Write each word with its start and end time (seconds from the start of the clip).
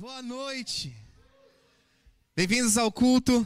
Boa 0.00 0.22
noite. 0.22 0.94
Bem-vindos 2.36 2.78
ao 2.78 2.92
culto 2.92 3.44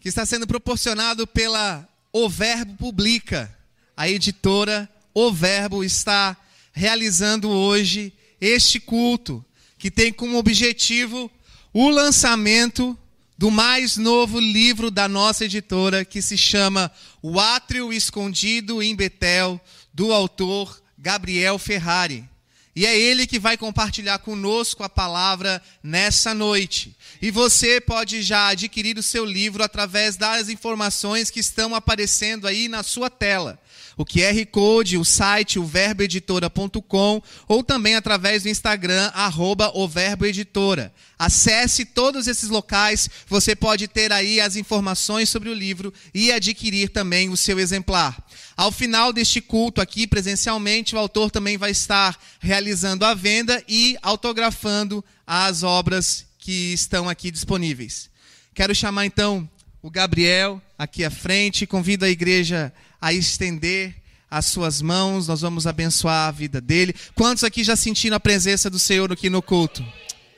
que 0.00 0.08
está 0.08 0.26
sendo 0.26 0.44
proporcionado 0.44 1.24
pela 1.24 1.88
O 2.12 2.28
Verbo 2.28 2.74
Publica. 2.74 3.56
A 3.96 4.08
editora 4.08 4.90
O 5.14 5.32
Verbo 5.32 5.84
está 5.84 6.36
realizando 6.72 7.48
hoje 7.48 8.12
este 8.40 8.80
culto 8.80 9.44
que 9.78 9.88
tem 9.88 10.12
como 10.12 10.36
objetivo 10.36 11.30
o 11.72 11.88
lançamento 11.88 12.98
do 13.38 13.52
mais 13.52 13.96
novo 13.96 14.40
livro 14.40 14.90
da 14.90 15.06
nossa 15.06 15.44
editora 15.44 16.04
que 16.04 16.20
se 16.20 16.36
chama 16.36 16.90
O 17.22 17.38
Átrio 17.38 17.92
Escondido 17.92 18.82
em 18.82 18.96
Betel, 18.96 19.60
do 19.94 20.12
autor 20.12 20.82
Gabriel 20.98 21.56
Ferrari. 21.56 22.29
E 22.74 22.86
é 22.86 22.96
ele 22.96 23.26
que 23.26 23.38
vai 23.38 23.56
compartilhar 23.56 24.18
conosco 24.18 24.84
a 24.84 24.88
palavra 24.88 25.60
nessa 25.82 26.32
noite. 26.32 26.96
E 27.20 27.30
você 27.30 27.80
pode 27.80 28.22
já 28.22 28.48
adquirir 28.48 28.96
o 28.96 29.02
seu 29.02 29.24
livro 29.24 29.62
através 29.62 30.16
das 30.16 30.48
informações 30.48 31.30
que 31.30 31.40
estão 31.40 31.74
aparecendo 31.74 32.46
aí 32.46 32.68
na 32.68 32.82
sua 32.82 33.10
tela. 33.10 33.58
O 33.96 34.04
QR 34.04 34.46
Code, 34.50 34.96
o 34.96 35.04
site, 35.04 35.58
o 35.58 35.64
verboeditora.com 35.64 37.22
ou 37.46 37.62
também 37.62 37.96
através 37.96 38.44
do 38.44 38.48
Instagram, 38.48 39.10
arroba 39.12 39.70
o 39.74 39.86
verboeditora. 39.86 40.90
Acesse 41.18 41.84
todos 41.84 42.26
esses 42.26 42.48
locais, 42.48 43.10
você 43.26 43.54
pode 43.54 43.86
ter 43.88 44.10
aí 44.10 44.40
as 44.40 44.56
informações 44.56 45.28
sobre 45.28 45.50
o 45.50 45.54
livro 45.54 45.92
e 46.14 46.32
adquirir 46.32 46.88
também 46.88 47.28
o 47.28 47.36
seu 47.36 47.58
exemplar. 47.58 48.16
Ao 48.60 48.70
final 48.70 49.10
deste 49.10 49.40
culto 49.40 49.80
aqui, 49.80 50.06
presencialmente, 50.06 50.94
o 50.94 50.98
autor 50.98 51.30
também 51.30 51.56
vai 51.56 51.70
estar 51.70 52.22
realizando 52.38 53.06
a 53.06 53.14
venda 53.14 53.64
e 53.66 53.96
autografando 54.02 55.02
as 55.26 55.62
obras 55.62 56.26
que 56.38 56.74
estão 56.74 57.08
aqui 57.08 57.30
disponíveis. 57.30 58.10
Quero 58.52 58.74
chamar 58.74 59.06
então 59.06 59.48
o 59.80 59.90
Gabriel 59.90 60.60
aqui 60.76 61.06
à 61.06 61.10
frente, 61.10 61.66
convido 61.66 62.04
a 62.04 62.10
igreja 62.10 62.70
a 63.00 63.14
estender 63.14 63.94
as 64.30 64.44
suas 64.44 64.82
mãos, 64.82 65.26
nós 65.26 65.40
vamos 65.40 65.66
abençoar 65.66 66.28
a 66.28 66.30
vida 66.30 66.60
dele. 66.60 66.94
Quantos 67.14 67.44
aqui 67.44 67.64
já 67.64 67.76
sentiram 67.76 68.18
a 68.18 68.20
presença 68.20 68.68
do 68.68 68.78
Senhor 68.78 69.10
aqui 69.10 69.30
no 69.30 69.40
culto? 69.40 69.82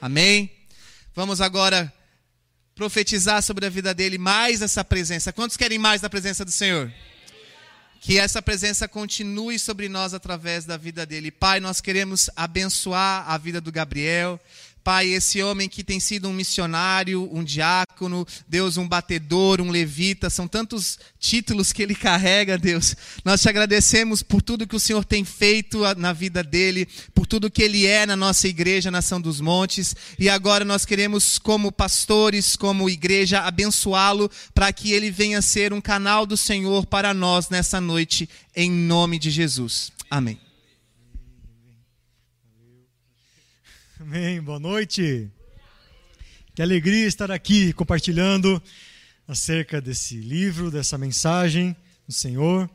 Amém? 0.00 0.48
Vamos 1.12 1.40
agora 1.40 1.92
profetizar 2.76 3.42
sobre 3.42 3.66
a 3.66 3.68
vida 3.68 3.92
dele 3.92 4.16
mais 4.16 4.62
essa 4.62 4.84
presença. 4.84 5.32
Quantos 5.32 5.56
querem 5.56 5.76
mais 5.76 6.00
da 6.00 6.08
presença 6.08 6.44
do 6.44 6.52
Senhor? 6.52 6.88
Que 8.04 8.18
essa 8.18 8.42
presença 8.42 8.88
continue 8.88 9.60
sobre 9.60 9.88
nós 9.88 10.12
através 10.12 10.64
da 10.64 10.76
vida 10.76 11.06
dele. 11.06 11.30
Pai, 11.30 11.60
nós 11.60 11.80
queremos 11.80 12.28
abençoar 12.34 13.30
a 13.30 13.38
vida 13.38 13.60
do 13.60 13.70
Gabriel. 13.70 14.40
Pai, 14.84 15.08
esse 15.08 15.40
homem 15.42 15.68
que 15.68 15.84
tem 15.84 16.00
sido 16.00 16.28
um 16.28 16.32
missionário, 16.32 17.28
um 17.32 17.44
diácono, 17.44 18.26
Deus, 18.48 18.76
um 18.76 18.88
batedor, 18.88 19.60
um 19.60 19.70
levita, 19.70 20.28
são 20.28 20.48
tantos 20.48 20.98
títulos 21.20 21.72
que 21.72 21.82
ele 21.82 21.94
carrega, 21.96 22.58
Deus. 22.58 22.96
Nós 23.24 23.40
te 23.40 23.48
agradecemos 23.48 24.22
por 24.22 24.42
tudo 24.42 24.66
que 24.66 24.74
o 24.74 24.80
Senhor 24.80 25.04
tem 25.04 25.24
feito 25.24 25.82
na 25.96 26.12
vida 26.12 26.42
dele, 26.42 26.88
por 27.14 27.26
tudo 27.26 27.50
que 27.50 27.62
ele 27.62 27.86
é 27.86 28.04
na 28.04 28.16
nossa 28.16 28.48
igreja, 28.48 28.90
Nação 28.90 29.20
dos 29.20 29.40
Montes. 29.40 29.94
E 30.18 30.28
agora 30.28 30.64
nós 30.64 30.84
queremos, 30.84 31.38
como 31.38 31.70
pastores, 31.70 32.56
como 32.56 32.90
igreja, 32.90 33.40
abençoá-lo 33.40 34.30
para 34.52 34.72
que 34.72 34.92
ele 34.92 35.10
venha 35.10 35.40
ser 35.40 35.72
um 35.72 35.80
canal 35.80 36.26
do 36.26 36.36
Senhor 36.36 36.86
para 36.86 37.14
nós 37.14 37.48
nessa 37.48 37.80
noite, 37.80 38.28
em 38.54 38.70
nome 38.70 39.18
de 39.18 39.30
Jesus. 39.30 39.92
Amém. 40.10 40.51
Amém. 44.02 44.42
Boa 44.42 44.58
noite. 44.58 45.30
Que 46.56 46.60
alegria 46.60 47.06
estar 47.06 47.30
aqui 47.30 47.72
compartilhando 47.72 48.60
acerca 49.28 49.80
desse 49.80 50.16
livro, 50.16 50.72
dessa 50.72 50.98
mensagem 50.98 51.76
do 52.04 52.12
Senhor. 52.12 52.68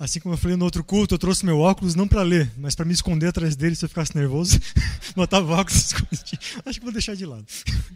Assim 0.00 0.18
como 0.18 0.34
eu 0.34 0.38
falei 0.38 0.56
no 0.56 0.64
outro 0.64 0.82
culto, 0.82 1.14
eu 1.14 1.18
trouxe 1.18 1.46
meu 1.46 1.60
óculos 1.60 1.94
não 1.94 2.08
para 2.08 2.22
ler, 2.22 2.50
mas 2.56 2.74
para 2.74 2.84
me 2.84 2.92
esconder 2.92 3.28
atrás 3.28 3.54
dele 3.54 3.76
se 3.76 3.84
eu 3.84 3.88
ficasse 3.88 4.16
nervoso. 4.16 4.58
Botava 5.14 5.46
o 5.46 5.56
óculos. 5.56 5.94
Acho 6.66 6.80
que 6.80 6.84
vou 6.84 6.92
deixar 6.92 7.14
de 7.14 7.24
lado. 7.24 7.46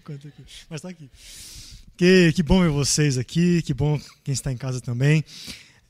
mas 0.70 0.78
está 0.78 0.88
aqui. 0.88 1.10
Que, 1.96 2.32
que 2.32 2.44
bom 2.44 2.62
ver 2.62 2.70
vocês 2.70 3.18
aqui, 3.18 3.60
que 3.62 3.74
bom 3.74 4.00
quem 4.22 4.32
está 4.32 4.52
em 4.52 4.56
casa 4.56 4.80
também. 4.80 5.24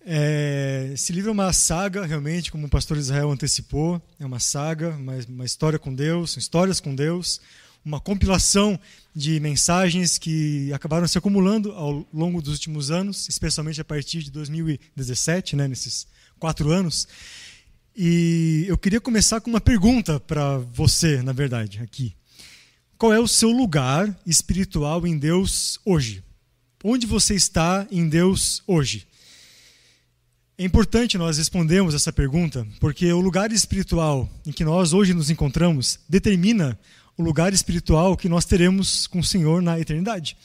É, 0.05 0.91
esse 0.93 1.13
livro 1.13 1.31
é 1.31 1.33
uma 1.33 1.53
saga, 1.53 2.05
realmente, 2.05 2.51
como 2.51 2.67
o 2.67 2.71
pastor 2.71 2.97
Israel 2.97 3.31
antecipou. 3.31 4.03
É 4.19 4.27
uma 4.27 4.41
saga, 4.41 4.91
uma, 4.91 5.15
uma 5.29 5.45
história 5.45 5.79
com 5.79 5.95
Deus, 5.95 6.37
histórias 6.37 6.81
com 6.81 6.95
Deus, 6.95 7.41
uma 7.85 8.01
compilação 8.01 8.79
de 9.15 9.39
mensagens 9.41 10.19
que 10.19 10.73
acabaram 10.73 11.07
se 11.07 11.19
acumulando 11.19 11.73
ao 11.73 12.07
longo 12.13 12.41
dos 12.43 12.55
últimos 12.55 12.91
anos, 12.91 13.29
especialmente 13.29 13.81
a 13.81 13.85
partir 13.85 14.23
de 14.23 14.31
2017, 14.31 15.57
né, 15.57 15.69
nesses 15.69 16.07
quatro 16.39 16.71
anos. 16.71 17.07
E 17.97 18.65
eu 18.67 18.79
queria 18.79 19.01
começar 19.01 19.41
com 19.41 19.51
uma 19.51 19.61
pergunta 19.61 20.19
para 20.19 20.59
você, 20.59 21.23
na 21.23 21.33
verdade, 21.33 21.81
aqui. 21.81 22.15
Qual 22.97 23.13
é 23.13 23.21
o 23.21 23.29
seu 23.29 23.51
lugar 23.51 24.17
espiritual 24.27 25.07
em 25.07 25.19
Deus 25.19 25.79
hoje? 25.85 26.25
Onde 26.83 27.07
você 27.07 27.35
está 27.35 27.87
em 27.91 28.09
Deus 28.09 28.63
hoje? 28.67 29.07
É 30.63 30.65
importante 30.65 31.19
nós 31.19 31.39
respondermos 31.39 31.93
essa 31.93 32.13
pergunta, 32.13 32.65
porque 32.79 33.13
o 33.13 33.21
lugar 33.21 33.51
espiritual 33.51 34.31
em 34.47 34.53
que 34.53 34.65
nós 34.65 34.93
hoje 34.93 35.13
nos 35.13 35.29
encontramos 35.29 35.99
determina 36.09 36.79
o 37.19 37.23
lugar 37.25 37.53
espiritual 37.53 38.17
que 38.17 38.29
nós 38.29 38.45
teremos 38.45 39.09
com 39.09 39.19
o 39.19 39.25
Senhor 39.25 39.61
na 39.61 39.81
eternidade. 39.81 40.37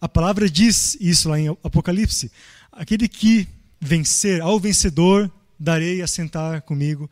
A 0.00 0.08
palavra 0.08 0.48
diz 0.48 0.96
isso 0.98 1.28
lá 1.28 1.38
em 1.38 1.48
Apocalipse: 1.48 2.32
aquele 2.72 3.06
que 3.06 3.46
vencer, 3.78 4.40
ao 4.40 4.58
vencedor 4.58 5.30
darei 5.60 6.00
a 6.00 6.06
sentar 6.06 6.62
comigo 6.62 7.10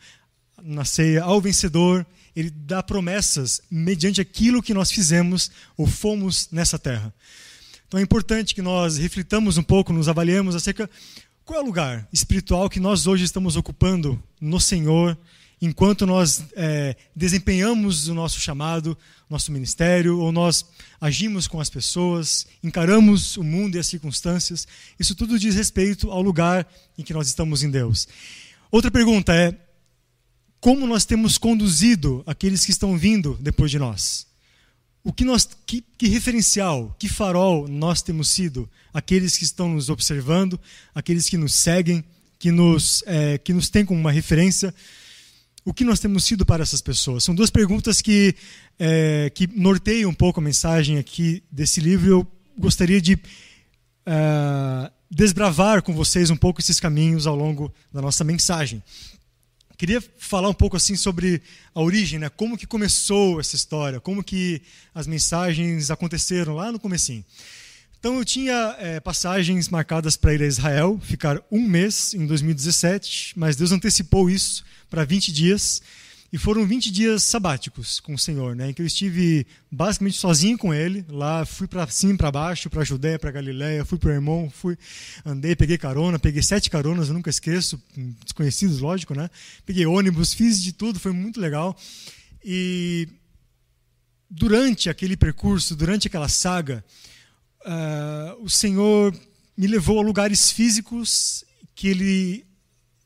na 0.62 0.86
ceia, 0.86 1.22
ao 1.22 1.42
vencedor 1.42 2.06
ele 2.34 2.48
dá 2.48 2.82
promessas 2.82 3.60
mediante 3.70 4.18
aquilo 4.18 4.62
que 4.62 4.72
nós 4.72 4.90
fizemos 4.90 5.50
ou 5.76 5.86
fomos 5.86 6.48
nessa 6.50 6.78
terra. 6.78 7.12
Então 7.86 8.00
é 8.00 8.02
importante 8.02 8.54
que 8.54 8.62
nós 8.62 8.96
reflitamos 8.96 9.58
um 9.58 9.62
pouco, 9.62 9.92
nos 9.92 10.08
avaliemos 10.08 10.54
acerca 10.54 10.88
qual 11.50 11.58
é 11.58 11.62
o 11.64 11.66
lugar 11.66 12.08
espiritual 12.12 12.70
que 12.70 12.78
nós 12.78 13.08
hoje 13.08 13.24
estamos 13.24 13.56
ocupando 13.56 14.22
no 14.40 14.60
Senhor, 14.60 15.18
enquanto 15.60 16.06
nós 16.06 16.44
é, 16.54 16.94
desempenhamos 17.14 18.06
o 18.06 18.14
nosso 18.14 18.38
chamado, 18.38 18.96
nosso 19.28 19.50
ministério, 19.50 20.16
ou 20.20 20.30
nós 20.30 20.64
agimos 21.00 21.48
com 21.48 21.60
as 21.60 21.68
pessoas, 21.68 22.46
encaramos 22.62 23.36
o 23.36 23.42
mundo 23.42 23.74
e 23.74 23.80
as 23.80 23.88
circunstâncias? 23.88 24.68
Isso 24.96 25.12
tudo 25.16 25.40
diz 25.40 25.56
respeito 25.56 26.08
ao 26.08 26.22
lugar 26.22 26.64
em 26.96 27.02
que 27.02 27.12
nós 27.12 27.26
estamos 27.26 27.64
em 27.64 27.70
Deus. 27.70 28.06
Outra 28.70 28.88
pergunta 28.88 29.34
é: 29.34 29.52
como 30.60 30.86
nós 30.86 31.04
temos 31.04 31.36
conduzido 31.36 32.22
aqueles 32.28 32.64
que 32.64 32.70
estão 32.70 32.96
vindo 32.96 33.36
depois 33.40 33.72
de 33.72 33.78
nós? 33.80 34.29
O 35.02 35.12
que, 35.12 35.24
nós, 35.24 35.48
que, 35.66 35.82
que, 35.96 36.08
referencial, 36.08 36.94
que 36.98 37.08
farol 37.08 37.66
nós 37.66 38.02
temos 38.02 38.28
sido 38.28 38.68
aqueles 38.92 39.36
que 39.36 39.44
estão 39.44 39.68
nos 39.68 39.88
observando, 39.88 40.60
aqueles 40.94 41.28
que 41.28 41.36
nos 41.36 41.54
seguem, 41.54 42.04
que 42.38 42.50
nos, 42.50 43.02
é, 43.06 43.38
que 43.38 43.52
nos 43.52 43.68
têm 43.68 43.84
como 43.84 43.98
uma 43.98 44.12
referência, 44.12 44.74
o 45.64 45.72
que 45.72 45.84
nós 45.84 46.00
temos 46.00 46.24
sido 46.24 46.44
para 46.44 46.62
essas 46.62 46.80
pessoas? 46.80 47.24
São 47.24 47.34
duas 47.34 47.50
perguntas 47.50 48.00
que, 48.00 48.34
é, 48.78 49.30
que 49.34 49.46
norteiam 49.46 50.10
um 50.10 50.14
pouco 50.14 50.40
a 50.40 50.42
mensagem 50.42 50.98
aqui 50.98 51.42
desse 51.50 51.80
livro 51.80 52.10
eu 52.10 52.26
gostaria 52.58 53.00
de 53.00 53.18
é, 54.06 54.90
desbravar 55.10 55.82
com 55.82 55.94
vocês 55.94 56.30
um 56.30 56.36
pouco 56.36 56.60
esses 56.60 56.80
caminhos 56.80 57.26
ao 57.26 57.36
longo 57.36 57.72
da 57.92 58.00
nossa 58.00 58.24
mensagem. 58.24 58.82
Queria 59.80 60.04
falar 60.18 60.50
um 60.50 60.52
pouco 60.52 60.76
assim 60.76 60.94
sobre 60.94 61.40
a 61.74 61.80
origem, 61.80 62.18
né? 62.18 62.28
Como 62.28 62.58
que 62.58 62.66
começou 62.66 63.40
essa 63.40 63.56
história, 63.56 63.98
como 63.98 64.22
que 64.22 64.60
as 64.94 65.06
mensagens 65.06 65.90
aconteceram 65.90 66.54
lá 66.54 66.70
no 66.70 66.78
comecinho. 66.78 67.24
Então 67.98 68.18
eu 68.18 68.24
tinha 68.26 68.76
é, 68.78 69.00
passagens 69.00 69.70
marcadas 69.70 70.18
para 70.18 70.34
ir 70.34 70.42
a 70.42 70.46
Israel, 70.46 71.00
ficar 71.02 71.40
um 71.50 71.62
mês 71.66 72.12
em 72.12 72.26
2017, 72.26 73.32
mas 73.38 73.56
Deus 73.56 73.72
antecipou 73.72 74.28
isso 74.28 74.66
para 74.90 75.02
20 75.02 75.32
dias. 75.32 75.80
E 76.32 76.38
foram 76.38 76.64
20 76.64 76.92
dias 76.92 77.24
sabáticos 77.24 77.98
com 77.98 78.14
o 78.14 78.18
Senhor, 78.18 78.54
né, 78.54 78.70
em 78.70 78.72
que 78.72 78.80
eu 78.80 78.86
estive 78.86 79.44
basicamente 79.70 80.16
sozinho 80.16 80.56
com 80.56 80.72
Ele. 80.72 81.04
Lá 81.08 81.44
fui 81.44 81.66
para 81.66 81.88
cima, 81.88 82.16
para 82.16 82.30
baixo, 82.30 82.70
para 82.70 82.84
Judéia, 82.84 83.18
para 83.18 83.32
Galiléia, 83.32 83.84
fui 83.84 83.98
para 83.98 84.12
irmão, 84.12 84.48
fui, 84.48 84.78
andei, 85.26 85.56
peguei 85.56 85.76
carona, 85.76 86.20
peguei 86.20 86.40
sete 86.40 86.70
caronas, 86.70 87.08
eu 87.08 87.14
nunca 87.14 87.30
esqueço, 87.30 87.82
desconhecidos, 88.22 88.78
lógico, 88.78 89.12
né? 89.12 89.28
Peguei 89.66 89.86
ônibus, 89.86 90.32
fiz 90.32 90.62
de 90.62 90.72
tudo, 90.72 91.00
foi 91.00 91.10
muito 91.10 91.40
legal. 91.40 91.76
E 92.44 93.08
durante 94.30 94.88
aquele 94.88 95.16
percurso, 95.16 95.74
durante 95.74 96.06
aquela 96.06 96.28
saga, 96.28 96.84
uh, 97.62 98.40
o 98.44 98.48
Senhor 98.48 99.12
me 99.56 99.66
levou 99.66 99.98
a 99.98 100.02
lugares 100.02 100.52
físicos 100.52 101.44
que 101.74 101.88
Ele 101.88 102.46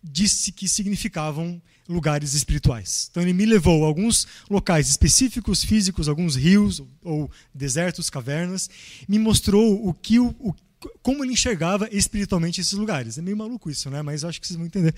disse 0.02 0.52
que 0.52 0.68
significavam 0.68 1.60
lugares 1.88 2.34
espirituais. 2.34 3.08
Então 3.10 3.22
ele 3.22 3.32
me 3.32 3.44
levou 3.44 3.84
a 3.84 3.86
alguns 3.86 4.26
locais 4.48 4.88
específicos, 4.88 5.64
físicos, 5.64 6.08
alguns 6.08 6.34
rios 6.34 6.82
ou 7.02 7.30
desertos, 7.54 8.08
cavernas, 8.08 8.70
me 9.08 9.18
mostrou 9.18 9.86
o 9.86 9.92
que 9.92 10.18
o, 10.18 10.34
o 10.38 10.54
como 11.02 11.24
ele 11.24 11.32
enxergava 11.32 11.88
espiritualmente 11.90 12.60
esses 12.60 12.74
lugares. 12.74 13.16
É 13.16 13.22
meio 13.22 13.36
maluco 13.36 13.70
isso, 13.70 13.88
né? 13.88 14.02
Mas 14.02 14.24
acho 14.24 14.40
que 14.40 14.46
vocês 14.46 14.56
vão 14.56 14.66
entender. 14.66 14.94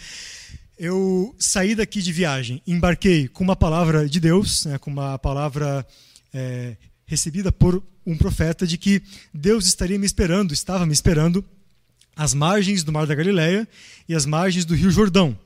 Eu 0.78 1.34
saí 1.38 1.74
daqui 1.74 2.02
de 2.02 2.12
viagem, 2.12 2.62
embarquei 2.66 3.28
com 3.28 3.42
uma 3.42 3.56
palavra 3.56 4.08
de 4.08 4.20
Deus, 4.20 4.66
né, 4.66 4.78
com 4.78 4.90
uma 4.90 5.18
palavra 5.18 5.86
é, 6.34 6.76
recebida 7.06 7.50
por 7.50 7.82
um 8.04 8.16
profeta 8.16 8.66
de 8.66 8.76
que 8.76 9.02
Deus 9.32 9.66
estaria 9.66 9.98
me 9.98 10.04
esperando, 10.04 10.52
estava 10.52 10.84
me 10.84 10.92
esperando 10.92 11.42
às 12.14 12.34
margens 12.34 12.84
do 12.84 12.92
Mar 12.92 13.06
da 13.06 13.14
Galileia 13.14 13.66
e 14.06 14.14
às 14.14 14.26
margens 14.26 14.64
do 14.64 14.74
Rio 14.74 14.90
Jordão, 14.90 15.38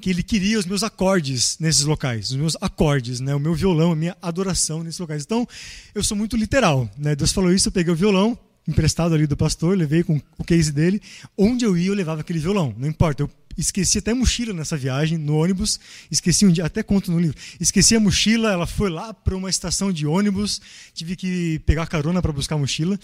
que 0.00 0.10
ele 0.10 0.22
queria 0.22 0.58
os 0.58 0.66
meus 0.66 0.82
acordes 0.82 1.56
nesses 1.60 1.84
locais, 1.84 2.30
os 2.30 2.36
meus 2.36 2.56
acordes, 2.60 3.20
né, 3.20 3.34
o 3.34 3.40
meu 3.40 3.54
violão, 3.54 3.92
a 3.92 3.96
minha 3.96 4.16
adoração 4.20 4.82
nesses 4.82 4.98
locais. 4.98 5.22
Então, 5.22 5.46
eu 5.94 6.02
sou 6.02 6.16
muito 6.16 6.36
literal, 6.36 6.90
né? 6.98 7.14
Deus 7.14 7.30
falou 7.30 7.52
isso, 7.52 7.68
eu 7.68 7.72
peguei 7.72 7.92
o 7.92 7.96
violão, 7.96 8.36
emprestado 8.66 9.14
ali 9.14 9.26
do 9.26 9.36
pastor, 9.36 9.76
levei 9.76 10.02
com 10.02 10.20
o 10.38 10.44
case 10.44 10.72
dele. 10.72 11.00
Onde 11.36 11.64
eu 11.64 11.76
ia, 11.76 11.88
eu 11.88 11.94
levava 11.94 12.20
aquele 12.20 12.38
violão. 12.38 12.74
Não 12.78 12.88
importa. 12.88 13.22
Eu 13.22 13.30
esqueci 13.56 13.98
até 13.98 14.14
mochila 14.14 14.52
nessa 14.52 14.76
viagem, 14.76 15.18
no 15.18 15.36
ônibus. 15.36 15.78
Esqueci 16.10 16.46
um 16.46 16.52
dia, 16.52 16.64
até 16.64 16.82
conto 16.82 17.10
no 17.10 17.18
livro. 17.18 17.36
Esqueci 17.58 17.96
a 17.96 18.00
mochila, 18.00 18.52
ela 18.52 18.66
foi 18.66 18.90
lá 18.90 19.12
para 19.12 19.36
uma 19.36 19.50
estação 19.50 19.92
de 19.92 20.06
ônibus. 20.06 20.60
Tive 20.94 21.16
que 21.16 21.58
pegar 21.60 21.86
carona 21.86 22.22
para 22.22 22.32
buscar 22.32 22.54
a 22.54 22.58
mochila. 22.58 22.98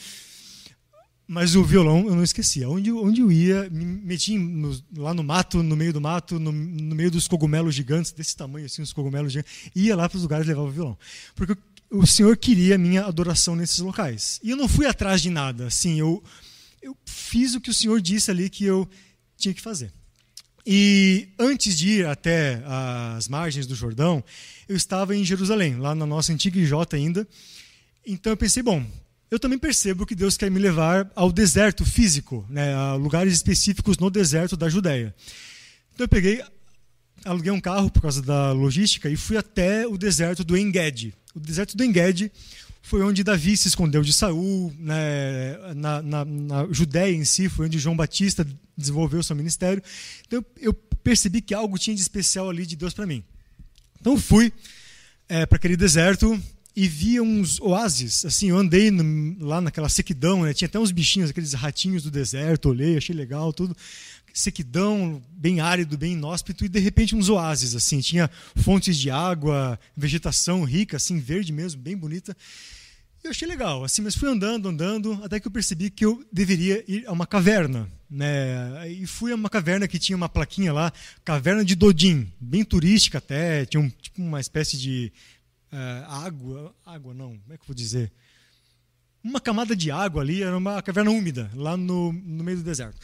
Mas 1.29 1.57
o 1.57 1.65
violão 1.65 2.07
eu 2.07 2.15
não 2.15 2.23
esquecia. 2.23 2.69
Onde, 2.69 2.93
onde 2.93 3.21
eu 3.21 3.33
ia, 3.33 3.69
me 3.69 3.85
metia 3.85 4.39
no, 4.39 4.81
lá 4.97 5.13
no 5.13 5.25
mato, 5.25 5.63
no 5.63 5.77
meio 5.77 5.93
do 5.93 6.01
mato, 6.01 6.39
no, 6.39 6.53
no, 6.53 6.95
meio 6.95 7.11
dos 7.11 7.27
cogumelos 7.27 7.75
gigantes, 7.75 8.13
desse 8.13 8.37
tamanho 8.37 8.67
assim, 8.67 8.81
os 8.81 8.93
cogumelos 8.93 9.33
gigantes. 9.33 9.71
Ia 9.75 9.97
lá 9.97 10.09
para 10.09 10.17
os 10.17 10.23
lugares 10.23 10.47
e 10.47 10.49
levava 10.49 10.69
o 10.69 10.71
violão. 10.71 10.99
Porque 11.35 11.57
o 11.91 12.07
Senhor 12.07 12.37
queria 12.37 12.77
a 12.77 12.79
minha 12.79 13.05
adoração 13.05 13.57
nesses 13.57 13.79
locais. 13.79 14.39
E 14.43 14.51
eu 14.51 14.57
não 14.57 14.69
fui 14.69 14.87
atrás 14.87 15.21
de 15.21 15.31
nada. 15.31 15.67
Assim, 15.67 15.99
eu, 15.99 16.23
eu 16.81 16.97
fiz 17.05 17.55
o 17.55 17.61
que 17.61 17.71
o 17.71 17.75
Senhor 17.75 18.01
disse 18.01 18.31
ali 18.31 18.49
que 18.49 18.65
eu 18.65 18.89
tinha 19.37 19.53
que 19.53 19.61
fazer. 19.61 19.93
E 20.65 21.29
antes 21.39 21.77
de 21.77 21.89
ir 21.89 22.07
até 22.07 22.63
as 23.17 23.29
margens 23.29 23.67
do 23.67 23.75
Jordão, 23.75 24.23
eu 24.69 24.77
estava 24.77 25.15
em 25.15 25.25
Jerusalém, 25.25 25.77
lá 25.77 25.95
na 25.95 26.07
nossa 26.07 26.33
antiga 26.33 26.59
IJ 26.59 26.73
ainda. 26.93 27.27
Então 28.05 28.33
eu 28.33 28.37
pensei, 28.37 28.63
bom, 28.63 28.85
eu 29.31 29.39
também 29.39 29.59
percebo 29.59 30.07
que 30.07 30.15
Deus 30.15 30.37
quer 30.37 30.51
me 30.51 30.59
levar 30.59 31.11
ao 31.15 31.33
deserto 31.33 31.85
físico, 31.85 32.47
né, 32.49 32.75
a 32.75 32.95
lugares 32.95 33.33
específicos 33.33 33.99
no 33.99 34.11
deserto 34.11 34.57
da 34.57 34.69
Judéia. 34.69 35.15
Então 35.95 36.05
eu 36.05 36.09
peguei, 36.09 36.43
aluguei 37.25 37.51
um 37.51 37.61
carro 37.61 37.91
por 37.91 38.03
causa 38.03 38.23
da 38.23 38.53
logística 38.53 39.09
e 39.11 39.17
fui 39.17 39.37
até 39.37 39.87
o 39.87 39.97
deserto 39.99 40.45
do 40.45 40.57
Engedi, 40.57 41.15
o 41.35 41.41
deserto 41.41 41.77
do 41.77 41.85
Engedi 41.85 42.31
foi 42.87 43.03
onde 43.03 43.25
Davi 43.25 43.57
se 43.57 43.67
escondeu 43.67 44.01
de 44.01 44.13
Saul, 44.13 44.73
né, 44.79 45.57
na, 45.75 46.01
na, 46.01 46.25
na, 46.25 46.69
Judéia 46.71 47.13
em 47.13 47.25
si, 47.25 47.49
foi 47.49 47.67
onde 47.67 47.81
João 47.81 47.97
Batista 47.97 48.47
desenvolveu 48.79 49.25
seu 49.25 49.35
ministério. 49.35 49.83
Então 50.25 50.45
eu 50.61 50.73
percebi 50.73 51.41
que 51.41 51.53
algo 51.53 51.77
tinha 51.79 51.97
de 51.97 52.01
especial 52.01 52.49
ali 52.49 52.65
de 52.65 52.77
Deus 52.77 52.95
para 52.95 53.05
mim. 53.05 53.25
Então 54.01 54.17
fui 54.17 54.53
é, 55.29 55.45
para 55.45 55.57
aquele 55.57 55.77
deserto 55.77 56.41
e 56.77 56.87
vi 56.87 57.19
uns 57.21 57.59
oásis. 57.59 58.25
Assim, 58.27 58.51
eu 58.51 58.59
andei 58.59 58.91
no, 58.91 59.45
lá 59.45 59.61
naquela 59.61 59.89
sequidão, 59.89 60.43
né, 60.43 60.53
tinha 60.53 60.69
até 60.69 60.79
uns 60.79 60.93
bichinhos, 60.93 61.31
aqueles 61.31 61.55
ratinhos 61.55 62.03
do 62.03 62.11
deserto, 62.11 62.69
olhei, 62.69 62.99
achei 62.99 63.17
legal, 63.17 63.53
tudo 63.53 63.75
sequidão, 64.37 65.23
bem 65.31 65.61
árido, 65.61 65.97
bem 65.97 66.13
inóspito, 66.13 66.63
e 66.63 66.69
de 66.69 66.79
repente 66.79 67.17
uns 67.17 67.31
oásis, 67.31 67.75
assim, 67.75 68.01
tinha 68.01 68.31
fontes 68.55 68.99
de 68.99 69.11
água, 69.11 69.81
vegetação 69.97 70.63
rica, 70.63 70.99
assim, 70.99 71.19
verde 71.19 71.51
mesmo, 71.51 71.81
bem 71.81 71.97
bonita. 71.97 72.37
Eu 73.25 73.31
achei 73.31 73.49
legal, 73.49 73.83
assim, 73.83 74.03
mas 74.03 74.15
fui 74.15 74.29
andando, 74.29 74.69
andando, 74.69 75.19
até 75.25 75.41
que 75.41 75.49
eu 75.49 75.51
percebi 75.51 75.89
que 75.89 76.05
eu 76.05 76.23
deveria 76.31 76.85
ir 76.87 77.07
a 77.07 77.13
uma 77.13 77.27
caverna, 77.27 77.91
né? 78.11 78.93
E 78.93 79.07
fui 79.07 79.33
a 79.33 79.35
uma 79.35 79.49
caverna 79.49 79.89
que 79.89 79.99
tinha 79.99 80.15
uma 80.15 80.29
plaquinha 80.29 80.73
lá, 80.73 80.93
caverna 81.25 81.65
de 81.65 81.75
Dodim, 81.75 82.31
bem 82.39 82.63
turística 82.63 83.17
até, 83.17 83.65
tinha 83.65 83.81
um, 83.81 83.89
tipo 83.89 84.21
uma 84.21 84.39
espécie 84.39 84.77
de 84.77 85.11
uh, 85.73 86.11
água, 86.25 86.75
água 86.85 87.15
não, 87.15 87.39
como 87.39 87.53
é 87.53 87.57
que 87.57 87.63
eu 87.63 87.67
vou 87.69 87.75
dizer? 87.75 88.13
Uma 89.23 89.41
camada 89.41 89.75
de 89.75 89.91
água 89.91 90.23
ali, 90.23 90.43
era 90.43 90.57
uma 90.57 90.81
caverna 90.83 91.11
úmida, 91.11 91.51
lá 91.55 91.77
no, 91.77 92.13
no 92.13 92.45
meio 92.45 92.59
do 92.59 92.63
deserto. 92.63 92.99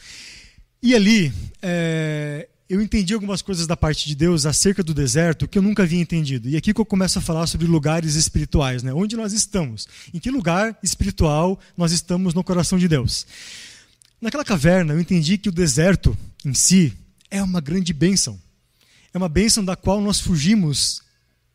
E 0.81 0.95
ali, 0.95 1.33
é, 1.61 2.47
eu 2.69 2.81
entendi 2.81 3.13
algumas 3.13 3.41
coisas 3.41 3.67
da 3.67 3.77
parte 3.77 4.07
de 4.07 4.15
Deus 4.15 4.45
acerca 4.45 4.81
do 4.81 4.93
deserto 4.93 5.47
que 5.47 5.57
eu 5.57 5.61
nunca 5.61 5.83
havia 5.83 5.99
entendido. 5.99 6.49
E 6.49 6.55
aqui 6.55 6.73
que 6.73 6.81
eu 6.81 6.85
começo 6.85 7.19
a 7.19 7.21
falar 7.21 7.45
sobre 7.47 7.67
lugares 7.67 8.15
espirituais, 8.15 8.83
né? 8.83 8.93
Onde 8.93 9.15
nós 9.15 9.31
estamos? 9.31 9.87
Em 10.13 10.19
que 10.19 10.31
lugar 10.31 10.77
espiritual 10.81 11.59
nós 11.77 11.91
estamos 11.91 12.33
no 12.33 12.43
coração 12.43 12.79
de 12.79 12.87
Deus? 12.87 13.27
Naquela 14.19 14.43
caverna, 14.43 14.93
eu 14.93 14.99
entendi 14.99 15.37
que 15.37 15.49
o 15.49 15.51
deserto 15.51 16.17
em 16.45 16.53
si 16.53 16.93
é 17.29 17.43
uma 17.43 17.59
grande 17.59 17.93
bênção. 17.93 18.39
É 19.13 19.17
uma 19.17 19.29
bênção 19.29 19.63
da 19.63 19.75
qual 19.75 20.01
nós 20.01 20.19
fugimos 20.19 21.01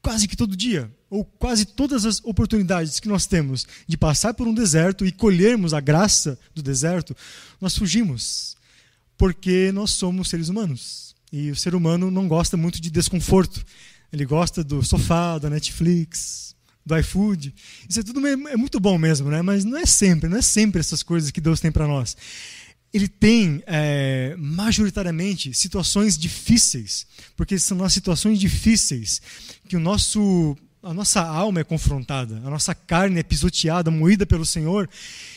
quase 0.00 0.28
que 0.28 0.36
todo 0.36 0.56
dia, 0.56 0.90
ou 1.10 1.24
quase 1.24 1.64
todas 1.64 2.04
as 2.04 2.22
oportunidades 2.24 3.00
que 3.00 3.08
nós 3.08 3.26
temos 3.26 3.66
de 3.86 3.96
passar 3.96 4.34
por 4.34 4.46
um 4.46 4.54
deserto 4.54 5.06
e 5.06 5.12
colhermos 5.12 5.72
a 5.72 5.80
graça 5.80 6.38
do 6.54 6.62
deserto, 6.62 7.16
nós 7.60 7.76
fugimos 7.76 8.56
porque 9.16 9.72
nós 9.72 9.90
somos 9.90 10.28
seres 10.28 10.48
humanos. 10.48 11.14
E 11.32 11.50
o 11.50 11.56
ser 11.56 11.74
humano 11.74 12.10
não 12.10 12.28
gosta 12.28 12.56
muito 12.56 12.80
de 12.80 12.90
desconforto. 12.90 13.64
Ele 14.12 14.24
gosta 14.24 14.64
do 14.64 14.82
sofá, 14.82 15.38
da 15.38 15.50
Netflix, 15.50 16.54
do 16.86 16.96
iFood. 16.96 17.54
Isso 17.88 18.00
é 18.00 18.02
tudo 18.02 18.26
é 18.26 18.56
muito 18.56 18.80
bom 18.80 18.96
mesmo, 18.96 19.28
né? 19.28 19.42
Mas 19.42 19.64
não 19.64 19.76
é 19.76 19.84
sempre, 19.84 20.28
não 20.28 20.38
é 20.38 20.42
sempre 20.42 20.80
essas 20.80 21.02
coisas 21.02 21.30
que 21.30 21.40
Deus 21.40 21.60
tem 21.60 21.70
para 21.70 21.86
nós. 21.86 22.16
Ele 22.92 23.06
tem, 23.06 23.62
é, 23.66 24.34
majoritariamente, 24.38 25.52
situações 25.52 26.16
difíceis, 26.16 27.06
porque 27.36 27.58
são 27.58 27.76
nas 27.76 27.92
situações 27.92 28.40
difíceis 28.40 29.20
que 29.68 29.76
o 29.76 29.80
nosso, 29.80 30.56
a 30.82 30.94
nossa 30.94 31.20
alma 31.20 31.60
é 31.60 31.64
confrontada, 31.64 32.36
a 32.44 32.50
nossa 32.50 32.74
carne 32.74 33.20
é 33.20 33.22
pisoteada, 33.22 33.90
moída 33.90 34.24
pelo 34.24 34.46
Senhor, 34.46 34.88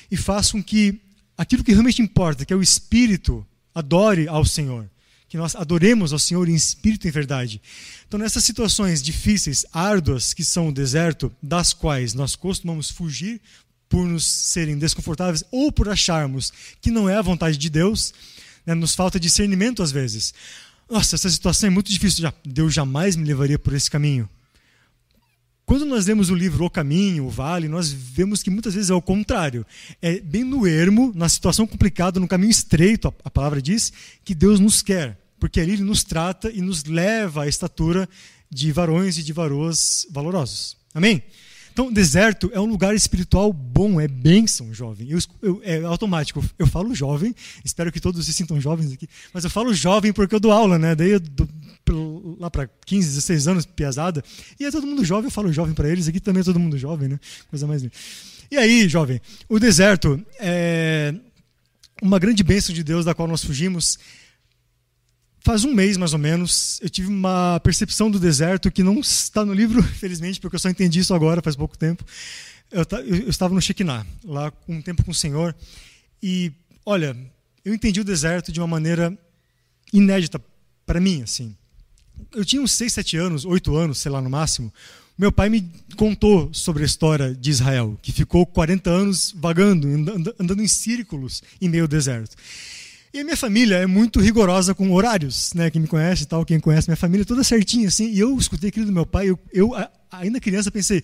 e 0.10 0.16
faz 0.16 0.52
com 0.52 0.64
que 0.64 1.00
aquilo 1.38 1.64
que 1.64 1.72
realmente 1.72 2.02
importa, 2.02 2.46
que 2.46 2.54
é 2.54 2.56
o 2.56 2.62
espírito, 2.62 3.46
adore 3.74 4.28
ao 4.28 4.46
Senhor, 4.46 4.88
que 5.28 5.38
nós 5.38 5.56
adoremos 5.56 6.14
ao 6.14 6.20
Senhor 6.20 6.48
em 6.48 6.54
espírito 6.54 7.06
e 7.06 7.10
em 7.10 7.12
verdade. 7.12 7.62
Então, 8.08 8.20
nessas 8.20 8.44
situações 8.44 9.02
difíceis, 9.02 9.66
árduas, 9.74 10.34
que 10.34 10.44
são 10.44 10.68
o 10.68 10.74
deserto, 10.74 11.32
das 11.42 11.74
quais 11.74 12.14
nós 12.14 12.36
costumamos 12.36 12.92
fugir 12.92 13.42
por 13.90 14.06
nos 14.06 14.26
serem 14.26 14.78
desconfortáveis 14.78 15.44
ou 15.52 15.72
por 15.72 15.90
acharmos 15.90 16.52
que 16.82 16.92
não 16.92 17.10
é 17.10 17.16
a 17.18 17.22
vontade 17.22 17.58
de 17.58 17.70
Deus, 17.70 18.14
né, 18.66 18.74
nos 18.74 18.94
falta 18.94 19.20
discernimento 19.20 19.82
às 19.82 19.92
vezes. 19.92 20.34
Nossa, 20.90 21.16
essa 21.16 21.30
situação 21.30 21.68
é 21.68 21.70
muito 21.72 21.90
difícil. 21.90 22.32
Deus 22.46 22.74
jamais 22.74 23.16
me 23.16 23.26
levaria 23.26 23.58
por 23.58 23.74
esse 23.74 23.90
caminho. 23.90 24.30
Quando 25.72 25.86
nós 25.86 26.06
lemos 26.06 26.30
o 26.30 26.36
livro 26.36 26.66
O 26.66 26.70
Caminho, 26.70 27.28
O 27.28 27.30
Vale, 27.30 27.70
nós 27.70 27.94
vemos 27.94 28.44
que 28.44 28.50
muitas 28.50 28.74
vezes 28.74 28.90
é 28.90 28.94
o 28.94 29.02
contrário. 29.02 29.66
É 30.02 30.20
bem 30.20 30.44
no 30.44 30.68
ermo, 30.68 31.14
na 31.16 31.30
situação 31.30 31.66
complicada, 31.66 32.20
no 32.20 32.28
caminho 32.28 32.52
estreito, 32.52 33.08
a 33.24 33.30
palavra 33.32 33.62
diz, 33.62 33.94
que 34.26 34.36
Deus 34.36 34.60
nos 34.60 34.82
quer. 34.82 35.18
Porque 35.40 35.62
ali 35.62 35.72
Ele 35.72 35.84
nos 35.84 36.04
trata 36.04 36.52
e 36.52 36.60
nos 36.62 36.84
leva 36.84 37.44
à 37.44 37.48
estatura 37.48 38.10
de 38.50 38.70
varões 38.70 39.18
e 39.18 39.24
de 39.24 39.32
varoas 39.32 40.06
valorosos. 40.12 40.76
Amém? 40.94 41.24
Então, 41.72 41.92
deserto 41.92 42.52
é 42.54 42.60
um 42.60 42.66
lugar 42.66 42.94
espiritual 42.94 43.52
bom, 43.54 44.00
é 44.00 44.08
bênção, 44.08 44.74
jovem. 44.74 45.10
Eu, 45.10 45.20
eu, 45.42 45.62
é 45.64 45.82
automático. 45.84 46.44
Eu 46.60 46.68
falo 46.68 46.94
jovem, 46.94 47.34
espero 47.64 47.92
que 47.92 48.00
todos 48.00 48.26
se 48.26 48.34
sintam 48.34 48.60
jovens 48.60 48.92
aqui, 48.92 49.08
mas 49.34 49.44
eu 49.44 49.50
falo 49.50 49.74
jovem 49.74 50.12
porque 50.14 50.36
eu 50.36 50.40
dou 50.40 50.52
aula, 50.52 50.78
né? 50.78 50.96
Daí, 50.96 51.12
eu, 51.12 51.22
lá 52.40 52.50
para 52.50 52.70
15, 52.86 53.08
16 53.08 53.48
anos, 53.48 53.66
piazada, 53.66 54.24
e 54.60 54.66
é 54.66 54.72
todo 54.72 54.86
mundo 54.86 55.04
jovem, 55.04 55.26
eu 55.26 55.32
falo 55.32 55.52
jovem 55.52 55.74
para 55.74 55.90
eles, 55.90 56.08
aqui 56.08 56.20
também 56.20 56.42
é 56.42 56.44
todo 56.44 56.60
mundo 56.60 56.78
jovem, 56.78 57.10
né? 57.10 57.20
Coisa 57.50 57.66
mais 57.66 57.82
linda. 57.82 57.94
E 58.50 58.58
aí, 58.58 58.88
jovem, 58.88 59.22
o 59.48 59.60
deserto 59.60 60.24
é 60.40 61.14
uma 62.02 62.20
grande 62.20 62.44
bênção 62.44 62.74
de 62.74 62.84
Deus 62.84 63.06
da 63.06 63.14
qual 63.14 63.28
nós 63.28 63.44
fugimos 63.44 63.98
Faz 65.44 65.64
um 65.64 65.74
mês, 65.74 65.98
mais 65.98 66.14
ou 66.14 66.20
menos, 66.20 66.80
eu 66.84 66.90
tive 66.90 67.08
uma 67.08 67.60
percepção 67.64 68.12
do 68.12 68.20
deserto 68.20 68.72
que 68.72 68.84
não 68.84 69.00
está 69.00 69.44
no 69.44 69.54
livro, 69.54 69.82
felizmente, 69.98 70.40
porque 70.40 70.56
eu 70.56 70.60
só 70.60 70.70
entendi 70.70 71.00
isso 71.00 71.14
agora, 71.16 71.42
faz 71.42 71.56
pouco 71.56 71.76
tempo. 71.76 72.06
Eu, 72.70 72.86
eu 73.06 73.30
estava 73.30 73.54
no 73.54 73.62
Shekinah, 73.62 74.06
lá 74.24 74.54
um 74.68 74.82
tempo 74.82 75.04
com 75.04 75.12
o 75.12 75.16
Senhor, 75.16 75.56
e, 76.22 76.52
olha, 76.86 77.18
eu 77.66 77.74
entendi 77.74 78.00
o 78.00 78.04
deserto 78.04 78.52
de 78.52 78.60
uma 78.60 78.68
maneira 78.68 79.18
inédita 79.92 80.40
para 80.86 81.00
mim, 81.00 81.24
assim. 81.24 81.56
Eu 82.34 82.46
tinha 82.46 82.62
uns 82.62 82.74
6, 82.74 82.94
7 82.94 83.18
anos, 83.18 83.44
8 83.44 83.76
anos, 83.76 83.98
sei 83.98 84.12
lá, 84.12 84.22
no 84.22 84.30
máximo. 84.30 84.72
Meu 85.18 85.32
pai 85.32 85.50
me 85.50 85.70
contou 85.98 86.54
sobre 86.54 86.84
a 86.84 86.86
história 86.86 87.34
de 87.34 87.50
Israel, 87.50 87.98
que 88.02 88.12
ficou 88.12 88.46
40 88.46 88.90
anos 88.90 89.34
vagando, 89.36 89.88
andando 90.40 90.62
em 90.62 90.68
círculos 90.68 91.42
em 91.60 91.68
meio 91.68 91.86
ao 91.86 91.88
deserto. 91.88 92.36
E 93.14 93.20
a 93.20 93.24
minha 93.26 93.36
família 93.36 93.76
é 93.76 93.86
muito 93.86 94.22
rigorosa 94.22 94.74
com 94.74 94.90
horários, 94.94 95.52
né? 95.54 95.70
Quem 95.70 95.82
me 95.82 95.88
conhece 95.88 96.26
tal, 96.26 96.46
quem 96.46 96.62
conhece 96.62 96.88
minha 96.88 96.96
família, 96.96 97.26
toda 97.26 97.44
certinha 97.44 97.90
assim. 97.90 98.10
E 98.10 98.20
eu 98.20 98.38
escutei 98.38 98.70
aquilo 98.70 98.86
do 98.86 98.92
meu 98.92 99.06
pai, 99.06 99.30
eu, 99.30 99.40
eu 99.52 99.72
ainda 100.10 100.40
criança 100.40 100.72
pensei, 100.72 101.04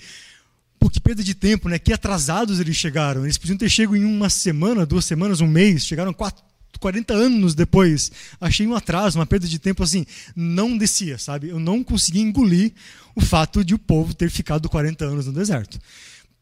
pô, 0.80 0.90
que 0.90 1.02
perda 1.02 1.22
de 1.22 1.34
tempo, 1.34 1.68
né? 1.68 1.78
Que 1.78 1.92
atrasados 1.92 2.62
eles 2.62 2.78
chegaram. 2.78 3.26
Eles 3.26 3.38
podiam 3.38 3.58
ter 3.58 3.70
chegado 3.70 3.98
em 3.98 4.06
uma 4.06 4.30
semana, 4.30 4.86
duas 4.86 5.04
semanas, 5.04 5.42
um 5.42 5.48
mês, 5.48 5.86
chegaram 5.86 6.14
quatro, 6.14 6.42
40 6.80 7.14
anos 7.14 7.54
depois. 7.54 8.10
Achei 8.40 8.66
um 8.66 8.74
atraso, 8.74 9.20
uma 9.20 9.26
perda 9.26 9.46
de 9.46 9.60
tempo 9.60 9.84
assim. 9.84 10.06
Não 10.34 10.78
descia, 10.78 11.18
sabe? 11.18 11.50
Eu 11.50 11.60
não 11.60 11.84
conseguia 11.84 12.22
engolir 12.22 12.72
o 13.16 13.22
fato 13.22 13.66
de 13.66 13.74
o 13.74 13.80
povo 13.80 14.14
ter 14.14 14.30
ficado 14.30 14.70
40 14.70 15.04
anos 15.04 15.26
no 15.26 15.34
deserto. 15.34 15.78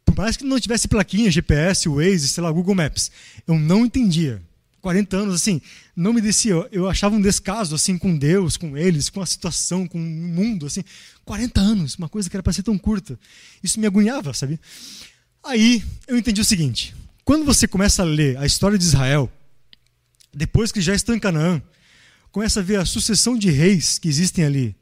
Por 0.05 0.15
mais 0.15 0.38
que 0.38 0.43
não 0.43 0.60
tivesse 0.60 0.88
plaquinha, 0.88 1.31
GPS, 1.31 1.89
Waze, 1.89 2.27
sei 2.27 2.43
lá, 2.43 2.51
Google 2.51 2.75
Maps, 2.75 3.10
eu 3.48 3.57
não 3.57 3.84
entendia. 3.84 4.39
40 4.86 5.18
anos, 5.18 5.34
assim, 5.34 5.60
não 5.96 6.13
me 6.13 6.22
descia. 6.22 6.54
Eu, 6.72 6.88
achava 6.88 7.15
um 7.15 7.20
descaso, 7.20 7.74
assim, 7.74 7.98
com 7.98 8.15
Deus, 8.15 8.56
com 8.56 8.77
eles, 8.77 9.10
com 9.10 9.20
a 9.20 9.25
situação, 9.25 9.88
com 9.88 9.98
o 9.98 10.00
mundo, 10.00 10.68
assim. 10.68 10.84
40 11.24 11.60
anos, 11.60 11.96
uma 11.96 12.08
coisa 12.08 12.30
que 12.30 12.36
era 12.36 12.44
para 12.44 12.54
ser 12.54 12.62
tão 12.62 12.77
curta. 12.77 13.20
Isso 13.63 13.80
me 13.80 13.88
agoniava, 13.88 14.32
sabe? 14.32 14.60
Aí 15.44 15.84
eu 16.08 16.15
entendi 16.15 16.39
o 16.39 16.46
seguinte: 16.46 16.96
quando 17.24 17.44
você 17.44 17.68
começa 17.68 18.04
a 18.04 18.06
ler 18.06 18.38
a 18.38 18.46
história 18.46 18.77
de 18.77 18.84
Israel, 18.84 19.27
depois 20.32 20.72
que 20.72 20.80
já 20.80 20.94
estão 20.94 21.15
em 21.15 21.20
Canaã, 21.20 21.60
começa 22.32 22.60
a 22.60 22.63
ver 22.63 22.75
a 22.75 22.86
sucessão 22.86 23.36
de 23.36 23.50
reis 23.50 23.98
que 23.98 24.08
existem 24.08 24.46
ali 24.46 24.75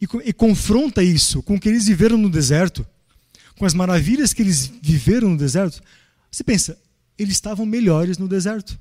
e, 0.00 0.08
e 0.24 0.32
confronta 0.32 1.04
isso 1.04 1.40
com 1.40 1.54
o 1.54 1.60
que 1.60 1.68
eles 1.68 1.86
viveram 1.86 2.18
no 2.18 2.28
deserto, 2.28 2.84
com 3.56 3.64
as 3.64 3.74
maravilhas 3.74 4.32
que 4.32 4.42
eles 4.42 4.66
viveram 4.82 5.30
no 5.30 5.36
deserto, 5.36 5.80
você 6.32 6.42
pensa, 6.42 6.76
eles 7.16 7.34
estavam 7.34 7.64
melhores 7.64 8.18
no 8.18 8.26
deserto 8.26 8.76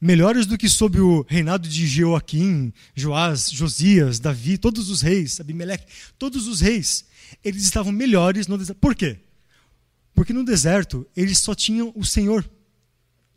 melhores 0.00 0.46
do 0.46 0.56
que 0.56 0.68
sob 0.68 0.98
o 0.98 1.24
reinado 1.28 1.68
de 1.68 1.86
Jeoaquim, 1.86 2.72
Joás, 2.94 3.50
Josias, 3.50 4.18
Davi, 4.18 4.56
todos 4.56 4.88
os 4.88 5.02
reis, 5.02 5.40
Abimeleque, 5.40 5.84
todos 6.18 6.48
os 6.48 6.60
reis, 6.60 7.04
eles 7.44 7.62
estavam 7.62 7.92
melhores 7.92 8.46
no 8.46 8.56
deserto. 8.56 8.78
Por 8.78 8.94
quê? 8.94 9.18
Porque 10.14 10.32
no 10.32 10.44
deserto 10.44 11.06
eles 11.14 11.38
só 11.38 11.54
tinham 11.54 11.92
o 11.94 12.04
Senhor. 12.04 12.48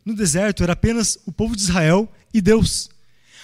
No 0.04 0.14
deserto 0.14 0.62
era 0.62 0.72
apenas 0.72 1.18
o 1.26 1.32
povo 1.32 1.54
de 1.54 1.62
Israel 1.62 2.10
e 2.32 2.40
Deus. 2.40 2.90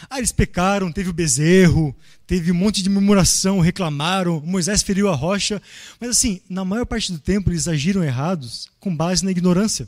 Ah, 0.08 0.18
eles 0.18 0.32
pecaram, 0.32 0.90
teve 0.90 1.10
o 1.10 1.12
bezerro, 1.12 1.94
teve 2.26 2.50
um 2.50 2.54
monte 2.54 2.82
de 2.82 2.88
murmuração, 2.88 3.60
reclamaram, 3.60 4.40
Moisés 4.40 4.82
feriu 4.82 5.10
a 5.10 5.14
rocha, 5.14 5.60
mas 6.00 6.10
assim, 6.10 6.40
na 6.48 6.64
maior 6.64 6.86
parte 6.86 7.12
do 7.12 7.18
tempo 7.18 7.50
eles 7.50 7.68
agiram 7.68 8.02
errados 8.02 8.66
com 8.78 8.96
base 8.96 9.22
na 9.22 9.30
ignorância. 9.30 9.86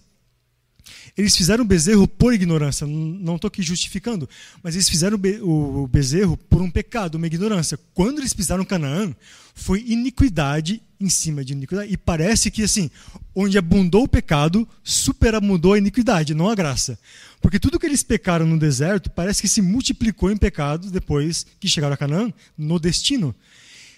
Eles 1.16 1.36
fizeram 1.36 1.62
o 1.62 1.66
bezerro 1.66 2.08
por 2.08 2.32
ignorância, 2.32 2.86
não 2.86 3.36
estou 3.36 3.48
aqui 3.48 3.62
justificando, 3.62 4.26
mas 4.62 4.74
eles 4.74 4.88
fizeram 4.88 5.20
o 5.42 5.86
bezerro 5.86 6.36
por 6.36 6.62
um 6.62 6.70
pecado, 6.70 7.16
uma 7.16 7.26
ignorância. 7.26 7.78
Quando 7.92 8.20
eles 8.20 8.32
pisaram 8.32 8.64
Canaã, 8.64 9.14
foi 9.54 9.84
iniquidade 9.86 10.80
em 10.98 11.10
cima 11.10 11.44
de 11.44 11.52
iniquidade. 11.52 11.92
E 11.92 11.96
parece 11.98 12.50
que, 12.50 12.62
assim, 12.62 12.90
onde 13.34 13.58
abundou 13.58 14.04
o 14.04 14.08
pecado, 14.08 14.66
superabundou 14.82 15.74
a 15.74 15.78
iniquidade, 15.78 16.32
não 16.32 16.48
a 16.48 16.54
graça. 16.54 16.98
Porque 17.42 17.58
tudo 17.58 17.78
que 17.78 17.84
eles 17.84 18.02
pecaram 18.02 18.46
no 18.46 18.58
deserto 18.58 19.10
parece 19.10 19.42
que 19.42 19.48
se 19.48 19.60
multiplicou 19.60 20.30
em 20.30 20.36
pecados 20.36 20.90
depois 20.90 21.44
que 21.60 21.68
chegaram 21.68 21.92
a 21.92 21.98
Canaã, 21.98 22.32
no 22.56 22.78
destino. 22.78 23.34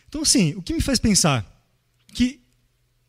Então, 0.09 0.23
assim, 0.23 0.54
o 0.56 0.62
que 0.62 0.75
me 0.75 0.80
faz 0.80 0.99
pensar 0.99 1.47
que 2.12 2.40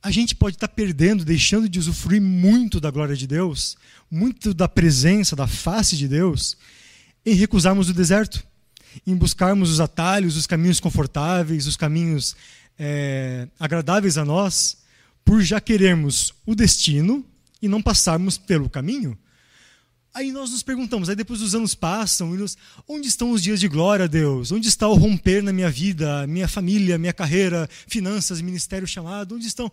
a 0.04 0.12
gente 0.12 0.36
pode 0.36 0.56
estar 0.56 0.68
perdendo, 0.68 1.26
deixando 1.26 1.68
de 1.68 1.80
usufruir 1.80 2.22
muito 2.22 2.80
da 2.80 2.92
glória 2.92 3.16
de 3.16 3.26
Deus, 3.26 3.76
muito 4.10 4.54
da 4.54 4.68
presença, 4.68 5.36
da 5.36 5.48
face 5.48 5.98
de 5.98 6.08
Deus, 6.08 6.58
em 7.26 7.34
recusarmos 7.34 7.90
o 7.90 7.94
deserto, 7.94 8.44
em 9.06 9.16
buscarmos 9.16 9.72
os 9.72 9.80
atalhos, 9.80 10.38
os 10.38 10.48
caminhos 10.48 10.80
confortáveis, 10.80 11.68
os 11.68 11.76
caminhos 11.76 12.36
é, 12.78 13.48
agradáveis 13.60 14.18
a 14.18 14.26
nós, 14.26 14.78
por 15.24 15.42
já 15.42 15.60
querermos 15.60 16.34
o 16.46 16.54
destino 16.54 17.26
e 17.62 17.68
não 17.68 17.82
passarmos 17.82 18.38
pelo 18.38 18.70
caminho. 18.70 19.18
Aí 20.14 20.32
nós 20.32 20.52
nos 20.52 20.64
perguntamos, 20.64 21.10
aí 21.10 21.16
depois 21.16 21.42
os 21.42 21.54
anos 21.54 21.76
passam, 21.76 22.34
e 22.34 22.38
nos, 22.38 22.58
onde 22.88 23.08
estão 23.08 23.32
os 23.32 23.44
dias 23.44 23.60
de 23.60 23.68
glória 23.68 24.08
Deus? 24.08 24.50
Onde 24.50 24.70
está 24.70 24.88
o 24.88 24.94
romper 24.94 25.44
na 25.44 25.52
minha 25.52 25.70
vida, 25.70 26.26
minha 26.26 26.48
família, 26.48 26.98
minha 26.98 27.12
carreira, 27.12 27.68
finanças, 27.86 28.40
ministério 28.40 28.88
chamado? 28.88 29.36
Onde 29.36 29.46
estão? 29.46 29.70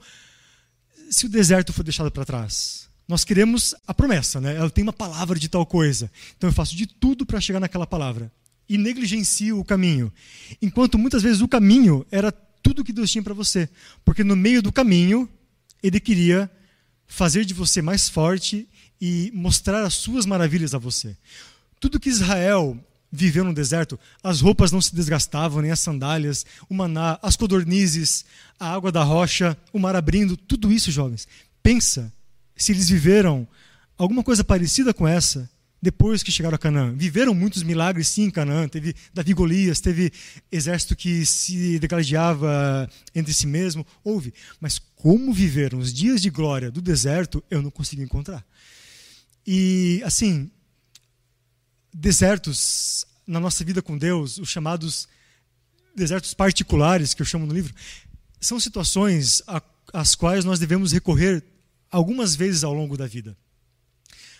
Se 1.08 1.26
o 1.26 1.28
deserto 1.28 1.72
for 1.72 1.84
deixado 1.84 2.10
para 2.10 2.24
trás, 2.24 2.88
nós 3.08 3.24
queremos 3.24 3.74
a 3.86 3.92
promessa, 3.92 4.40
né? 4.40 4.56
Ela 4.56 4.70
tem 4.70 4.82
uma 4.82 4.92
palavra 4.92 5.38
de 5.38 5.48
tal 5.48 5.66
coisa. 5.66 6.10
Então 6.36 6.48
eu 6.48 6.54
faço 6.54 6.76
de 6.76 6.86
tudo 6.86 7.26
para 7.26 7.40
chegar 7.40 7.60
naquela 7.60 7.86
palavra 7.86 8.32
e 8.68 8.78
negligencio 8.78 9.58
o 9.58 9.64
caminho. 9.64 10.12
Enquanto 10.60 10.98
muitas 10.98 11.22
vezes 11.22 11.40
o 11.40 11.48
caminho 11.48 12.06
era 12.10 12.32
tudo 12.32 12.84
que 12.84 12.92
Deus 12.92 13.10
tinha 13.10 13.22
para 13.22 13.34
você, 13.34 13.68
porque 14.04 14.22
no 14.22 14.36
meio 14.36 14.62
do 14.62 14.72
caminho 14.72 15.28
ele 15.82 15.98
queria 15.98 16.50
fazer 17.06 17.44
de 17.44 17.52
você 17.52 17.82
mais 17.82 18.08
forte 18.08 18.68
e 19.00 19.30
mostrar 19.34 19.82
as 19.84 19.94
suas 19.94 20.24
maravilhas 20.24 20.74
a 20.74 20.78
você. 20.78 21.16
Tudo 21.80 21.98
que 21.98 22.08
Israel 22.08 22.78
viveu 23.10 23.44
no 23.44 23.52
deserto, 23.52 24.00
as 24.22 24.40
roupas 24.40 24.72
não 24.72 24.80
se 24.80 24.94
desgastavam, 24.94 25.60
nem 25.60 25.70
as 25.70 25.80
sandálias, 25.80 26.46
o 26.68 26.74
maná, 26.74 27.18
as 27.20 27.36
codornizes, 27.36 28.24
a 28.58 28.72
água 28.72 28.90
da 28.90 29.02
rocha, 29.02 29.54
o 29.72 29.78
mar 29.78 29.94
abrindo, 29.94 30.36
tudo 30.36 30.72
isso, 30.72 30.90
jovens. 30.90 31.28
Pensa 31.62 32.10
se 32.56 32.72
eles 32.72 32.88
viveram 32.88 33.46
alguma 33.96 34.22
coisa 34.22 34.44
parecida 34.44 34.92
com 34.92 35.06
essa 35.06 35.50
depois 35.82 36.22
que 36.22 36.30
chegaram 36.30 36.54
a 36.54 36.58
Canaã. 36.58 36.94
Viveram 36.94 37.34
muitos 37.34 37.64
milagres, 37.64 38.06
sim, 38.06 38.22
em 38.22 38.30
Canaã. 38.30 38.68
Teve 38.68 38.94
Davi 39.12 39.34
Golias, 39.34 39.80
teve 39.80 40.12
exército 40.50 40.94
que 40.94 41.26
se 41.26 41.80
degladiava 41.80 42.88
entre 43.12 43.34
si 43.34 43.48
mesmo. 43.48 43.84
Houve. 44.04 44.32
Mas 44.60 44.78
como 44.78 45.32
viveram 45.32 45.80
os 45.80 45.92
dias 45.92 46.22
de 46.22 46.30
glória 46.30 46.70
do 46.70 46.80
deserto, 46.80 47.42
eu 47.50 47.60
não 47.60 47.70
consigo 47.70 48.00
encontrar. 48.00 48.46
E, 49.44 50.00
assim, 50.04 50.48
desertos 51.92 53.04
na 53.26 53.40
nossa 53.40 53.64
vida 53.64 53.82
com 53.82 53.98
Deus, 53.98 54.38
os 54.38 54.48
chamados 54.48 55.08
desertos 55.96 56.32
particulares, 56.32 57.12
que 57.12 57.22
eu 57.22 57.26
chamo 57.26 57.44
no 57.44 57.52
livro, 57.52 57.74
são 58.40 58.58
situações 58.60 59.42
às 59.92 60.14
quais 60.14 60.44
nós 60.44 60.60
devemos 60.60 60.92
recorrer 60.92 61.42
algumas 61.92 62.34
vezes 62.34 62.64
ao 62.64 62.72
longo 62.72 62.96
da 62.96 63.06
vida. 63.06 63.36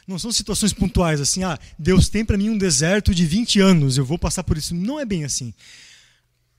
Não 0.07 0.19
são 0.19 0.33
situações 0.33 0.73
pontuais, 0.73 1.21
assim, 1.21 1.45
ah, 1.45 1.57
Deus 1.79 2.09
tem 2.09 2.25
para 2.25 2.37
mim 2.37 2.51
um 2.51 2.59
deserto 2.59 3.15
de 3.15 3.25
20 3.25 3.61
anos, 3.61 3.99
eu 3.99 4.05
vou 4.05 4.19
passar 4.19 4.43
por 4.43 4.57
isso. 4.57 4.75
Não 4.75 4.99
é 4.99 5.05
bem 5.05 5.25
assim. 5.25 5.55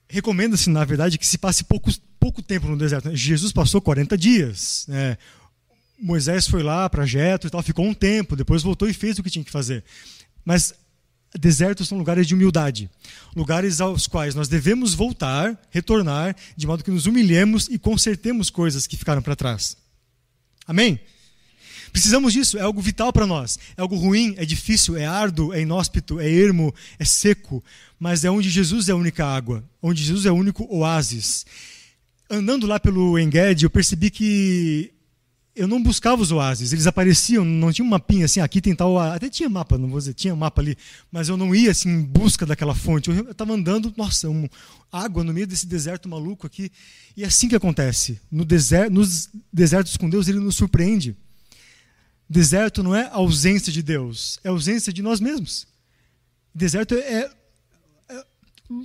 Recomenda-se, 0.08 0.70
na 0.70 0.84
verdade, 0.84 1.18
que 1.18 1.26
se 1.26 1.36
passe 1.36 1.64
pouco, 1.64 1.90
pouco 2.18 2.40
tempo 2.40 2.68
no 2.68 2.78
deserto. 2.78 3.14
Jesus 3.14 3.52
passou 3.52 3.82
40 3.82 4.16
dias. 4.16 4.86
Né? 4.88 5.18
Moisés 6.00 6.46
foi 6.46 6.62
lá 6.62 6.88
para 6.88 7.04
Jetro 7.04 7.48
e 7.48 7.50
tal, 7.50 7.62
ficou 7.62 7.84
um 7.84 7.92
tempo, 7.92 8.36
depois 8.36 8.62
voltou 8.62 8.88
e 8.88 8.94
fez 8.94 9.18
o 9.18 9.22
que 9.22 9.30
tinha 9.30 9.44
que 9.44 9.50
fazer. 9.50 9.84
Mas 10.44 10.72
desertos 11.38 11.88
são 11.88 11.98
lugares 11.98 12.26
de 12.26 12.34
humildade, 12.34 12.88
lugares 13.34 13.80
aos 13.80 14.06
quais 14.06 14.34
nós 14.34 14.48
devemos 14.48 14.94
voltar, 14.94 15.60
retornar, 15.70 16.34
de 16.56 16.66
modo 16.66 16.84
que 16.84 16.90
nos 16.90 17.06
humilhemos 17.06 17.68
e 17.68 17.78
consertemos 17.78 18.50
coisas 18.50 18.86
que 18.86 18.96
ficaram 18.96 19.20
para 19.20 19.36
trás. 19.36 19.76
Amém? 20.66 20.98
Precisamos 21.92 22.32
disso, 22.32 22.58
é 22.58 22.60
algo 22.60 22.80
vital 22.80 23.12
para 23.12 23.24
nós. 23.24 23.56
É 23.76 23.80
algo 23.80 23.94
ruim, 23.94 24.34
é 24.36 24.44
difícil, 24.44 24.96
é 24.96 25.06
árduo, 25.06 25.54
é 25.54 25.60
inóspito, 25.60 26.18
é 26.18 26.28
ermo, 26.28 26.74
é 26.98 27.04
seco, 27.04 27.62
mas 28.00 28.24
é 28.24 28.30
onde 28.30 28.50
Jesus 28.50 28.88
é 28.88 28.92
a 28.92 28.96
única 28.96 29.24
água, 29.24 29.62
onde 29.80 30.02
Jesus 30.02 30.26
é 30.26 30.32
o 30.32 30.34
único 30.34 30.66
oásis. 30.68 31.46
Andando 32.28 32.66
lá 32.66 32.80
pelo 32.80 33.16
Engedi, 33.16 33.64
eu 33.64 33.70
percebi 33.70 34.10
que 34.10 34.92
eu 35.54 35.68
não 35.68 35.80
buscava 35.80 36.20
os 36.20 36.32
oásis, 36.32 36.72
eles 36.72 36.86
apareciam, 36.86 37.44
não 37.44 37.72
tinha 37.72 37.84
um 37.84 37.88
mapinha 37.88 38.24
assim, 38.24 38.40
aqui 38.40 38.60
tem 38.60 38.74
tal, 38.74 38.98
até 38.98 39.30
tinha 39.30 39.48
mapa, 39.48 39.78
não 39.78 39.88
vou 39.88 39.98
dizer, 39.98 40.14
tinha 40.14 40.34
mapa 40.34 40.60
ali, 40.60 40.76
mas 41.12 41.28
eu 41.28 41.36
não 41.36 41.54
ia 41.54 41.70
assim 41.70 41.88
em 41.88 42.02
busca 42.02 42.44
daquela 42.44 42.74
fonte. 42.74 43.08
Eu 43.08 43.30
estava 43.30 43.52
andando, 43.52 43.92
nossa, 43.96 44.28
um, 44.28 44.48
água 44.90 45.22
no 45.22 45.32
meio 45.32 45.46
desse 45.46 45.66
deserto 45.66 46.08
maluco 46.08 46.46
aqui. 46.46 46.72
E 47.16 47.22
é 47.22 47.26
assim 47.26 47.48
que 47.48 47.54
acontece. 47.54 48.20
No 48.30 48.44
deserto, 48.44 48.92
nos 48.92 49.30
desertos 49.52 49.96
com 49.96 50.10
Deus, 50.10 50.26
ele 50.26 50.40
nos 50.40 50.56
surpreende. 50.56 51.16
Deserto 52.28 52.82
não 52.82 52.94
é 52.94 53.08
ausência 53.12 53.72
de 53.72 53.82
Deus, 53.82 54.40
é 54.42 54.48
ausência 54.48 54.92
de 54.92 55.02
nós 55.02 55.20
mesmos. 55.20 55.66
Deserto 56.54 56.94
é 56.94 57.30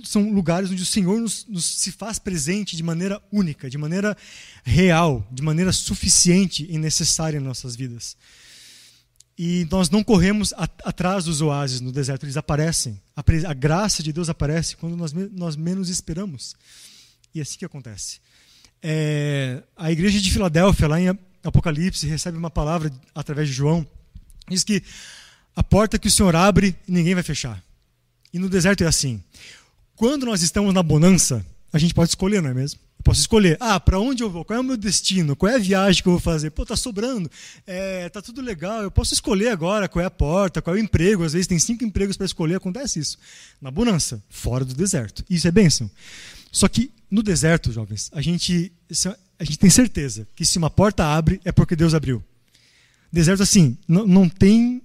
são 0.04 0.30
lugares 0.32 0.70
onde 0.70 0.82
o 0.82 0.86
Senhor 0.86 1.18
nos, 1.18 1.46
nos, 1.46 1.64
se 1.64 1.90
faz 1.90 2.18
presente 2.18 2.76
de 2.76 2.82
maneira 2.82 3.22
única, 3.32 3.70
de 3.70 3.78
maneira 3.78 4.16
real, 4.62 5.26
de 5.32 5.42
maneira 5.42 5.72
suficiente 5.72 6.66
e 6.68 6.78
necessária 6.78 7.38
em 7.38 7.42
nossas 7.42 7.74
vidas. 7.74 8.16
E 9.38 9.66
nós 9.70 9.88
não 9.88 10.04
corremos 10.04 10.52
atrás 10.84 11.24
dos 11.24 11.40
oásis 11.40 11.80
no 11.80 11.90
deserto, 11.90 12.24
eles 12.24 12.36
aparecem. 12.36 13.00
A, 13.16 13.22
a, 13.48 13.54
graça 13.54 14.02
de 14.02 14.12
Deus 14.12 14.28
aparece 14.28 14.76
quando 14.76 14.96
nós, 14.96 15.14
nós 15.14 15.56
menos 15.56 15.88
esperamos. 15.88 16.54
E 17.34 17.38
é 17.38 17.42
assim 17.42 17.58
que 17.58 17.64
acontece. 17.64 18.20
É, 18.82 19.62
a 19.76 19.90
igreja 19.90 20.20
de 20.20 20.30
Filadélfia, 20.30 20.86
lá 20.86 21.00
em 21.00 21.08
Apocalipse, 21.42 22.06
recebe 22.06 22.36
uma 22.36 22.50
palavra 22.50 22.92
através 23.14 23.48
de 23.48 23.54
João. 23.54 23.86
Diz 24.46 24.62
que 24.62 24.82
A 25.56 25.62
porta 25.62 25.98
que 25.98 26.08
o 26.08 26.10
Senhor 26.10 26.36
abre, 26.36 26.76
ninguém 26.86 27.14
vai 27.14 27.22
fechar. 27.22 27.64
E 28.32 28.38
no 28.38 28.48
deserto 28.48 28.84
é 28.84 28.86
assim. 28.86 29.22
Quando 30.00 30.24
nós 30.24 30.40
estamos 30.40 30.72
na 30.72 30.82
bonança, 30.82 31.44
a 31.70 31.78
gente 31.78 31.92
pode 31.92 32.08
escolher, 32.08 32.40
não 32.40 32.48
é 32.48 32.54
mesmo? 32.54 32.80
Eu 32.98 33.04
posso 33.04 33.20
escolher, 33.20 33.58
ah, 33.60 33.78
para 33.78 34.00
onde 34.00 34.22
eu 34.22 34.30
vou? 34.30 34.46
Qual 34.46 34.56
é 34.56 34.60
o 34.60 34.64
meu 34.64 34.78
destino? 34.78 35.36
Qual 35.36 35.52
é 35.52 35.56
a 35.56 35.58
viagem 35.58 36.02
que 36.02 36.08
eu 36.08 36.12
vou 36.12 36.20
fazer? 36.20 36.48
Pô, 36.52 36.64
tá 36.64 36.74
sobrando, 36.74 37.30
é, 37.66 38.08
tá 38.08 38.22
tudo 38.22 38.40
legal. 38.40 38.82
Eu 38.82 38.90
posso 38.90 39.12
escolher 39.12 39.48
agora 39.48 39.90
qual 39.90 40.02
é 40.02 40.06
a 40.06 40.10
porta, 40.10 40.62
qual 40.62 40.74
é 40.74 40.78
o 40.78 40.82
emprego. 40.82 41.22
Às 41.22 41.34
vezes 41.34 41.46
tem 41.46 41.58
cinco 41.58 41.84
empregos 41.84 42.16
para 42.16 42.24
escolher, 42.24 42.54
acontece 42.54 42.98
isso. 42.98 43.18
Na 43.60 43.70
bonança, 43.70 44.24
fora 44.30 44.64
do 44.64 44.72
deserto. 44.72 45.22
Isso 45.28 45.46
é 45.46 45.50
bênção. 45.50 45.90
Só 46.50 46.66
que 46.66 46.90
no 47.10 47.22
deserto, 47.22 47.70
jovens, 47.70 48.08
a 48.14 48.22
gente, 48.22 48.72
a 49.38 49.44
gente 49.44 49.58
tem 49.58 49.68
certeza 49.68 50.26
que 50.34 50.46
se 50.46 50.56
uma 50.56 50.70
porta 50.70 51.04
abre, 51.04 51.42
é 51.44 51.52
porque 51.52 51.76
Deus 51.76 51.92
abriu. 51.92 52.24
Deserto, 53.12 53.42
assim, 53.42 53.76
não, 53.86 54.06
não 54.06 54.28
tem 54.30 54.80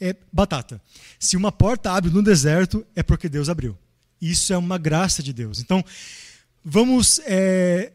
é, 0.00 0.14
batata. 0.32 0.80
Se 1.18 1.36
uma 1.36 1.50
porta 1.50 1.90
abre 1.90 2.12
no 2.12 2.22
deserto, 2.22 2.86
é 2.94 3.02
porque 3.02 3.28
Deus 3.28 3.48
abriu. 3.48 3.76
Isso 4.22 4.52
é 4.52 4.56
uma 4.56 4.78
graça 4.78 5.20
de 5.20 5.32
Deus. 5.32 5.58
Então, 5.58 5.84
vamos 6.64 7.20
é, 7.24 7.90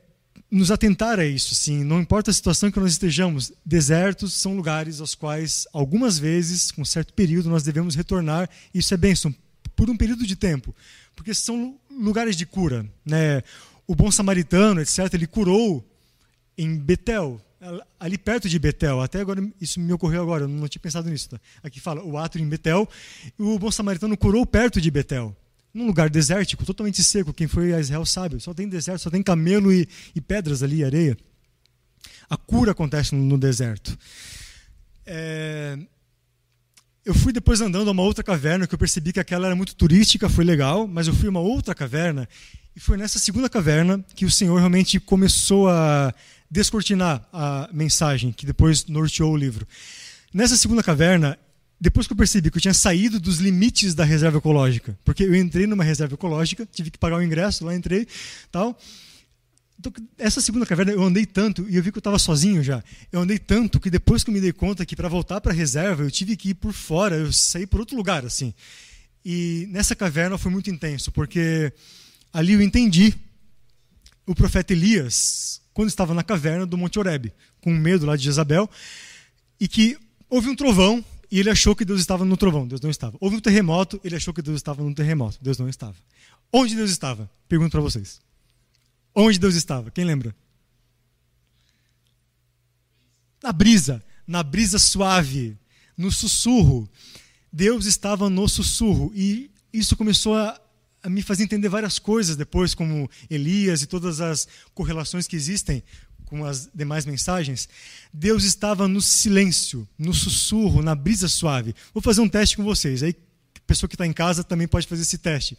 nos 0.52 0.72
atentar 0.72 1.22
a 1.22 1.26
isso. 1.26 1.56
Sim, 1.56 1.86
não 1.86 2.02
importa 2.02 2.32
a 2.32 2.34
situação 2.34 2.70
que 2.70 2.80
nós 2.82 2.92
estejamos, 2.92 3.54
desertos 3.66 4.34
são 4.34 4.54
lugares 4.54 5.00
aos 5.00 5.16
quais 5.16 5.66
algumas 5.72 6.20
vezes, 6.20 6.70
com 6.70 6.84
certo 6.84 7.14
período, 7.14 7.50
nós 7.50 7.64
devemos 7.64 7.96
retornar. 7.96 8.50
Isso 8.74 8.94
é 8.94 8.98
bênção 8.98 9.34
por 9.74 9.90
um 9.90 9.96
período 9.96 10.28
de 10.28 10.36
tempo, 10.36 10.76
porque 11.16 11.34
são 11.34 11.80
lugares 11.90 12.36
de 12.36 12.46
cura. 12.46 12.86
Né? 13.06 13.42
O 13.88 13.96
bom 13.96 14.12
samaritano, 14.12 14.82
etc., 14.82 15.14
ele 15.14 15.28
curou 15.28 15.90
em 16.58 16.76
Betel, 16.76 17.40
ali 17.98 18.18
perto 18.18 18.50
de 18.50 18.60
Betel. 18.60 19.00
Até 19.02 19.22
agora, 19.22 19.42
isso 19.62 19.80
me 19.80 19.94
ocorreu 19.94 20.24
agora, 20.24 20.44
eu 20.44 20.50
não 20.50 20.68
tinha 20.68 20.82
pensado 20.82 21.10
nisso. 21.10 21.30
Tá? 21.30 21.40
Aqui 21.64 21.80
fala 21.80 22.04
o 22.04 22.18
ato 22.18 22.38
em 22.38 22.50
Betel. 22.50 22.86
O 23.38 23.58
bom 23.58 23.72
samaritano 23.72 24.18
curou 24.18 24.46
perto 24.46 24.82
de 24.82 24.92
Betel 24.92 25.34
num 25.74 25.86
lugar 25.86 26.10
desértico, 26.10 26.66
totalmente 26.66 27.04
seco. 27.04 27.34
Quem 27.34 27.48
foi 27.48 27.74
a 27.74 27.80
Israel 27.80 28.06
sabe, 28.06 28.40
só 28.40 28.54
tem 28.54 28.68
deserto, 28.68 29.02
só 29.02 29.10
tem 29.10 29.22
camelo 29.22 29.72
e, 29.72 29.88
e 30.16 30.22
pedras 30.22 30.64
ali, 30.64 30.84
areia. 30.84 31.18
A 32.30 32.36
cura 32.38 32.72
acontece 32.72 33.16
no, 33.16 33.24
no 33.24 33.38
deserto. 33.38 33.98
É... 35.06 35.78
Eu 37.06 37.14
fui 37.14 37.32
depois 37.32 37.62
andando 37.62 37.88
a 37.88 37.92
uma 37.92 38.04
outra 38.04 38.22
caverna, 38.22 38.68
que 38.68 38.76
eu 38.76 38.80
percebi 38.80 39.14
que 39.14 39.20
aquela 39.20 39.48
era 39.48 39.56
muito 39.56 39.74
turística, 39.74 40.28
foi 40.28 40.44
legal, 40.44 40.86
mas 40.86 41.08
eu 41.08 41.14
fui 41.14 41.28
a 41.28 41.30
uma 41.30 41.40
outra 41.40 41.74
caverna, 41.74 42.28
e 42.76 42.82
foi 42.82 42.98
nessa 42.98 43.18
segunda 43.18 43.50
caverna 43.50 44.04
que 44.14 44.26
o 44.26 44.30
Senhor 44.30 44.58
realmente 44.58 45.00
começou 45.00 45.70
a 45.70 46.14
descortinar 46.52 47.26
a 47.32 47.70
mensagem 47.72 48.34
que 48.34 48.46
depois 48.46 48.86
norteou 48.88 49.32
o 49.32 49.38
livro. 49.38 49.66
Nessa 50.34 50.58
segunda 50.58 50.84
caverna, 50.84 51.40
depois 51.80 52.08
que 52.08 52.14
eu 52.14 52.18
percebi 52.18 52.50
que 52.50 52.58
eu 52.58 52.62
tinha 52.62 52.74
saído 52.74 53.20
dos 53.20 53.38
limites 53.38 53.94
da 53.94 54.04
reserva 54.04 54.40
ecológica, 54.40 54.98
porque 55.06 55.24
eu 55.24 55.36
entrei 55.36 55.68
numa 55.68 55.84
reserva 55.84 56.16
ecológica, 56.16 56.68
tive 56.72 56.90
que 56.90 56.98
pagar 56.98 57.18
o 57.18 57.22
ingresso, 57.22 57.66
lá 57.66 57.76
entrei, 57.76 58.08
tal. 58.52 58.78
Então, 59.80 59.94
essa 60.18 60.42
segunda 60.42 60.66
caverna 60.66 60.92
eu 60.92 61.04
andei 61.04 61.24
tanto 61.24 61.70
e 61.70 61.76
eu 61.76 61.84
vi 61.84 61.92
que 61.92 61.98
eu 61.98 62.00
estava 62.00 62.18
sozinho 62.18 62.64
já. 62.64 62.84
Eu 63.12 63.22
andei 63.22 63.38
tanto 63.38 63.80
que 63.80 63.92
depois 63.92 64.24
que 64.24 64.32
eu 64.32 64.34
me 64.34 64.42
dei 64.42 64.52
conta 64.52 64.84
que 64.86 64.96
para 64.96 65.08
voltar 65.08 65.40
para 65.40 65.52
a 65.52 65.56
reserva 65.56 66.02
eu 66.02 66.10
tive 66.10 66.36
que 66.36 66.50
ir 66.50 66.54
por 66.56 66.74
fora, 66.74 67.16
eu 67.16 67.32
saí 67.32 67.68
por 67.68 67.80
outro 67.80 67.96
lugar 67.96 68.26
assim. 68.26 68.56
E 69.24 69.68
nessa 69.70 69.96
caverna 69.96 70.38
foi 70.38 70.52
muito 70.52 70.72
intenso, 70.72 71.12
porque 71.12 71.72
ali 72.34 72.54
eu 72.54 72.62
entendi 72.62 73.14
o 74.26 74.34
profeta 74.34 74.74
Elias 74.74 75.62
quando 75.74 75.90
estava 75.90 76.12
na 76.16 76.24
caverna 76.24 76.66
do 76.66 76.76
Monte 76.76 76.98
Oreb, 76.98 77.32
com 77.62 77.72
medo 77.72 78.08
lá 78.08 78.16
de 78.16 78.24
Jezabel, 78.24 78.68
e 79.60 79.68
que 79.68 79.96
houve 80.28 80.50
um 80.50 80.56
trovão 80.56 81.06
e 81.30 81.40
ele 81.40 81.50
achou 81.50 81.76
que 81.76 81.84
Deus 81.84 82.00
estava 82.00 82.24
no 82.24 82.38
trovão. 82.38 82.68
Deus 82.68 82.82
não 82.82 82.90
estava. 82.90 83.18
Houve 83.20 83.36
um 83.36 83.40
terremoto, 83.40 84.00
ele 84.04 84.16
achou 84.16 84.34
que 84.34 84.42
Deus 84.42 84.56
estava 84.58 84.84
no 84.84 84.94
terremoto. 84.94 85.38
Deus 85.42 85.58
não 85.58 85.68
estava. 85.68 85.96
Onde 86.52 86.76
Deus 86.76 86.90
estava? 86.90 87.30
Pergunto 87.48 87.72
para 87.72 87.82
vocês. 87.82 88.22
Onde 89.14 89.38
Deus 89.38 89.56
estava? 89.56 89.92
Quem 89.92 90.06
lembra? 90.06 90.36
Na 93.44 93.52
brisa, 93.52 94.04
na 94.26 94.42
brisa 94.42 94.80
suave, 94.80 95.58
no 95.98 96.12
sussurro. 96.12 96.90
Deus 97.52 97.86
estava 97.86 98.30
no 98.30 98.48
sussurro 98.48 99.12
e 99.16 99.52
isso 99.74 99.96
começou 99.98 100.36
a, 100.36 100.60
me 101.06 101.22
fazer 101.22 101.44
entender 101.44 101.70
várias 101.70 102.00
coisas 102.00 102.36
depois, 102.36 102.74
como 102.74 103.10
Elias 103.30 103.82
e 103.82 103.88
todas 103.88 104.22
as 104.22 104.48
correlações 104.74 105.28
que 105.28 105.36
existem 105.36 105.84
com 106.28 106.46
as 106.46 106.70
demais 106.74 107.06
mensagens, 107.06 107.68
Deus 108.14 108.44
estava 108.44 108.88
no 108.88 109.02
silêncio, 109.02 109.88
no 109.98 110.14
sussurro, 110.14 110.84
na 110.84 110.94
brisa 110.94 111.28
suave. 111.28 111.74
Vou 111.94 112.04
fazer 112.04 112.22
um 112.22 112.30
teste 112.30 112.58
com 112.58 112.64
vocês. 112.64 113.02
Aí, 113.02 113.16
pessoa 113.66 113.88
que 113.88 113.96
está 113.96 114.06
em 114.06 114.14
casa 114.14 114.44
também 114.44 114.68
pode 114.68 114.88
fazer 114.88 115.02
esse 115.02 115.18
teste. 115.18 115.58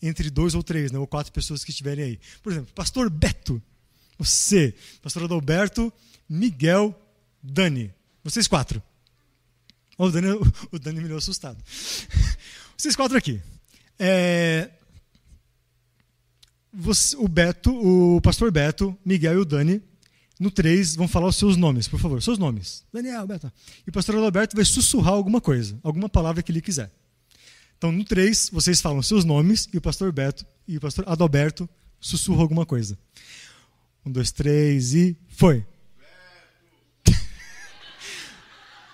Entre 0.00 0.30
dois 0.30 0.54
ou 0.54 0.62
três, 0.62 0.92
né, 0.92 0.98
ou 0.98 1.06
quatro 1.06 1.32
pessoas 1.32 1.64
que 1.64 1.70
estiverem 1.70 2.04
aí. 2.04 2.20
Por 2.42 2.52
exemplo, 2.52 2.72
Pastor 2.74 3.10
Beto, 3.10 3.60
você, 4.16 4.74
Pastor 5.02 5.24
Adalberto, 5.24 5.92
Miguel, 6.28 6.94
Dani. 7.42 7.92
Vocês 8.22 8.46
quatro. 8.46 8.82
O, 9.96 10.08
Dani, 10.10 10.28
o 10.70 10.78
Dani 10.78 11.00
me 11.00 11.08
deu 11.08 11.18
assustado. 11.18 11.62
Vocês 12.76 12.94
quatro 12.94 13.18
aqui. 13.18 13.42
É, 13.98 14.70
você, 16.72 17.16
o 17.16 17.26
Beto, 17.26 17.72
o 17.74 18.20
pastor 18.20 18.52
Beto, 18.52 18.96
Miguel 19.04 19.34
e 19.34 19.38
o 19.38 19.44
Dani 19.44 19.82
no 20.38 20.50
3, 20.50 20.94
vão 20.94 21.08
falar 21.08 21.26
os 21.26 21.36
seus 21.36 21.56
nomes, 21.56 21.88
por 21.88 21.98
favor. 21.98 22.22
Seus 22.22 22.38
nomes. 22.38 22.84
Daniel, 22.92 23.26
Beto. 23.26 23.52
E 23.86 23.90
o 23.90 23.92
pastor 23.92 24.16
Adalberto 24.16 24.54
vai 24.54 24.64
sussurrar 24.64 25.14
alguma 25.14 25.40
coisa, 25.40 25.78
alguma 25.82 26.08
palavra 26.08 26.42
que 26.42 26.52
ele 26.52 26.60
quiser. 26.60 26.90
Então, 27.76 27.90
no 27.90 28.04
3, 28.04 28.50
vocês 28.52 28.80
falam 28.80 29.02
seus 29.02 29.24
nomes 29.24 29.68
e 29.72 29.78
o 29.78 29.80
pastor 29.80 30.12
Beto 30.12 30.46
e 30.66 30.76
o 30.76 30.80
pastor 30.80 31.04
Adalberto 31.08 31.68
sussurram 32.00 32.42
alguma 32.42 32.64
coisa. 32.64 32.98
Um, 34.04 34.12
dois, 34.12 34.30
três 34.30 34.94
e 34.94 35.16
foi. 35.28 35.64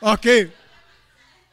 ok. 0.00 0.50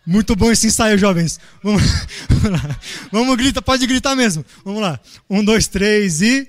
Muito 0.06 0.36
bom 0.36 0.52
esse 0.52 0.68
ensaio, 0.68 0.98
jovens. 0.98 1.40
Vamos, 1.62 1.82
vamos 2.30 2.62
lá. 2.62 2.80
Vamos 3.12 3.38
gritar, 3.38 3.62
pode 3.62 3.86
gritar 3.86 4.16
mesmo. 4.16 4.44
Vamos 4.64 4.82
lá. 4.82 5.00
Um, 5.30 5.44
dois, 5.44 5.68
três 5.68 6.22
e. 6.22 6.48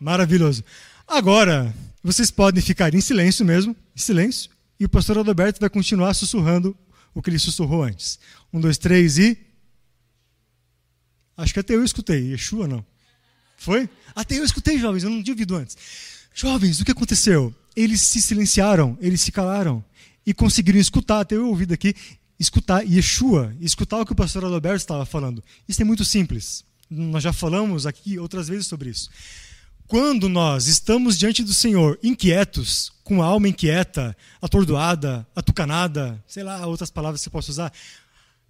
Maravilhoso. 0.00 0.62
Agora, 1.06 1.74
vocês 2.02 2.30
podem 2.30 2.62
ficar 2.62 2.94
em 2.94 3.00
silêncio 3.00 3.44
mesmo, 3.44 3.76
em 3.94 4.00
silêncio, 4.00 4.50
e 4.78 4.84
o 4.84 4.88
pastor 4.88 5.18
Adalberto 5.18 5.60
vai 5.60 5.68
continuar 5.68 6.14
sussurrando 6.14 6.76
o 7.14 7.20
que 7.20 7.30
ele 7.30 7.38
sussurrou 7.38 7.82
antes. 7.82 8.18
Um, 8.52 8.60
dois, 8.60 8.78
três 8.78 9.18
e. 9.18 9.36
Acho 11.36 11.52
que 11.52 11.60
até 11.60 11.74
eu 11.74 11.84
escutei. 11.84 12.30
Yeshua 12.30 12.68
não. 12.68 12.84
Foi? 13.56 13.88
Até 14.14 14.38
eu 14.38 14.44
escutei, 14.44 14.78
jovens, 14.78 15.02
eu 15.02 15.10
não 15.10 15.22
tinha 15.22 15.34
ouvido 15.34 15.56
antes. 15.56 15.76
Jovens, 16.32 16.80
o 16.80 16.84
que 16.84 16.92
aconteceu? 16.92 17.52
Eles 17.74 18.00
se 18.00 18.22
silenciaram, 18.22 18.96
eles 19.00 19.20
se 19.20 19.32
calaram 19.32 19.84
e 20.24 20.32
conseguiram 20.32 20.78
escutar, 20.78 21.20
até 21.20 21.34
eu 21.34 21.48
ouvido 21.48 21.74
aqui, 21.74 21.94
escutar 22.38 22.82
Yeshua, 22.82 23.54
escutar 23.60 24.00
o 24.00 24.06
que 24.06 24.12
o 24.12 24.16
pastor 24.16 24.44
Adalberto 24.44 24.76
estava 24.76 25.04
falando. 25.04 25.42
Isso 25.68 25.82
é 25.82 25.84
muito 25.84 26.04
simples. 26.04 26.64
Nós 26.88 27.22
já 27.22 27.32
falamos 27.32 27.86
aqui 27.86 28.18
outras 28.18 28.48
vezes 28.48 28.66
sobre 28.66 28.90
isso. 28.90 29.10
Quando 29.88 30.28
nós 30.28 30.66
estamos 30.66 31.18
diante 31.18 31.42
do 31.42 31.54
Senhor 31.54 31.98
inquietos, 32.02 32.92
com 33.02 33.22
a 33.22 33.26
alma 33.26 33.48
inquieta, 33.48 34.14
atordoada, 34.40 35.26
atucanada, 35.34 36.22
sei 36.26 36.42
lá, 36.42 36.66
outras 36.66 36.90
palavras 36.90 37.22
que 37.22 37.24
você 37.24 37.30
possa 37.30 37.50
usar, 37.50 37.72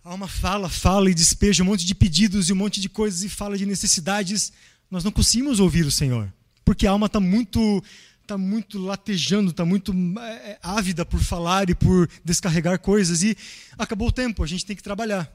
a 0.04 0.10
alma 0.10 0.26
fala, 0.26 0.68
fala 0.68 1.08
e 1.08 1.14
despeja 1.14 1.62
um 1.62 1.66
monte 1.66 1.86
de 1.86 1.94
pedidos 1.94 2.48
e 2.48 2.52
um 2.52 2.56
monte 2.56 2.80
de 2.80 2.88
coisas 2.88 3.22
e 3.22 3.28
fala 3.28 3.56
de 3.56 3.64
necessidades, 3.64 4.52
nós 4.90 5.04
não 5.04 5.12
conseguimos 5.12 5.60
ouvir 5.60 5.86
o 5.86 5.92
Senhor, 5.92 6.28
porque 6.64 6.88
a 6.88 6.90
alma 6.90 7.06
está 7.06 7.20
muito 7.20 7.84
está 8.20 8.36
muito 8.36 8.76
latejando, 8.76 9.52
está 9.52 9.64
muito 9.64 9.94
é, 10.20 10.58
ávida 10.60 11.06
por 11.06 11.20
falar 11.20 11.70
e 11.70 11.74
por 11.74 12.10
descarregar 12.24 12.80
coisas 12.80 13.22
e 13.22 13.36
acabou 13.78 14.08
o 14.08 14.12
tempo, 14.12 14.42
a 14.42 14.46
gente 14.46 14.66
tem 14.66 14.74
que 14.74 14.82
trabalhar. 14.82 15.32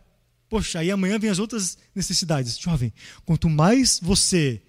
Poxa, 0.50 0.80
aí 0.80 0.92
amanhã 0.92 1.18
vem 1.18 1.30
as 1.30 1.40
outras 1.40 1.78
necessidades. 1.96 2.60
Jovem, 2.60 2.92
quanto 3.26 3.50
mais 3.50 4.02
você 4.04 4.62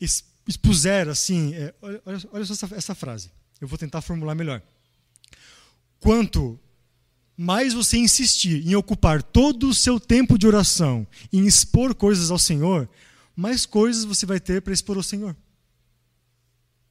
expuser 0.00 1.08
assim, 1.08 1.54
é, 1.54 1.74
olha, 1.82 2.02
olha 2.32 2.44
só 2.44 2.52
essa, 2.52 2.74
essa 2.74 2.94
frase, 2.94 3.30
eu 3.60 3.68
vou 3.68 3.78
tentar 3.78 4.00
formular 4.00 4.34
melhor. 4.34 4.62
Quanto 6.00 6.58
mais 7.36 7.72
você 7.72 7.96
insistir 7.96 8.66
em 8.66 8.74
ocupar 8.74 9.22
todo 9.22 9.68
o 9.68 9.74
seu 9.74 10.00
tempo 10.00 10.36
de 10.36 10.46
oração, 10.46 11.06
em 11.32 11.46
expor 11.46 11.94
coisas 11.94 12.32
ao 12.32 12.38
Senhor, 12.38 12.88
mais 13.36 13.64
coisas 13.64 14.04
você 14.04 14.26
vai 14.26 14.40
ter 14.40 14.60
para 14.60 14.72
expor 14.72 14.96
ao 14.96 15.02
Senhor. 15.04 15.36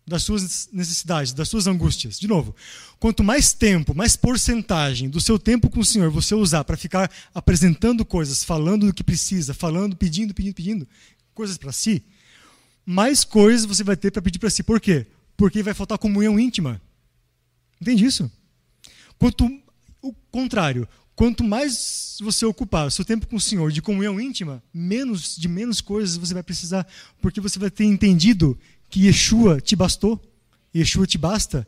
Das 0.06 0.24
suas 0.24 0.70
necessidades, 0.72 1.34
das 1.34 1.50
suas 1.50 1.68
angústias. 1.68 2.18
De 2.18 2.30
novo, 2.30 2.56
quanto 2.98 3.26
mais 3.26 3.52
tempo, 3.52 3.94
mais 3.94 4.16
porcentagem 4.16 5.10
do 5.10 5.20
seu 5.20 5.38
tempo 5.38 5.70
com 5.70 5.82
o 5.82 5.86
Senhor 5.86 6.10
você 6.10 6.34
usar 6.34 6.64
para 6.64 6.78
ficar 6.78 7.12
apresentando 7.36 8.06
coisas, 8.06 8.42
falando 8.42 8.86
do 8.86 8.94
que 8.94 9.04
precisa, 9.04 9.54
falando, 9.54 9.98
pedindo, 9.98 10.34
pedindo, 10.34 10.54
pedindo, 10.54 10.88
coisas 11.34 11.58
para 11.58 11.74
si, 11.74 12.06
mais 12.90 13.26
coisas 13.26 13.66
você 13.66 13.84
vai 13.84 13.98
ter 13.98 14.12
para 14.12 14.22
pedir 14.22 14.40
para 14.40 14.50
si. 14.50 14.64
Por 14.64 14.80
quê? 14.80 15.06
Porque 15.36 15.62
vai 15.62 15.74
faltar 15.74 15.98
comunhão 15.98 16.40
íntima. 16.40 16.82
Entende 17.82 18.06
isso? 18.06 18.32
Quanto 19.20 19.46
o 20.02 20.14
contrário, 20.32 20.88
quanto 21.14 21.44
mais 21.44 22.18
você 22.22 22.46
ocupar 22.46 22.90
seu 22.90 23.04
tempo 23.04 23.28
com 23.28 23.36
o 23.36 23.42
Senhor 23.42 23.74
de 23.74 23.82
comunhão 23.82 24.22
íntima, 24.22 24.64
menos 24.74 25.36
de 25.36 25.50
menos 25.50 25.82
coisas 25.82 26.16
você 26.16 26.34
vai 26.34 26.42
precisar, 26.42 26.88
porque 27.22 27.42
você 27.42 27.60
vai 27.60 27.70
ter 27.70 27.84
entendido 27.84 28.58
que 28.90 29.06
Yeshua 29.06 29.60
te 29.60 29.76
bastou, 29.76 30.24
Yeshua 30.74 31.06
te 31.06 31.18
basta. 31.18 31.68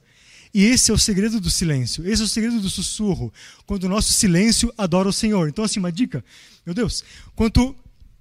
E 0.53 0.63
esse 0.63 0.89
é 0.89 0.93
o 0.93 0.97
segredo 0.97 1.41
do 1.41 1.51
silêncio, 1.51 2.07
esse 2.07 2.21
é 2.21 2.25
o 2.25 2.29
segredo 2.29 2.61
do 2.61 2.69
sussurro, 2.69 3.31
quando 3.65 3.83
o 3.83 3.89
nosso 3.89 4.13
silêncio 4.13 4.73
adora 4.77 5.09
o 5.09 5.13
Senhor. 5.13 5.49
Então, 5.49 5.65
assim, 5.65 5.79
uma 5.79 5.91
dica, 5.91 6.23
meu 6.65 6.73
Deus, 6.73 7.03
quanto, 7.35 7.75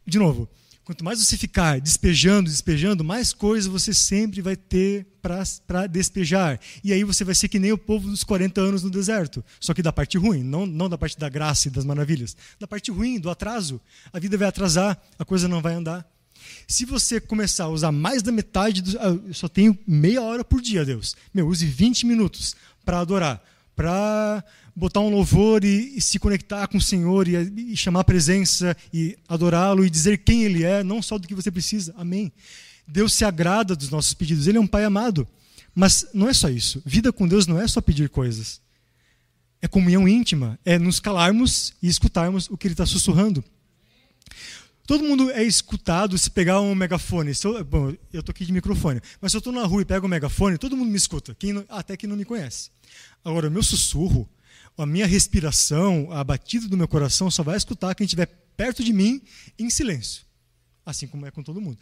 de 0.04 0.18
novo, 0.18 0.48
Quanto 0.88 1.05
mais 1.05 1.22
você 1.22 1.37
ficar 1.37 1.79
despejando, 1.83 2.48
despejando, 2.48 3.05
mais 3.05 3.35
coisas 3.35 3.70
você 3.70 3.92
sempre 3.92 4.40
vai 4.40 4.57
ter 4.57 5.07
para 5.20 5.87
despejar. 5.87 6.59
E 6.83 6.94
aí 6.94 7.05
você 7.05 7.24
vai 7.24 7.35
ser 7.35 7.46
que 7.46 7.59
nem 7.59 7.70
o 7.70 7.77
povo 7.77 8.09
dos 8.09 8.24
40 8.24 8.59
anos 8.59 8.83
no 8.83 8.88
deserto. 8.88 9.44
Só 9.61 9.74
que 9.74 9.83
da 9.83 9.92
parte 9.92 10.16
ruim, 10.16 10.42
não, 10.42 10.64
não 10.64 10.88
da 10.88 10.96
parte 10.96 11.18
da 11.18 11.29
graça 11.29 11.68
e 11.68 11.70
das 11.70 11.85
maravilhas. 11.85 12.35
Da 12.59 12.66
parte 12.66 12.90
ruim, 12.90 13.20
do 13.20 13.29
atraso. 13.29 13.79
A 14.11 14.18
vida 14.18 14.38
vai 14.38 14.48
atrasar, 14.48 14.98
a 15.18 15.27
coisa 15.27 15.46
não 15.46 15.61
vai 15.61 15.74
andar. 15.74 16.11
Se 16.66 16.87
você 16.87 17.20
começar 17.20 17.64
a 17.64 17.68
usar 17.68 17.92
mais 17.92 18.22
da 18.22 18.33
metade, 18.33 18.81
do, 18.81 18.98
ah, 18.98 19.09
eu 19.27 19.35
só 19.35 19.46
tenho 19.46 19.79
meia 19.87 20.22
hora 20.22 20.42
por 20.42 20.62
dia, 20.62 20.87
Deus. 20.87 21.14
Meu, 21.35 21.48
use 21.48 21.66
20 21.66 22.07
minutos 22.07 22.57
para 22.83 23.01
adorar, 23.01 23.44
para 23.78 24.44
botar 24.74 24.98
um 24.98 25.08
louvor 25.08 25.64
e, 25.64 25.96
e, 25.96 26.00
se 26.00 26.18
conectar 26.18 26.66
com 26.66 26.78
o 26.78 26.80
Senhor 26.80 27.28
e, 27.28 27.36
e 27.72 27.76
chamar 27.76 28.00
a 28.00 28.04
presença 28.04 28.76
e 28.92 29.16
adorá-lo 29.28 29.86
e 29.86 29.90
dizer 29.90 30.18
quem 30.18 30.42
Ele 30.42 30.64
é, 30.64 30.82
não 30.82 31.00
só 31.00 31.16
do 31.16 31.28
que 31.28 31.34
você 31.34 31.48
precisa. 31.48 31.94
Amém. 31.96 32.32
Deus 32.88 33.12
se 33.14 33.24
agrada 33.24 33.76
dos 33.76 33.88
nossos 33.88 34.14
pedidos. 34.14 34.48
Ele 34.48 34.58
é 34.58 34.60
um 34.60 34.66
Pai 34.66 34.82
amado. 34.82 35.28
Mas 35.72 36.06
não 36.12 36.28
é 36.28 36.34
só 36.34 36.48
isso. 36.48 36.82
Vida 36.84 37.12
com 37.12 37.28
Deus 37.28 37.46
não 37.46 37.60
é 37.60 37.68
só 37.68 37.80
pedir 37.80 38.08
coisas. 38.08 38.60
É 39.62 39.68
comunhão 39.68 40.08
íntima. 40.08 40.58
É 40.64 40.76
nos 40.76 40.98
calarmos 40.98 41.72
e 41.80 41.86
escutarmos 41.86 42.50
o 42.50 42.56
que 42.56 42.66
Ele 42.66 42.74
está 42.74 42.84
sussurrando. 42.84 43.44
Todo 44.88 45.05
mundo 45.05 45.31
é 45.31 45.44
escutado 45.44 46.16
se 46.16 46.31
pegar 46.31 46.62
um 46.62 46.74
megafone. 46.74 47.33
Eu, 47.44 47.64
bom, 47.64 47.90
eu 48.11 48.20
estou 48.20 48.33
aqui 48.33 48.46
de 48.46 48.53
microfone. 48.53 49.03
Mas 49.20 49.31
se 49.31 49.37
eu 49.37 49.40
estou 49.40 49.53
na 49.53 49.62
rua 49.64 49.83
e 49.83 49.85
pego 49.85 50.07
um 50.07 50.09
megafone, 50.09 50.57
todo 50.57 50.74
mundo 50.74 50.90
me 50.90 50.96
escuta. 50.96 51.37
Quem, 51.38 51.62
até 51.68 51.94
quem 51.94 52.09
não 52.09 52.16
me 52.16 52.24
conhece. 52.24 52.70
Agora, 53.22 53.48
o 53.48 53.51
meu 53.51 53.62
sussurro 53.62 54.27
a 54.83 54.87
minha 54.87 55.07
respiração, 55.07 56.09
a 56.12 56.22
batida 56.22 56.68
do 56.68 56.77
meu 56.77 56.87
coração 56.87 57.31
só 57.31 57.42
vai 57.42 57.57
escutar 57.57 57.94
quem 57.94 58.05
estiver 58.05 58.27
perto 58.57 58.83
de 58.83 58.92
mim 58.92 59.20
em 59.59 59.68
silêncio, 59.68 60.22
assim 60.87 61.07
como 61.07 61.27
é 61.27 61.31
com 61.31 61.42
todo 61.42 61.61
mundo. 61.61 61.77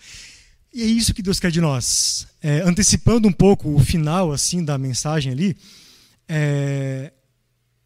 E 0.73 0.83
é 0.83 0.87
isso 0.87 1.15
que 1.15 1.23
Deus 1.23 1.39
quer 1.39 1.51
de 1.51 1.61
nós. 1.61 2.27
É, 2.43 2.61
antecipando 2.63 3.29
um 3.29 3.33
pouco 3.33 3.73
o 3.73 3.79
final 3.79 4.33
assim 4.33 4.65
da 4.65 4.79
mensagem 4.79 5.31
ali, 5.31 5.57
é, 6.29 7.13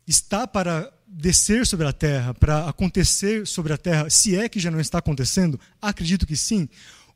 está 0.06 0.46
para 0.46 0.92
descer 1.10 1.66
sobre 1.66 1.86
a 1.86 1.92
terra, 1.92 2.32
para 2.32 2.68
acontecer 2.68 3.46
sobre 3.46 3.72
a 3.72 3.76
terra, 3.76 4.08
se 4.08 4.36
é 4.36 4.48
que 4.48 4.60
já 4.60 4.70
não 4.70 4.80
está 4.80 4.98
acontecendo, 4.98 5.58
acredito 5.82 6.26
que 6.26 6.36
sim, 6.36 6.68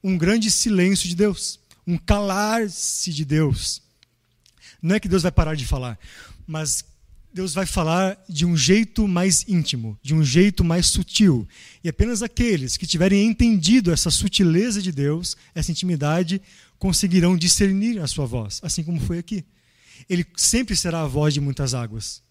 um 0.03 0.19
grande 0.19 0.51
silêncio 0.51 1.09
de 1.09 1.15
Deus, 1.15 1.61
um 1.87 1.97
calar-se 1.97 3.13
de 3.13 3.25
Deus. 3.25 3.81
Não 4.83 4.97
é 4.97 5.01
que 5.01 5.09
Deus 5.09 5.23
vai 5.23 5.31
parar 5.31 5.55
de 5.55 5.65
falar, 5.65 5.99
mas 6.47 6.85
Deus 7.33 7.55
vai 7.55 7.67
falar 7.67 8.23
de 8.29 8.45
um 8.45 8.57
jeito 8.57 9.07
mais 9.09 9.45
íntimo, 9.49 9.99
de 10.03 10.15
um 10.15 10.25
jeito 10.25 10.65
mais 10.65 10.87
sutil. 10.87 11.47
E 11.83 11.89
apenas 11.89 12.23
aqueles 12.23 12.77
que 12.77 12.87
tiverem 12.87 13.27
entendido 13.27 13.93
essa 13.93 14.11
sutileza 14.11 14.83
de 14.83 14.93
Deus, 14.93 15.37
essa 15.55 15.71
intimidade, 15.71 16.43
conseguirão 16.79 17.37
discernir 17.37 17.99
a 18.01 18.07
sua 18.07 18.27
voz, 18.27 18.61
assim 18.63 18.83
como 18.83 19.01
foi 19.01 19.19
aqui. 19.19 19.45
Ele 20.09 20.27
sempre 20.37 20.77
será 20.77 21.03
a 21.03 21.07
voz 21.07 21.33
de 21.33 21.41
muitas 21.41 21.75
águas. 21.75 22.23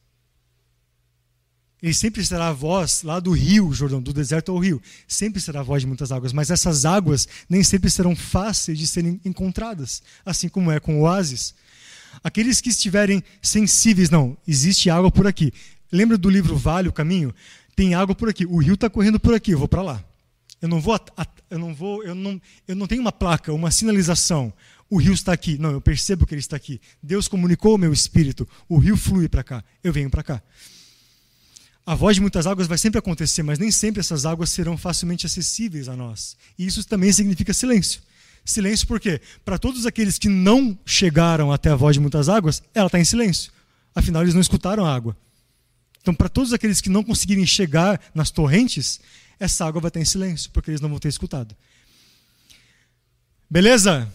Ele 1.84 1.93
sempre 1.93 2.26
será 2.26 2.48
a 2.48 2.54
voz 2.54 3.04
lá 3.04 3.19
do 3.19 3.32
rio, 3.32 3.74
Jordão, 3.74 4.02
do 4.02 4.13
deserto 4.13 4.54
ao 4.54 4.58
rio. 4.58 4.82
Sempre 5.06 5.41
será 5.41 5.60
a 5.60 5.63
voz 5.63 5.82
de 5.82 5.88
muitas 5.88 6.13
águas, 6.13 6.32
mas 6.32 6.50
essas 6.50 6.86
águas 6.86 7.28
nem 7.50 7.62
sempre 7.62 7.89
serão 7.89 8.15
fáceis 8.15 8.80
de 8.80 8.88
serem 8.88 9.19
encontradas, 9.26 10.02
assim 10.26 10.48
como 10.48 10.72
é 10.72 10.80
com 10.80 11.02
o 11.02 11.02
oásis. 11.02 11.54
Aqueles 12.24 12.62
que 12.62 12.69
estiverem 12.69 13.22
sensíveis, 13.41 14.10
não, 14.10 14.38
existe 14.48 14.89
água 14.89 15.12
por 15.12 15.28
aqui. 15.28 15.52
Lembra 15.91 16.17
do 16.17 16.30
livro 16.30 16.56
Vale, 16.56 16.88
o 16.88 16.93
Caminho? 16.93 17.36
Tem 17.76 17.93
água 17.93 18.15
por 18.15 18.30
aqui. 18.30 18.46
O 18.46 18.60
rio 18.60 18.76
está 18.76 18.89
correndo 18.89 19.19
por 19.19 19.34
aqui, 19.34 19.52
eu 19.52 19.60
vou 19.60 19.67
para 19.67 19.82
lá. 19.82 20.06
Eu 20.62 20.69
não 20.69 20.80
vou, 20.80 20.98
eu 21.50 21.60
não 21.60 21.76
vou, 21.76 22.02
eu 22.02 22.15
não, 22.15 22.41
eu 22.65 22.78
não 22.78 22.88
tenho 22.88 23.02
uma 23.02 23.12
placa, 23.12 23.52
uma 23.52 23.72
sinalização. 23.72 24.54
O 24.89 24.96
rio 24.96 25.12
está 25.12 25.34
aqui. 25.34 25.58
Não, 25.58 25.72
eu 25.72 25.82
percebo 25.82 26.26
que 26.26 26.34
ele 26.34 26.39
está 26.39 26.56
aqui. 26.56 26.80
Deus 27.02 27.28
comunicou 27.28 27.76
o 27.76 27.78
meu 27.78 27.91
espírito. 27.91 28.48
O 28.69 28.78
rio 28.78 28.96
flui 28.96 29.28
para 29.28 29.43
cá. 29.43 29.62
Eu 29.84 29.91
venho 29.91 30.10
para 30.10 30.24
cá. 30.24 30.41
A 31.86 31.96
voz 31.96 32.15
de 32.15 32.22
muitas 32.22 32.48
águas 32.48 32.67
vai 32.67 32.78
sempre 32.78 33.00
acontecer, 33.00 33.43
mas 33.43 33.60
nem 33.60 33.69
sempre 33.69 34.00
essas 34.00 34.26
águas 34.26 34.50
serão 34.50 34.78
facilmente 34.78 35.26
acessíveis 35.26 35.89
a 35.89 35.96
nós. 35.96 36.38
E 36.58 36.65
isso 36.65 36.84
também 36.86 37.12
significa 37.12 37.54
silêncio. 37.54 38.02
Silêncio 38.46 38.88
por 38.88 39.00
quê? 39.00 39.22
Para 39.43 39.58
todos 39.58 39.86
aqueles 39.86 40.17
que 40.17 40.30
não 40.30 40.78
chegaram 40.86 41.52
até 41.52 41.69
a 41.69 41.76
voz 41.76 41.96
de 41.96 42.00
muitas 42.00 42.30
águas, 42.30 42.63
ela 42.74 42.88
está 42.88 43.00
em 43.00 43.06
silêncio. 43.06 43.52
Afinal, 43.93 44.22
eles 44.22 44.34
não 44.34 44.41
escutaram 44.41 44.86
a 44.86 44.93
água. 44.93 45.15
Então, 46.02 46.13
para 46.13 46.30
todos 46.30 46.52
aqueles 46.54 46.82
que 46.82 46.89
não 46.89 47.04
conseguirem 47.04 47.46
chegar 47.46 48.00
nas 48.13 48.32
torrentes, 48.32 49.00
essa 49.39 49.65
água 49.65 49.82
vai 49.82 49.89
estar 49.89 50.00
em 50.00 50.06
silêncio, 50.06 50.50
porque 50.52 50.72
eles 50.72 50.82
não 50.82 50.89
vão 50.89 51.00
ter 51.00 51.10
escutado. 51.10 51.56
Beleza? 53.50 54.12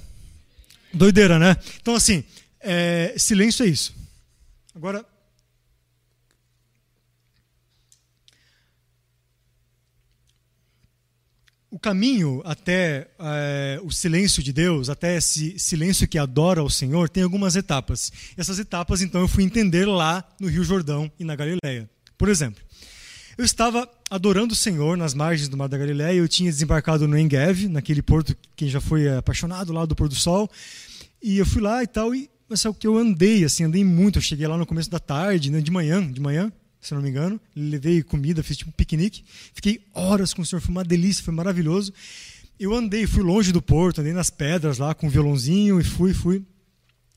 Doideira, 0.93 1.39
né? 1.39 1.57
Então, 1.81 1.95
assim, 1.95 2.25
é, 2.61 3.15
silêncio 3.17 3.65
é 3.65 3.69
isso. 3.69 3.95
Agora, 4.75 5.05
o 11.71 11.79
caminho 11.79 12.41
até 12.45 13.09
é, 13.19 13.81
o 13.83 13.91
silêncio 13.91 14.43
de 14.43 14.53
Deus, 14.53 14.89
até 14.89 15.17
esse 15.17 15.59
silêncio 15.59 16.09
que 16.09 16.19
adora 16.19 16.63
o 16.63 16.71
Senhor, 16.71 17.09
tem 17.09 17.23
algumas 17.23 17.57
etapas. 17.57 18.11
Essas 18.37 18.59
etapas, 18.59 19.03
então, 19.03 19.21
eu 19.21 19.29
fui 19.29 19.45
entender 19.45 19.87
lá 19.87 20.25
no 20.41 20.49
Rio 20.49 20.65
Jordão 20.65 21.11
e 21.19 21.25
na 21.25 21.37
Galileia. 21.37 21.89
Por 22.17 22.29
exemplo, 22.29 22.63
eu 23.37 23.45
estava 23.45 23.89
adorando 24.11 24.55
o 24.55 24.57
Senhor 24.57 24.97
nas 24.97 25.15
margens 25.15 25.49
do 25.49 25.57
Mar 25.57 25.69
da 25.69 25.79
Galileia, 25.79 26.19
eu 26.19 26.29
tinha 26.29 26.51
desembarcado 26.51 27.07
no 27.07 27.19
Engev, 27.19 27.69
naquele 27.69 28.03
porto 28.03 28.37
que 28.57 28.69
já 28.69 28.81
foi 28.81 29.09
apaixonado 29.09 29.73
lá 29.73 29.85
do 29.85 29.95
pôr 29.95 30.09
do 30.09 30.15
sol, 30.15 30.51
e 31.23 31.39
eu 31.39 31.47
fui 31.47 31.61
lá 31.61 31.83
e 31.83 31.87
tal, 31.87 32.15
e 32.15 32.31
mas 32.49 32.65
é 32.65 32.69
o 32.69 32.75
que 32.75 32.87
eu 32.87 32.97
andei, 32.97 33.45
assim, 33.45 33.65
andei 33.65 33.85
muito. 33.85 34.17
Eu 34.17 34.23
cheguei 34.23 34.47
lá 34.47 34.57
no 34.57 34.65
começo 34.65 34.91
da 34.91 34.99
tarde, 34.99 35.51
né, 35.51 35.61
de 35.61 35.71
manhã, 35.71 36.11
de 36.11 36.19
manhã, 36.19 36.51
se 36.81 36.95
não 36.95 37.03
me 37.03 37.09
engano. 37.09 37.41
Levei 37.55 38.03
comida, 38.03 38.43
fiz 38.43 38.57
tipo 38.57 38.71
um 38.71 38.73
piquenique. 38.73 39.25
Fiquei 39.55 39.81
horas 39.95 40.33
com 40.33 40.43
o 40.43 40.47
senhor, 40.47 40.61
foi 40.61 40.71
uma 40.71 40.85
delícia, 40.85 41.25
foi 41.25 41.35
maravilhoso. 41.35 41.93
Eu 42.59 42.75
andei, 42.75 43.07
fui 43.07 43.23
longe 43.23 43.53
do 43.53 43.63
porto, 43.63 44.01
andei 44.01 44.13
nas 44.13 44.31
pedras 44.31 44.79
lá 44.79 44.95
com 44.95 45.07
um 45.07 45.11
violãozinho 45.11 45.81
e 45.81 45.85
fui, 45.85 46.13
fui. 46.13 46.45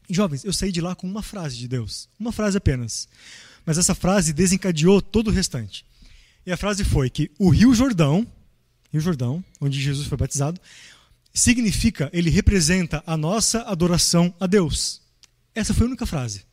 Jovens, 0.09 0.43
eu 0.43 0.53
saí 0.53 0.71
de 0.71 0.81
lá 0.81 0.93
com 0.93 1.07
uma 1.07 1.23
frase 1.23 1.57
de 1.57 1.67
Deus, 1.67 2.09
uma 2.19 2.31
frase 2.31 2.57
apenas. 2.57 3.07
Mas 3.65 3.77
essa 3.77 3.95
frase 3.95 4.33
desencadeou 4.33 5.01
todo 5.01 5.29
o 5.29 5.31
restante. 5.31 5.85
E 6.45 6.51
a 6.51 6.57
frase 6.57 6.83
foi 6.83 7.09
que 7.09 7.31
o 7.39 7.49
Rio 7.49 7.73
Jordão, 7.73 8.27
Rio 8.91 9.01
Jordão, 9.01 9.43
onde 9.59 9.79
Jesus 9.79 10.07
foi 10.07 10.17
batizado, 10.17 10.59
significa, 11.33 12.09
ele 12.11 12.29
representa 12.29 13.01
a 13.05 13.15
nossa 13.15 13.61
adoração 13.61 14.33
a 14.39 14.47
Deus. 14.47 15.01
Essa 15.55 15.73
foi 15.73 15.85
a 15.85 15.89
única 15.89 16.05
frase. 16.05 16.43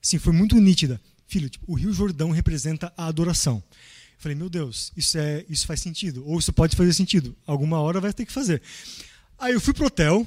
Sim, 0.00 0.18
foi 0.18 0.32
muito 0.32 0.56
nítida 0.56 1.00
filho, 1.26 1.48
tipo, 1.48 1.70
o 1.70 1.74
Rio 1.74 1.92
Jordão 1.92 2.30
representa 2.30 2.92
a 2.96 3.06
adoração. 3.06 3.62
Eu 3.66 4.20
falei, 4.20 4.36
meu 4.36 4.48
Deus, 4.48 4.92
isso 4.96 5.18
é, 5.18 5.44
isso 5.48 5.66
faz 5.66 5.80
sentido, 5.80 6.26
ou 6.26 6.38
isso 6.38 6.52
pode 6.52 6.76
fazer 6.76 6.92
sentido. 6.94 7.36
Alguma 7.46 7.80
hora 7.80 8.00
vai 8.00 8.12
ter 8.12 8.24
que 8.24 8.32
fazer. 8.32 8.62
Aí 9.38 9.52
eu 9.52 9.60
fui 9.60 9.74
pro 9.74 9.86
hotel 9.86 10.26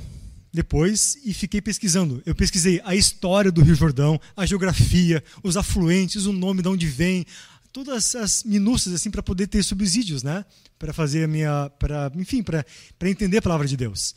depois 0.53 1.17
e 1.23 1.33
fiquei 1.33 1.61
pesquisando. 1.61 2.21
Eu 2.25 2.35
pesquisei 2.35 2.81
a 2.83 2.95
história 2.95 3.51
do 3.51 3.61
Rio 3.61 3.75
Jordão, 3.75 4.19
a 4.35 4.45
geografia, 4.45 5.23
os 5.43 5.55
afluentes, 5.55 6.25
o 6.25 6.33
nome 6.33 6.61
de 6.61 6.67
onde 6.67 6.87
vem, 6.87 7.25
todas 7.71 8.15
as 8.15 8.43
minúcias 8.43 8.95
assim 8.95 9.11
para 9.11 9.21
poder 9.21 9.47
ter 9.47 9.63
subsídios, 9.63 10.23
né? 10.23 10.45
Para 10.79 10.93
fazer 10.93 11.23
a 11.23 11.27
minha, 11.27 11.69
para, 11.77 12.11
enfim, 12.15 12.41
para 12.41 12.65
para 12.97 13.09
entender 13.09 13.37
a 13.37 13.41
palavra 13.41 13.67
de 13.67 13.77
Deus. 13.77 14.15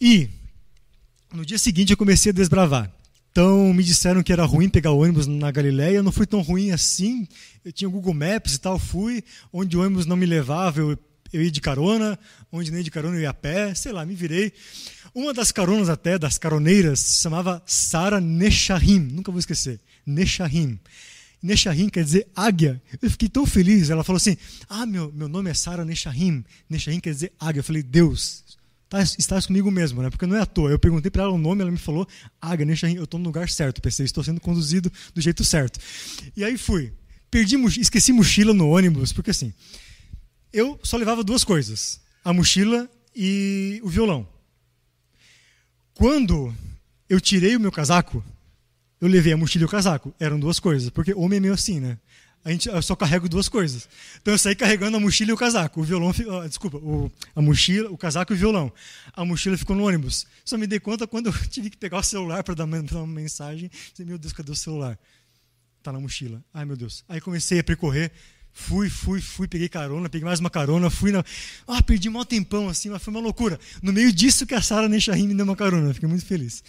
E 0.00 0.28
no 1.32 1.44
dia 1.44 1.58
seguinte 1.58 1.90
eu 1.90 1.96
comecei 1.96 2.30
a 2.30 2.34
desbravar. 2.34 2.95
Então 3.36 3.74
me 3.74 3.84
disseram 3.84 4.22
que 4.22 4.32
era 4.32 4.46
ruim 4.46 4.66
pegar 4.66 4.92
ônibus 4.92 5.26
na 5.26 5.50
Galileia, 5.50 6.02
não 6.02 6.10
foi 6.10 6.26
tão 6.26 6.40
ruim 6.40 6.70
assim. 6.70 7.28
Eu 7.62 7.70
tinha 7.70 7.86
Google 7.86 8.14
Maps 8.14 8.54
e 8.54 8.58
tal, 8.58 8.78
fui. 8.78 9.22
Onde 9.52 9.76
o 9.76 9.82
ônibus 9.82 10.06
não 10.06 10.16
me 10.16 10.24
levava, 10.24 10.80
eu, 10.80 10.98
eu 11.30 11.42
ia 11.42 11.50
de 11.50 11.60
carona. 11.60 12.18
Onde 12.50 12.70
nem 12.72 12.82
de 12.82 12.90
carona, 12.90 13.14
eu 13.14 13.20
ia 13.20 13.28
a 13.28 13.34
pé. 13.34 13.74
Sei 13.74 13.92
lá, 13.92 14.06
me 14.06 14.14
virei. 14.14 14.54
Uma 15.14 15.34
das 15.34 15.52
caronas 15.52 15.90
até, 15.90 16.18
das 16.18 16.38
caroneiras, 16.38 16.98
se 17.00 17.20
chamava 17.20 17.62
Sara 17.66 18.22
Neshahim. 18.22 19.00
Nunca 19.00 19.30
vou 19.30 19.38
esquecer. 19.38 19.80
Neshahim. 20.06 20.80
Neshahim 21.42 21.90
quer 21.90 22.04
dizer 22.04 22.28
águia. 22.34 22.80
Eu 23.02 23.10
fiquei 23.10 23.28
tão 23.28 23.44
feliz. 23.44 23.90
Ela 23.90 24.02
falou 24.02 24.16
assim: 24.16 24.38
Ah, 24.66 24.86
meu, 24.86 25.12
meu 25.12 25.28
nome 25.28 25.50
é 25.50 25.54
Sara 25.54 25.84
Neshahim. 25.84 26.42
Neshahim 26.70 27.00
quer 27.00 27.10
dizer 27.10 27.34
águia. 27.38 27.60
Eu 27.60 27.64
falei: 27.64 27.82
Deus, 27.82 28.45
tá, 28.88 29.02
estás 29.02 29.46
comigo 29.46 29.70
mesmo, 29.70 30.02
né? 30.02 30.10
Porque 30.10 30.26
não 30.26 30.36
é 30.36 30.40
à 30.40 30.46
toa. 30.46 30.70
Eu 30.70 30.78
perguntei 30.78 31.10
para 31.10 31.24
ela 31.24 31.32
o 31.32 31.38
nome, 31.38 31.62
ela 31.62 31.70
me 31.70 31.78
falou, 31.78 32.06
ah, 32.40 32.54
Ganesha, 32.54 32.90
eu 32.90 33.04
estou 33.04 33.18
no 33.18 33.26
lugar 33.26 33.48
certo. 33.48 33.80
Pensei, 33.80 34.04
estou 34.04 34.22
sendo 34.22 34.40
conduzido 34.40 34.92
do 35.14 35.20
jeito 35.20 35.44
certo. 35.44 35.78
E 36.36 36.44
aí 36.44 36.56
fui. 36.56 36.92
perdi, 37.30 37.56
esqueci 37.80 38.12
mochila 38.12 38.52
no 38.52 38.68
ônibus, 38.68 39.12
porque 39.12 39.30
assim, 39.30 39.52
eu 40.52 40.78
só 40.82 40.96
levava 40.96 41.22
duas 41.22 41.44
coisas: 41.44 42.00
a 42.24 42.32
mochila 42.32 42.88
e 43.14 43.80
o 43.82 43.88
violão. 43.88 44.28
Quando 45.94 46.54
eu 47.08 47.20
tirei 47.20 47.56
o 47.56 47.60
meu 47.60 47.72
casaco, 47.72 48.22
eu 49.00 49.08
levei 49.08 49.32
a 49.32 49.36
mochila 49.36 49.62
e 49.62 49.66
o 49.66 49.70
casaco. 49.70 50.14
Eram 50.18 50.38
duas 50.38 50.58
coisas, 50.58 50.90
porque 50.90 51.14
homem 51.14 51.38
é 51.38 51.40
meio 51.40 51.54
assim, 51.54 51.80
né? 51.80 51.98
A 52.46 52.52
gente, 52.52 52.68
eu 52.68 52.80
só 52.80 52.94
carrego 52.94 53.28
duas 53.28 53.48
coisas. 53.48 53.88
Então 54.22 54.32
eu 54.32 54.38
saí 54.38 54.54
carregando 54.54 54.96
a 54.96 55.00
mochila 55.00 55.30
e 55.30 55.32
o 55.32 55.36
casaco. 55.36 55.80
O 55.80 55.82
violão, 55.82 56.10
uh, 56.10 56.48
desculpa, 56.48 56.76
o, 56.76 57.10
a 57.34 57.42
mochila, 57.42 57.90
o 57.90 57.98
casaco 57.98 58.32
e 58.32 58.36
o 58.36 58.38
violão. 58.38 58.72
A 59.14 59.24
mochila 59.24 59.58
ficou 59.58 59.74
no 59.74 59.84
ônibus. 59.84 60.24
Só 60.44 60.56
me 60.56 60.64
dei 60.64 60.78
conta 60.78 61.08
quando 61.08 61.26
eu 61.26 61.32
tive 61.50 61.70
que 61.70 61.76
pegar 61.76 61.98
o 61.98 62.02
celular 62.04 62.44
para 62.44 62.54
dar, 62.54 62.66
dar, 62.66 62.98
uma 62.98 63.06
mensagem. 63.08 63.68
Meu 63.98 64.16
Deus, 64.16 64.32
cadê 64.32 64.52
o 64.52 64.54
celular? 64.54 64.96
Tá 65.82 65.92
na 65.92 65.98
mochila. 65.98 66.40
Ai, 66.54 66.64
meu 66.64 66.76
Deus. 66.76 67.02
Aí 67.08 67.20
comecei 67.20 67.58
a 67.58 67.64
percorrer. 67.64 68.12
Fui, 68.52 68.88
fui, 68.88 69.20
fui, 69.20 69.48
peguei 69.48 69.68
carona, 69.68 70.08
peguei 70.08 70.24
mais 70.24 70.38
uma 70.38 70.48
carona, 70.48 70.88
fui 70.88 71.10
na. 71.10 71.24
Ah, 71.66 71.82
perdi 71.82 72.08
um 72.08 72.24
tempão 72.24 72.68
assim, 72.68 72.90
mas 72.90 73.02
foi 73.02 73.12
uma 73.12 73.20
loucura. 73.20 73.58
No 73.82 73.92
meio 73.92 74.12
disso 74.12 74.46
que 74.46 74.54
a 74.54 74.62
Sara 74.62 74.88
Nechahim 74.88 75.26
me 75.26 75.34
deu 75.34 75.44
uma 75.44 75.56
carona, 75.56 75.92
fiquei 75.92 76.08
muito 76.08 76.24
feliz. 76.24 76.62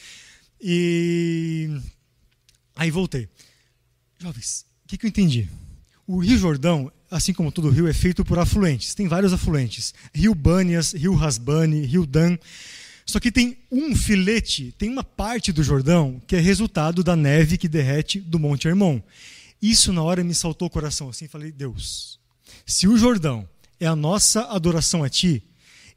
E 0.60 1.70
aí 2.76 2.90
voltei. 2.90 3.30
Jovens, 4.18 4.66
o 4.84 4.88
que, 4.88 4.98
que 4.98 5.06
eu 5.06 5.10
entendi? 5.10 5.48
O 6.08 6.20
Rio 6.20 6.38
Jordão, 6.38 6.90
assim 7.12 7.34
como 7.34 7.52
todo 7.52 7.70
rio, 7.70 7.86
é 7.86 7.94
feito 7.94 8.24
por 8.24 8.40
afluentes. 8.40 8.96
Tem 8.96 9.10
vários 9.10 9.34
afluentes. 9.34 9.94
Rio 10.16 10.34
Bânias, 10.34 10.94
Rio 10.94 11.14
Rasbani, 11.14 11.86
Rio 11.86 12.06
Dan. 12.06 12.38
Só 13.06 13.20
que 13.20 13.30
tem 13.30 13.58
um 13.70 13.94
filete, 13.94 14.74
tem 14.78 14.90
uma 14.90 15.04
parte 15.04 15.52
do 15.52 15.62
Jordão 15.62 16.22
que 16.26 16.38
é 16.38 16.40
resultado 16.40 17.04
da 17.04 17.14
neve 17.14 17.58
que 17.58 17.68
derrete 17.68 18.22
do 18.22 18.40
Monte 18.40 18.70
Hermon. 18.70 19.02
Isso 19.62 19.92
na 19.92 20.02
hora 20.02 20.24
me 20.24 20.34
saltou 20.34 20.70
o 20.70 20.72
coração 20.72 21.10
assim, 21.10 21.28
falei: 21.28 21.52
"Deus, 21.52 22.20
se 22.66 22.88
o 22.88 22.98
Jordão 22.98 23.48
é 23.78 23.86
a 23.86 23.96
nossa 23.96 24.44
adoração 24.44 25.04
a 25.04 25.10
ti, 25.10 25.44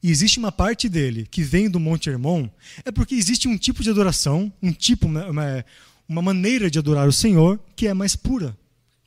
e 0.03 0.11
existe 0.11 0.39
uma 0.39 0.51
parte 0.51 0.89
dele 0.89 1.27
que 1.31 1.43
vem 1.43 1.69
do 1.69 1.79
Monte 1.79 2.09
Hermon, 2.11 2.49
é 2.85 2.91
porque 2.91 3.15
existe 3.15 3.47
um 3.47 3.57
tipo 3.57 3.83
de 3.83 3.91
adoração, 3.91 4.53
um 4.63 4.73
tipo, 4.73 5.07
uma, 5.07 5.65
uma 6.09 6.23
maneira 6.23 6.71
de 6.71 6.79
adorar 6.79 7.07
o 7.07 7.13
Senhor 7.13 7.61
que 7.77 7.87
é 7.87 7.95
mais 7.95 8.17
pura, 8.17 8.57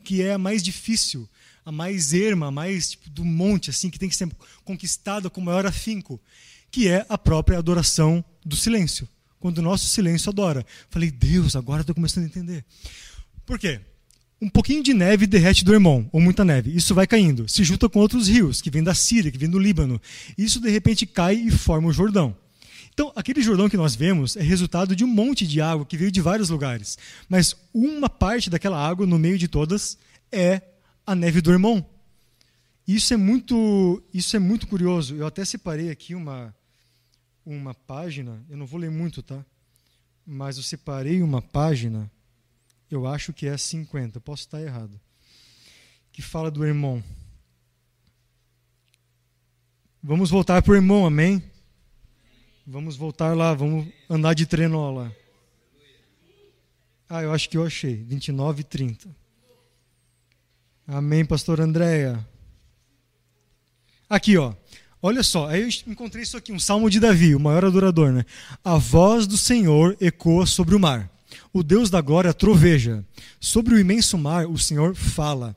que 0.04 0.22
é 0.22 0.34
a 0.34 0.38
mais 0.38 0.62
difícil, 0.62 1.28
a 1.66 1.72
mais 1.72 2.14
erma, 2.14 2.48
a 2.48 2.52
mais 2.52 2.92
tipo, 2.92 3.10
do 3.10 3.24
monte, 3.24 3.70
assim, 3.70 3.90
que 3.90 3.98
tem 3.98 4.10
que 4.10 4.16
ser 4.16 4.30
conquistada 4.64 5.30
com 5.30 5.42
maior 5.42 5.66
afinco, 5.66 6.22
que 6.70 6.88
é 6.88 7.06
a 7.10 7.18
própria 7.18 7.58
adoração 7.58 8.24
do 8.46 8.56
silêncio. 8.56 9.08
Quando 9.40 9.58
o 9.58 9.62
nosso 9.62 9.88
silêncio 9.88 10.30
adora. 10.30 10.66
Falei, 10.90 11.12
Deus, 11.12 11.56
agora 11.56 11.82
estou 11.82 11.96
começando 11.96 12.24
a 12.24 12.28
entender. 12.28 12.64
Por 13.46 13.60
quê? 13.60 13.82
Um 14.42 14.50
pouquinho 14.50 14.84
de 14.84 14.94
neve 14.94 15.26
derrete 15.26 15.64
do 15.64 15.74
irmão, 15.74 16.10
ou 16.12 16.20
muita 16.20 16.44
neve. 16.44 16.76
Isso 16.76 16.94
vai 16.94 17.08
caindo. 17.08 17.48
Se 17.48 17.64
junta 17.64 17.88
com 17.88 18.00
outros 18.00 18.28
rios, 18.28 18.62
que 18.62 18.70
vêm 18.70 18.84
da 18.84 18.94
Síria, 18.94 19.32
que 19.32 19.38
vêm 19.38 19.50
do 19.50 19.60
Líbano. 19.60 20.02
Isso, 20.38 20.60
de 20.60 20.70
repente, 20.70 21.06
cai 21.06 21.36
e 21.36 21.52
forma 21.52 21.88
o 21.88 21.94
Jordão. 21.94 22.36
Então, 22.94 23.12
aquele 23.16 23.42
Jordão 23.42 23.68
que 23.68 23.76
nós 23.76 23.96
vemos 23.96 24.38
é 24.38 24.42
resultado 24.42 24.96
de 24.96 25.04
um 25.04 25.08
monte 25.08 25.48
de 25.48 25.60
água 25.60 25.86
que 25.86 25.98
veio 25.98 26.12
de 26.12 26.22
vários 26.22 26.50
lugares. 26.50 26.98
Mas 27.28 27.56
uma 27.74 28.08
parte 28.08 28.52
daquela 28.52 28.78
água, 28.78 29.08
no 29.08 29.18
meio 29.18 29.38
de 29.38 29.48
todas, 29.48 29.98
é 30.32 30.62
a 31.06 31.16
neve 31.16 31.42
do 31.42 31.52
irmão. 31.52 31.84
Isso 32.88 33.14
é 33.14 33.18
muito, 33.18 34.04
isso 34.14 34.36
é 34.36 34.40
muito 34.40 34.68
curioso. 34.68 35.16
Eu 35.16 35.26
até 35.26 35.44
separei 35.44 35.90
aqui 35.90 36.14
uma, 36.14 36.54
uma 37.44 37.74
página, 37.74 38.44
eu 38.48 38.58
não 38.58 38.68
vou 38.68 38.80
ler 38.80 38.92
muito, 38.92 39.24
tá? 39.24 39.44
Mas 40.26 40.58
eu 40.58 40.64
separei 40.64 41.22
uma 41.24 41.42
página, 41.42 42.12
eu 42.92 43.08
acho 43.08 43.34
que 43.34 43.48
é 43.48 43.54
a 43.54 43.58
50, 43.58 44.20
posso 44.22 44.44
estar 44.44 44.62
errado, 44.62 45.00
que 46.12 46.22
fala 46.22 46.52
do 46.52 46.64
irmão. 46.64 47.04
Vamos 50.02 50.30
voltar 50.30 50.62
para 50.62 50.74
o 50.74 50.76
irmão, 50.76 51.06
amém? 51.06 51.42
Vamos 52.66 52.96
voltar 52.96 53.36
lá, 53.36 53.54
vamos 53.54 53.88
andar 54.10 54.34
de 54.34 54.46
trenó 54.46 54.90
lá. 54.90 55.12
Ah, 57.10 57.22
eu 57.22 57.34
acho 57.34 57.50
que 57.50 57.58
eu 57.58 57.66
achei. 57.66 57.96
29 57.96 58.62
e 58.62 58.64
30. 58.64 59.10
Amém, 60.88 61.26
pastor 61.26 61.60
Andréia. 61.60 62.26
Aqui, 64.10 64.38
ó. 64.38 64.54
Olha 65.02 65.22
só, 65.24 65.50
aí 65.50 65.62
eu 65.64 65.68
encontrei 65.92 66.24
isso 66.24 66.38
aqui, 66.38 66.54
um 66.54 66.60
salmo 66.60 66.90
de 66.90 67.02
Davi, 67.02 67.36
o 67.36 67.40
maior 67.40 67.66
adorador, 67.66 68.14
né? 68.14 68.26
A 68.64 68.78
voz 68.78 69.28
do 69.28 69.38
Senhor 69.38 69.98
ecoa 70.00 70.46
sobre 70.46 70.74
o 70.74 70.80
mar. 70.80 71.12
O 71.52 71.64
Deus 71.64 71.90
da 71.90 72.00
glória 72.00 72.34
troveja. 72.34 73.04
Sobre 73.42 73.76
o 73.76 73.80
imenso 73.80 74.18
mar, 74.18 74.48
o 74.48 74.58
Senhor 74.58 74.96
fala. 74.96 75.54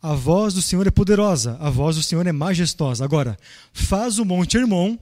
A 0.00 0.14
voz 0.14 0.54
do 0.54 0.62
Senhor 0.62 0.86
é 0.86 0.90
poderosa, 0.92 1.56
a 1.60 1.68
voz 1.68 1.96
do 1.96 2.02
Senhor 2.02 2.24
é 2.24 2.30
majestosa. 2.30 3.04
Agora, 3.04 3.36
faz 3.72 4.20
o 4.20 4.24
monte 4.24 4.56
Hermon 4.56 4.96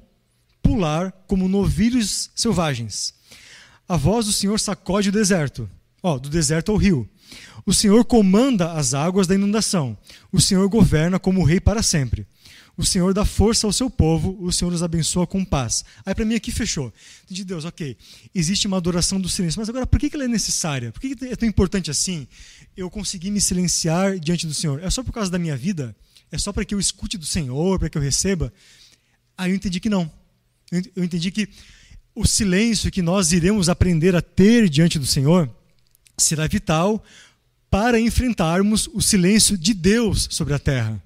pular 0.63 1.13
como 1.27 1.49
novilhos 1.49 2.31
selvagens. 2.35 3.15
A 3.89 3.97
voz 3.97 4.27
do 4.27 4.33
Senhor 4.33 4.59
sacode 4.59 5.09
o 5.09 5.13
deserto. 5.13 5.69
Ó, 6.03 6.19
do 6.19 6.29
deserto 6.29 6.73
ao 6.73 6.79
rio. 6.79 7.09
O 7.65 7.73
Senhor 7.73 8.05
comanda 8.05 8.73
as 8.73 8.95
águas 8.95 9.27
da 9.27 9.35
inundação. 9.35 9.97
O 10.33 10.41
Senhor 10.41 10.69
governa 10.69 11.19
como 11.19 11.45
rei 11.45 11.61
para 11.61 11.83
sempre. 11.83 12.27
O 12.77 12.85
Senhor 12.85 13.13
dá 13.13 13.25
força 13.25 13.67
ao 13.67 13.73
seu 13.73 13.91
povo, 13.91 14.37
o 14.41 14.51
Senhor 14.51 14.73
os 14.73 14.83
abençoa 14.83 15.27
com 15.27 15.45
paz. 15.45 15.85
Aí 16.07 16.15
para 16.15 16.25
mim 16.25 16.35
aqui 16.35 16.51
fechou. 16.51 16.93
De 17.29 17.45
Deus, 17.45 17.65
ok. 17.65 17.97
Existe 18.35 18.67
uma 18.67 18.79
adoração 18.79 19.21
do 19.21 19.29
silêncio, 19.29 19.61
mas 19.61 19.69
agora 19.69 19.87
por 19.87 20.01
que 20.01 20.11
ela 20.15 20.25
é 20.25 20.29
necessária? 20.29 20.91
Por 20.91 21.01
que 21.01 21.15
é 21.27 21.37
tão 21.37 21.49
importante 21.49 21.91
assim 21.91 22.27
eu 22.77 22.91
conseguir 22.91 23.31
me 23.31 23.41
silenciar 23.41 24.19
diante 24.19 24.47
do 24.47 24.55
Senhor? 24.55 24.83
É 24.83 24.89
só 24.89 25.03
por 25.03 25.13
causa 25.13 25.31
da 25.31 25.39
minha 25.39 25.57
vida? 25.57 25.95
É 26.31 26.39
só 26.39 26.51
para 26.51 26.65
que 26.65 26.75
eu 26.75 26.81
escute 26.81 27.19
do 27.19 27.27
Senhor, 27.27 27.79
para 27.79 27.91
que 27.91 27.99
eu 27.99 28.03
receba? 28.03 28.53
Aí 29.37 29.51
eu 29.51 29.55
entendi 29.55 29.79
que 29.79 29.91
não 29.91 30.11
eu 30.97 31.05
entendi 31.05 31.31
que 31.31 31.49
o 32.15 32.27
silêncio 32.27 32.91
que 32.91 33.03
nós 33.03 33.33
iremos 33.33 33.69
aprender 33.69 34.17
a 34.17 34.23
ter 34.23 34.69
diante 34.69 34.99
do 34.99 35.07
Senhor 35.07 35.51
será 36.17 36.47
vital 36.47 37.03
para 37.71 38.01
enfrentarmos 38.01 38.89
o 38.93 39.01
silêncio 39.01 39.57
de 39.57 39.75
Deus 39.75 40.29
sobre 40.31 40.55
a 40.55 40.59
terra. 40.59 41.03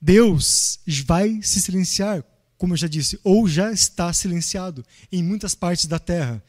Deus 0.00 0.80
vai 1.06 1.40
se 1.42 1.60
silenciar, 1.60 2.24
como 2.58 2.72
eu 2.72 2.76
já 2.76 2.88
disse, 2.88 3.18
ou 3.22 3.48
já 3.48 3.70
está 3.70 4.12
silenciado 4.12 4.84
em 5.10 5.22
muitas 5.22 5.54
partes 5.54 5.86
da 5.86 5.98
terra. 5.98 6.42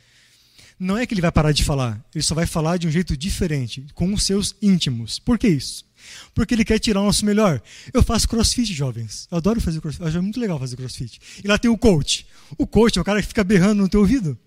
Não 0.80 0.98
é 0.98 1.06
que 1.06 1.14
ele 1.14 1.22
vai 1.22 1.32
parar 1.32 1.52
de 1.52 1.64
falar, 1.64 2.04
ele 2.14 2.24
só 2.24 2.34
vai 2.34 2.46
falar 2.46 2.78
de 2.78 2.88
um 2.88 2.92
jeito 2.92 3.16
diferente, 3.16 3.86
com 3.94 4.14
os 4.14 4.24
seus 4.24 4.56
íntimos. 4.62 5.20
Por 5.20 5.38
que 5.38 5.48
isso? 5.48 5.86
Porque 6.34 6.54
ele 6.54 6.66
quer 6.66 6.80
tirar 6.80 7.02
o 7.02 7.06
nosso 7.06 7.26
melhor. 7.26 7.62
Eu 7.94 8.04
faço 8.04 8.28
crossfit, 8.28 8.74
jovens. 8.74 9.28
Eu 9.32 9.38
adoro 9.38 9.62
fazer 9.62 9.82
crossfit. 9.82 10.02
Eu 10.02 10.08
acho 10.08 10.22
muito 10.22 10.40
legal 10.40 10.60
fazer 10.60 10.76
crossfit. 10.76 11.20
E 11.44 11.48
lá 11.48 11.58
tem 11.58 11.70
o 11.70 11.78
coach. 11.78 12.26
O 12.58 12.68
coach 12.68 12.98
é 12.98 13.02
o 13.02 13.06
cara 13.06 13.22
que 13.22 13.28
fica 13.28 13.44
berrando 13.44 13.82
no 13.82 13.90
teu 13.90 14.02
ouvido. 14.02 14.38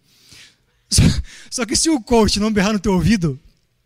Só, 0.88 1.03
só 1.51 1.66
que 1.66 1.75
se 1.75 1.90
o 1.90 2.01
coach 2.01 2.38
não 2.38 2.53
berrar 2.53 2.73
no 2.73 2.79
teu 2.79 2.92
ouvido, 2.92 3.38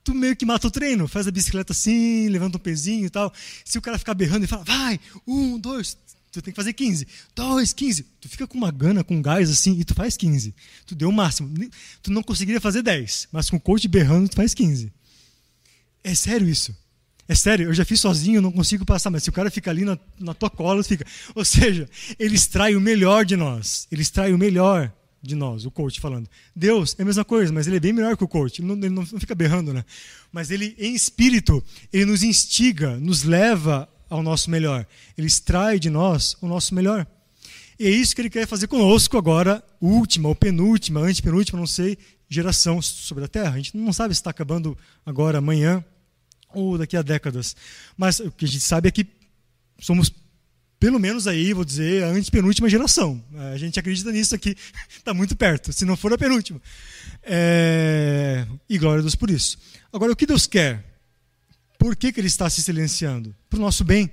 tu 0.05 0.15
meio 0.15 0.37
que 0.37 0.45
mata 0.45 0.67
o 0.67 0.71
treino. 0.71 1.09
Faz 1.09 1.27
a 1.27 1.31
bicicleta 1.31 1.73
assim, 1.73 2.29
levanta 2.29 2.57
um 2.57 2.61
pezinho 2.61 3.07
e 3.07 3.11
tal. 3.11 3.33
Se 3.65 3.79
o 3.79 3.83
cara 3.83 3.99
ficar 3.99 4.15
berrando 4.15 4.45
e 4.45 4.49
fala, 4.49 4.65
vai, 4.65 5.01
um, 5.27 5.59
dois, 5.59 5.97
tu 6.31 6.43
tem 6.43 6.53
que 6.53 6.57
fazer 6.57 6.73
15. 6.73 7.07
Dois, 7.35 7.73
15. 7.73 8.03
Tu 8.21 8.29
fica 8.29 8.47
com 8.47 8.57
uma 8.57 8.71
gana, 8.71 9.05
com 9.05 9.17
um 9.17 9.23
gás 9.23 9.51
assim, 9.51 9.79
e 9.79 9.85
tu 9.85 9.95
faz 9.95 10.17
15. 10.17 10.55
Tu 10.87 10.95
deu 10.95 11.09
o 11.09 11.13
máximo. 11.13 11.53
Tu 12.03 12.11
não 12.11 12.23
conseguiria 12.23 12.61
fazer 12.61 12.83
10, 12.83 13.29
mas 13.33 13.51
com 13.51 13.57
o 13.57 13.61
coach 13.61 13.87
berrando, 13.89 14.29
tu 14.29 14.37
faz 14.37 14.55
15. 14.55 14.93
É 16.03 16.15
sério 16.15 16.49
isso. 16.49 16.75
É 17.31 17.35
sério, 17.37 17.67
eu 17.67 17.73
já 17.73 17.85
fiz 17.85 18.01
sozinho, 18.01 18.43
não 18.43 18.51
consigo 18.51 18.85
passar, 18.85 19.09
mas 19.09 19.23
se 19.23 19.31
o 19.31 19.33
cara 19.33 19.53
fica 19.53 19.71
ali 19.71 19.85
na, 19.85 19.97
na 20.19 20.35
tua 20.35 20.51
cola, 20.51 20.83
fica. 20.83 21.07
Ou 21.33 21.45
seja, 21.45 21.89
ele 22.19 22.35
extrai 22.35 22.75
o 22.75 22.81
melhor 22.81 23.25
de 23.25 23.37
nós. 23.37 23.87
Ele 23.89 24.03
extrai 24.03 24.33
o 24.33 24.39
melhor 24.39 24.93
de 25.23 25.37
nós, 25.37 25.65
o 25.65 25.71
coach 25.71 26.01
falando. 26.01 26.29
Deus 26.57 26.97
é 26.99 27.03
a 27.03 27.05
mesma 27.05 27.25
coisa, 27.25 27.53
mas 27.53 27.69
ele 27.69 27.77
é 27.77 27.81
bem 27.81 27.93
melhor 27.93 28.17
que 28.17 28.25
o 28.25 28.27
coach. 28.27 28.61
Ele 28.61 28.67
não, 28.67 28.75
ele 28.75 28.89
não 28.89 29.07
fica 29.07 29.33
berrando, 29.33 29.73
né? 29.73 29.85
Mas 30.33 30.51
ele, 30.51 30.75
em 30.77 30.93
espírito, 30.93 31.63
ele 31.93 32.05
nos 32.07 32.25
instiga, 32.25 32.97
nos 32.97 33.23
leva 33.23 33.89
ao 34.09 34.25
nosso 34.25 34.51
melhor. 34.51 34.85
Ele 35.17 35.29
extrai 35.29 35.79
de 35.79 35.89
nós 35.89 36.37
o 36.41 36.49
nosso 36.49 36.75
melhor. 36.75 37.07
E 37.79 37.87
é 37.87 37.91
isso 37.91 38.13
que 38.13 38.23
ele 38.23 38.31
quer 38.31 38.45
fazer 38.49 38.67
conosco 38.67 39.17
agora, 39.17 39.63
última 39.81 40.29
ou 40.29 40.35
penúltima, 40.35 40.99
antepenúltima, 40.99 41.61
não 41.61 41.67
sei, 41.69 41.97
geração 42.29 42.83
sobre 42.83 43.23
a 43.23 43.29
Terra. 43.29 43.55
A 43.55 43.57
gente 43.57 43.77
não 43.77 43.93
sabe 43.93 44.13
se 44.17 44.21
está 44.21 44.31
acabando 44.31 44.77
agora, 45.07 45.39
amanhã, 45.39 45.85
ou 46.55 46.79
daqui 46.79 46.97
a 46.97 47.03
décadas. 47.03 47.57
Mas 47.97 48.21
o 48.21 48.31
que 48.31 48.45
a 48.45 48.49
gente 48.49 48.63
sabe 48.63 48.89
é 48.89 48.91
que 48.91 49.07
somos, 49.79 50.13
pelo 50.79 50.99
menos 50.99 51.27
aí, 51.27 51.53
vou 51.53 51.65
dizer, 51.65 52.05
a 52.05 52.09
antepenúltima 52.09 52.69
geração. 52.69 53.23
A 53.53 53.57
gente 53.57 53.79
acredita 53.79 54.13
nisso 54.13 54.35
aqui, 54.35 54.57
está 54.89 55.13
muito 55.15 55.37
perto, 55.37 55.73
se 55.73 55.85
não 55.85 55.97
for 55.97 56.13
a 56.13 56.19
penúltima. 56.19 56.61
É... 57.23 58.47
E 58.69 58.79
glória 58.79 59.01
a 59.01 59.03
Deus 59.03 59.15
por 59.15 59.31
isso. 59.31 59.59
Agora, 59.93 60.13
o 60.13 60.17
que 60.17 60.27
Deus 60.27 60.47
quer? 60.47 60.85
Por 61.79 61.97
que, 61.97 62.13
que 62.13 62.21
Ele 62.21 62.29
está 62.29 62.49
se 62.51 62.63
silenciando? 62.63 63.35
Para 63.49 63.59
o 63.59 63.63
nosso 63.63 63.85
bem. 63.85 64.11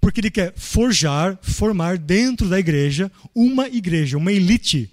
Porque 0.00 0.20
Ele 0.20 0.30
quer 0.30 0.52
forjar, 0.56 1.38
formar 1.40 1.96
dentro 1.96 2.48
da 2.48 2.58
igreja 2.58 3.10
uma 3.34 3.68
igreja, 3.68 4.18
uma 4.18 4.32
elite 4.32 4.90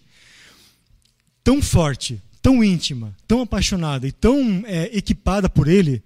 tão 1.44 1.64
forte, 1.64 2.22
tão 2.44 2.64
íntima, 2.64 3.16
tão 3.28 3.42
apaixonada 3.42 4.08
e 4.08 4.12
tão 4.12 4.64
é, 4.68 4.96
equipada 4.96 5.50
por 5.50 5.68
Ele, 5.68 6.04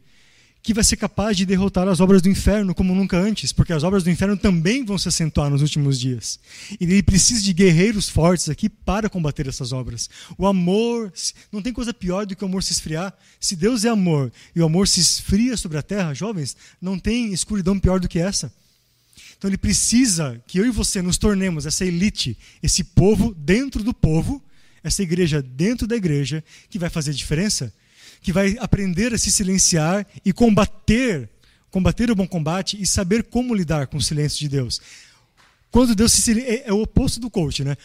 que 0.63 0.73
vai 0.73 0.83
ser 0.83 0.95
capaz 0.95 1.35
de 1.35 1.45
derrotar 1.45 1.89
as 1.89 1.99
obras 1.99 2.21
do 2.21 2.29
inferno 2.29 2.73
como 2.73 2.95
nunca 2.95 3.17
antes, 3.17 3.51
porque 3.51 3.73
as 3.73 3.83
obras 3.83 4.01
do 4.01 4.09
inferno 4.09 4.37
também 4.37 4.85
vão 4.85 4.97
se 4.97 5.09
acentuar 5.09 5.49
nos 5.49 5.61
últimos 5.61 5.99
dias. 5.99 6.39
E 6.79 6.85
ele 6.85 7.03
precisa 7.03 7.41
de 7.41 7.51
guerreiros 7.51 8.07
fortes 8.07 8.47
aqui 8.47 8.69
para 8.69 9.09
combater 9.09 9.45
essas 9.45 9.73
obras. 9.73 10.09
O 10.37 10.47
amor, 10.47 11.11
não 11.51 11.61
tem 11.61 11.73
coisa 11.73 11.93
pior 11.93 12.25
do 12.25 12.33
que 12.33 12.45
o 12.45 12.47
amor 12.47 12.63
se 12.63 12.71
esfriar. 12.71 13.13
Se 13.41 13.57
Deus 13.57 13.83
é 13.83 13.89
amor 13.89 14.31
e 14.55 14.61
o 14.61 14.65
amor 14.65 14.87
se 14.87 15.01
esfria 15.01 15.57
sobre 15.57 15.77
a 15.77 15.83
terra, 15.83 16.13
jovens, 16.13 16.55
não 16.81 16.97
tem 16.97 17.33
escuridão 17.33 17.77
pior 17.77 17.99
do 17.99 18.07
que 18.07 18.17
essa. 18.17 18.51
Então 19.37 19.49
ele 19.49 19.57
precisa 19.57 20.41
que 20.47 20.57
eu 20.57 20.65
e 20.65 20.71
você 20.71 21.01
nos 21.01 21.17
tornemos 21.17 21.65
essa 21.65 21.83
elite, 21.83 22.37
esse 22.63 22.85
povo 22.85 23.33
dentro 23.33 23.83
do 23.83 23.93
povo, 23.93 24.41
essa 24.81 25.03
igreja 25.03 25.41
dentro 25.41 25.85
da 25.85 25.97
igreja, 25.97 26.41
que 26.69 26.79
vai 26.79 26.89
fazer 26.89 27.11
diferença 27.11 27.73
que 28.23 28.31
vai 28.31 28.55
aprender 28.59 29.13
a 29.13 29.17
se 29.17 29.29
silenciar 29.29 30.07
e 30.23 30.31
combater, 30.31 31.29
combater 31.69 32.09
o 32.09 32.15
bom 32.15 32.25
combate 32.25 32.81
e 32.81 32.87
saber 32.87 33.23
como 33.23 33.53
lidar 33.53 33.87
com 33.87 33.97
o 33.97 34.01
silêncio 34.01 34.39
de 34.39 34.47
Deus. 34.47 34.81
Quando 35.69 35.93
Deus 35.93 36.13
se 36.13 36.21
silencia, 36.21 36.53
é, 36.53 36.69
é 36.69 36.73
o 36.73 36.81
oposto 36.81 37.19
do 37.19 37.29
coach, 37.29 37.63
né? 37.63 37.75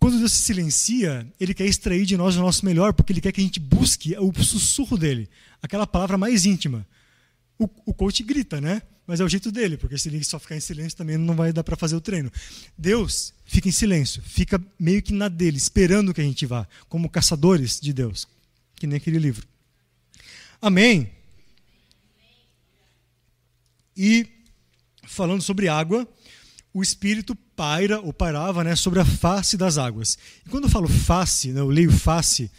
Quando 0.00 0.18
Deus 0.18 0.32
se 0.32 0.42
silencia, 0.42 1.26
ele 1.38 1.54
quer 1.54 1.64
extrair 1.64 2.04
de 2.04 2.16
nós 2.16 2.36
o 2.36 2.40
nosso 2.40 2.64
melhor, 2.66 2.92
porque 2.92 3.12
ele 3.12 3.20
quer 3.20 3.32
que 3.32 3.40
a 3.40 3.44
gente 3.44 3.60
busque 3.60 4.16
o 4.18 4.32
sussurro 4.42 4.98
dele, 4.98 5.30
aquela 5.62 5.86
palavra 5.86 6.18
mais 6.18 6.44
íntima. 6.44 6.86
O, 7.58 7.68
o 7.86 7.94
coach 7.94 8.22
grita, 8.22 8.60
né? 8.60 8.82
Mas 9.06 9.20
é 9.20 9.24
o 9.24 9.28
jeito 9.28 9.52
dele, 9.52 9.76
porque 9.76 9.96
se 9.96 10.08
ele 10.08 10.24
só 10.24 10.38
ficar 10.38 10.56
em 10.56 10.60
silêncio 10.60 10.98
também 10.98 11.16
não 11.16 11.36
vai 11.36 11.52
dar 11.52 11.62
para 11.62 11.76
fazer 11.76 11.94
o 11.94 12.00
treino. 12.00 12.32
Deus 12.76 13.32
fica 13.44 13.68
em 13.68 13.72
silêncio, 13.72 14.22
fica 14.22 14.60
meio 14.78 15.00
que 15.02 15.12
na 15.12 15.28
dele, 15.28 15.56
esperando 15.56 16.12
que 16.12 16.20
a 16.20 16.24
gente 16.24 16.44
vá, 16.46 16.66
como 16.88 17.08
caçadores 17.08 17.78
de 17.78 17.92
Deus, 17.92 18.26
que 18.74 18.86
nem 18.86 18.96
aquele 18.96 19.18
livro. 19.18 19.46
Amém. 20.64 21.10
E 23.94 24.26
falando 25.06 25.42
sobre 25.42 25.68
água, 25.68 26.08
o 26.72 26.82
Espírito 26.82 27.34
paira 27.34 28.00
ou 28.00 28.14
pairava 28.14 28.64
né, 28.64 28.74
sobre 28.74 28.98
a 28.98 29.04
face 29.04 29.58
das 29.58 29.76
águas. 29.76 30.16
E 30.42 30.48
quando 30.48 30.64
eu 30.64 30.70
falo 30.70 30.88
face, 30.88 31.52
né, 31.52 31.60
eu 31.60 31.68
leio 31.68 31.92
face, 31.92 32.50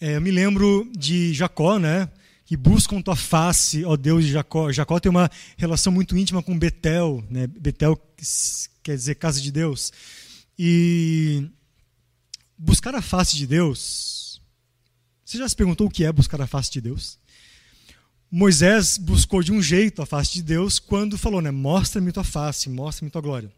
é, 0.00 0.14
eu 0.14 0.20
me 0.20 0.30
lembro 0.30 0.88
de 0.96 1.34
Jacó, 1.34 1.80
né, 1.80 2.08
que 2.46 2.56
buscam 2.56 3.02
tua 3.02 3.16
face, 3.16 3.84
ó 3.84 3.96
Deus 3.96 4.24
de 4.24 4.30
Jacó. 4.30 4.70
Jacó 4.70 5.00
tem 5.00 5.10
uma 5.10 5.28
relação 5.56 5.92
muito 5.92 6.16
íntima 6.16 6.44
com 6.44 6.56
Betel, 6.56 7.24
né, 7.28 7.48
Betel 7.48 8.00
quer 8.84 8.94
dizer 8.94 9.16
casa 9.16 9.40
de 9.40 9.50
Deus. 9.50 9.92
E 10.56 11.50
buscar 12.56 12.94
a 12.94 13.02
face 13.02 13.36
de 13.36 13.48
Deus. 13.48 14.40
Você 15.24 15.38
já 15.38 15.48
se 15.48 15.56
perguntou 15.56 15.88
o 15.88 15.90
que 15.90 16.04
é 16.04 16.12
buscar 16.12 16.40
a 16.40 16.46
face 16.46 16.70
de 16.70 16.80
Deus? 16.80 17.20
Moisés 18.34 18.96
buscou 18.96 19.42
de 19.42 19.52
um 19.52 19.60
jeito 19.60 20.00
a 20.00 20.06
face 20.06 20.32
de 20.32 20.42
Deus 20.42 20.78
quando 20.78 21.18
falou, 21.18 21.42
né, 21.42 21.50
mostra-me 21.50 22.10
tua 22.10 22.24
face, 22.24 22.70
mostra-me 22.70 23.10
tua 23.10 23.20
glória. 23.20 23.52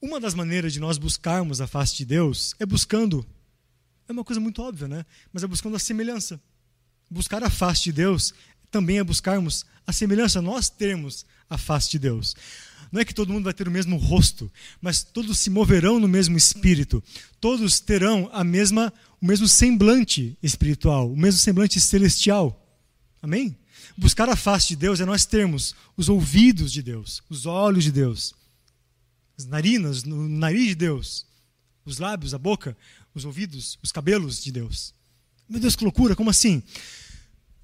Uma 0.00 0.20
das 0.20 0.32
maneiras 0.32 0.72
de 0.72 0.78
nós 0.78 0.96
buscarmos 0.96 1.60
a 1.60 1.66
face 1.66 1.96
de 1.96 2.04
Deus 2.04 2.54
é 2.60 2.64
buscando, 2.64 3.26
é 4.08 4.12
uma 4.12 4.22
coisa 4.22 4.38
muito 4.38 4.62
óbvia, 4.62 4.86
né? 4.86 5.04
Mas 5.32 5.42
é 5.42 5.46
buscando 5.48 5.74
a 5.74 5.80
semelhança. 5.80 6.40
Buscar 7.10 7.42
a 7.42 7.50
face 7.50 7.82
de 7.82 7.94
Deus 7.94 8.32
também 8.70 8.98
é 8.98 9.02
buscarmos 9.02 9.66
a 9.84 9.92
semelhança, 9.92 10.40
nós 10.40 10.70
termos 10.70 11.26
a 11.50 11.58
face 11.58 11.90
de 11.90 11.98
Deus. 11.98 12.36
Não 12.92 13.00
é 13.00 13.04
que 13.04 13.12
todo 13.12 13.32
mundo 13.32 13.42
vai 13.42 13.52
ter 13.54 13.66
o 13.66 13.72
mesmo 13.72 13.96
rosto, 13.96 14.48
mas 14.80 15.02
todos 15.02 15.36
se 15.40 15.50
moverão 15.50 15.98
no 15.98 16.06
mesmo 16.06 16.36
espírito. 16.36 17.02
Todos 17.40 17.80
terão 17.80 18.30
a 18.32 18.44
mesma, 18.44 18.92
o 19.20 19.26
mesmo 19.26 19.48
semblante 19.48 20.38
espiritual, 20.40 21.12
o 21.12 21.16
mesmo 21.16 21.40
semblante 21.40 21.80
celestial. 21.80 22.62
Amém? 23.22 23.56
Buscar 23.96 24.28
a 24.28 24.36
face 24.36 24.68
de 24.68 24.76
Deus 24.76 25.00
é 25.00 25.04
nós 25.04 25.24
termos 25.24 25.74
os 25.96 26.08
ouvidos 26.08 26.72
de 26.72 26.82
Deus, 26.82 27.22
os 27.28 27.46
olhos 27.46 27.84
de 27.84 27.92
Deus, 27.92 28.34
as 29.38 29.46
narinas, 29.46 30.02
o 30.04 30.28
nariz 30.28 30.68
de 30.68 30.74
Deus, 30.74 31.26
os 31.84 31.98
lábios, 31.98 32.34
a 32.34 32.38
boca, 32.38 32.76
os 33.14 33.24
ouvidos, 33.24 33.78
os 33.82 33.90
cabelos 33.90 34.42
de 34.42 34.52
Deus. 34.52 34.94
Meu 35.48 35.60
Deus, 35.60 35.76
que 35.76 35.84
loucura, 35.84 36.16
como 36.16 36.30
assim? 36.30 36.62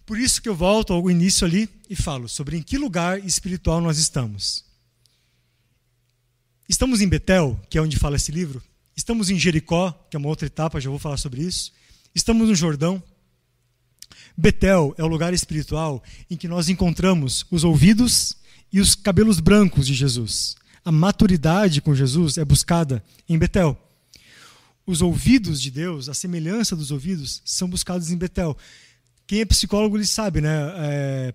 Por 0.07 0.19
isso 0.19 0.43
que 0.43 0.49
eu 0.49 0.55
volto 0.55 0.93
ao 0.93 1.11
início 1.11 1.47
ali 1.47 1.69
e 1.89 1.97
falo 1.97 2.29
sobre 2.29 2.57
em 2.57 2.63
que 2.63 2.77
lugar 2.79 3.25
espiritual 3.25 3.81
nós 3.81 3.99
estamos. 3.99 4.65
Estamos 6.69 7.01
em 7.01 7.09
Betel, 7.09 7.61
que 7.69 7.79
é 7.79 7.83
onde 7.83 7.99
fala 7.99 8.17
esse 8.17 8.33
livro. 8.33 8.63
Estamos 8.97 9.31
em 9.31 9.39
Jericó, 9.39 9.93
que 10.11 10.17
é 10.17 10.19
uma 10.19 10.29
outra 10.29 10.47
etapa, 10.47 10.81
já 10.81 10.91
vou 10.91 10.99
falar 10.99 11.17
sobre 11.17 11.43
isso. 11.43 11.73
Estamos 12.15 12.49
no 12.49 12.55
Jordão. 12.55 13.03
Betel 14.37 14.95
é 14.97 15.05
o 15.05 15.07
lugar 15.07 15.35
espiritual 15.35 16.03
em 16.31 16.37
que 16.37 16.49
nós 16.49 16.69
encontramos 16.69 17.45
os 17.51 17.65
ouvidos 17.65 18.37
e 18.73 18.81
os 18.81 18.95
cabelos 18.95 19.41
brancos 19.41 19.87
de 19.87 19.95
Jesus. 19.95 20.57
A 20.85 20.91
maturidade 20.91 21.81
com 21.81 21.95
Jesus 21.95 22.39
é 22.39 22.45
buscada 22.45 23.03
em 23.29 23.39
Betel. 23.39 23.79
Os 24.85 25.01
ouvidos 25.01 25.61
de 25.61 25.71
Deus, 25.71 26.09
a 26.09 26.15
semelhança 26.15 26.75
dos 26.75 26.91
ouvidos, 26.91 27.41
são 27.45 27.69
buscados 27.69 28.11
em 28.11 28.17
Betel. 28.17 28.57
Quem 29.27 29.41
é 29.41 29.45
psicólogo 29.45 29.97
ele 29.97 30.07
sabe, 30.07 30.41
né? 30.41 30.51
É, 30.77 31.35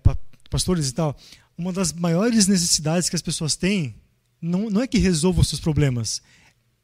pastores 0.50 0.88
e 0.88 0.92
tal. 0.92 1.16
Uma 1.56 1.72
das 1.72 1.92
maiores 1.92 2.46
necessidades 2.46 3.08
que 3.08 3.16
as 3.16 3.22
pessoas 3.22 3.56
têm 3.56 3.94
não, 4.40 4.68
não 4.70 4.82
é 4.82 4.86
que 4.86 4.98
resolvam 4.98 5.42
os 5.42 5.48
seus 5.48 5.60
problemas, 5.60 6.22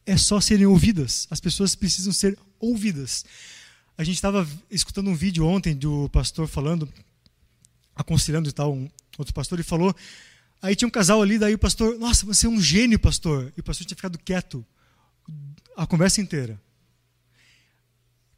é 0.06 0.16
só 0.16 0.40
serem 0.40 0.66
ouvidas. 0.66 1.26
As 1.30 1.40
pessoas 1.40 1.74
precisam 1.74 2.12
ser 2.12 2.38
ouvidas. 2.58 3.24
A 3.96 4.02
gente 4.02 4.16
estava 4.16 4.46
escutando 4.70 5.08
um 5.08 5.14
vídeo 5.14 5.46
ontem 5.46 5.74
do 5.74 6.08
pastor 6.08 6.48
falando, 6.48 6.88
aconselhando 7.94 8.48
e 8.48 8.52
tal, 8.52 8.74
um 8.74 8.90
outro 9.16 9.32
pastor, 9.32 9.60
e 9.60 9.62
falou. 9.62 9.94
Aí 10.60 10.74
tinha 10.74 10.88
um 10.88 10.90
casal 10.90 11.22
ali, 11.22 11.38
daí 11.38 11.54
o 11.54 11.58
pastor, 11.58 11.96
nossa, 11.98 12.26
você 12.26 12.46
é 12.46 12.50
um 12.50 12.60
gênio, 12.60 12.98
pastor. 12.98 13.52
E 13.56 13.60
o 13.60 13.62
pastor 13.62 13.86
tinha 13.86 13.96
ficado 13.96 14.18
quieto 14.18 14.64
a 15.76 15.86
conversa 15.86 16.20
inteira. 16.20 16.60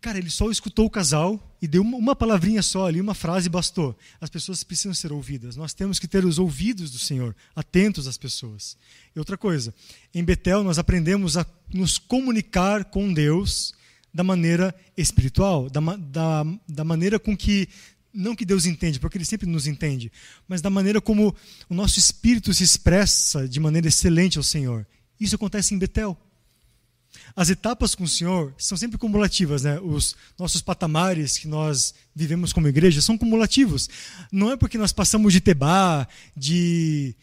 Cara, 0.00 0.18
ele 0.18 0.28
só 0.28 0.50
escutou 0.50 0.84
o 0.84 0.90
casal 0.90 1.56
e 1.60 1.66
deu 1.66 1.82
uma 1.82 2.14
palavrinha 2.14 2.62
só 2.62 2.86
ali, 2.86 3.00
uma 3.00 3.14
frase 3.14 3.48
bastou. 3.48 3.96
As 4.20 4.28
pessoas 4.28 4.62
precisam 4.62 4.92
ser 4.92 5.10
ouvidas. 5.10 5.56
Nós 5.56 5.72
temos 5.72 5.98
que 5.98 6.06
ter 6.06 6.24
os 6.24 6.38
ouvidos 6.38 6.90
do 6.90 6.98
Senhor, 6.98 7.34
atentos 7.56 8.06
às 8.06 8.18
pessoas. 8.18 8.76
E 9.14 9.18
outra 9.18 9.38
coisa, 9.38 9.74
em 10.14 10.22
Betel 10.22 10.62
nós 10.62 10.78
aprendemos 10.78 11.36
a 11.38 11.46
nos 11.72 11.96
comunicar 11.96 12.84
com 12.84 13.12
Deus 13.12 13.74
da 14.16 14.24
maneira 14.24 14.74
espiritual, 14.96 15.68
da, 15.68 15.78
da, 15.98 16.46
da 16.66 16.84
maneira 16.84 17.18
com 17.18 17.36
que 17.36 17.68
não 18.12 18.34
que 18.34 18.46
Deus 18.46 18.64
entende, 18.64 18.98
porque 18.98 19.18
Ele 19.18 19.26
sempre 19.26 19.46
nos 19.46 19.66
entende, 19.66 20.10
mas 20.48 20.62
da 20.62 20.70
maneira 20.70 21.02
como 21.02 21.36
o 21.68 21.74
nosso 21.74 21.98
espírito 21.98 22.54
se 22.54 22.64
expressa 22.64 23.46
de 23.46 23.60
maneira 23.60 23.88
excelente 23.88 24.38
ao 24.38 24.42
Senhor. 24.42 24.86
Isso 25.20 25.34
acontece 25.34 25.74
em 25.74 25.78
Betel. 25.78 26.16
As 27.34 27.50
etapas 27.50 27.94
com 27.94 28.04
o 28.04 28.08
Senhor 28.08 28.54
são 28.56 28.78
sempre 28.78 28.96
cumulativas, 28.96 29.64
né? 29.64 29.78
Os 29.80 30.16
nossos 30.38 30.62
patamares 30.62 31.36
que 31.36 31.46
nós 31.46 31.94
vivemos 32.14 32.54
como 32.54 32.68
igreja 32.68 33.02
são 33.02 33.18
cumulativos. 33.18 33.86
Não 34.32 34.50
é 34.50 34.56
porque 34.56 34.78
nós 34.78 34.92
passamos 34.92 35.30
de 35.30 35.42
Tebá, 35.42 36.08
de 36.34 37.14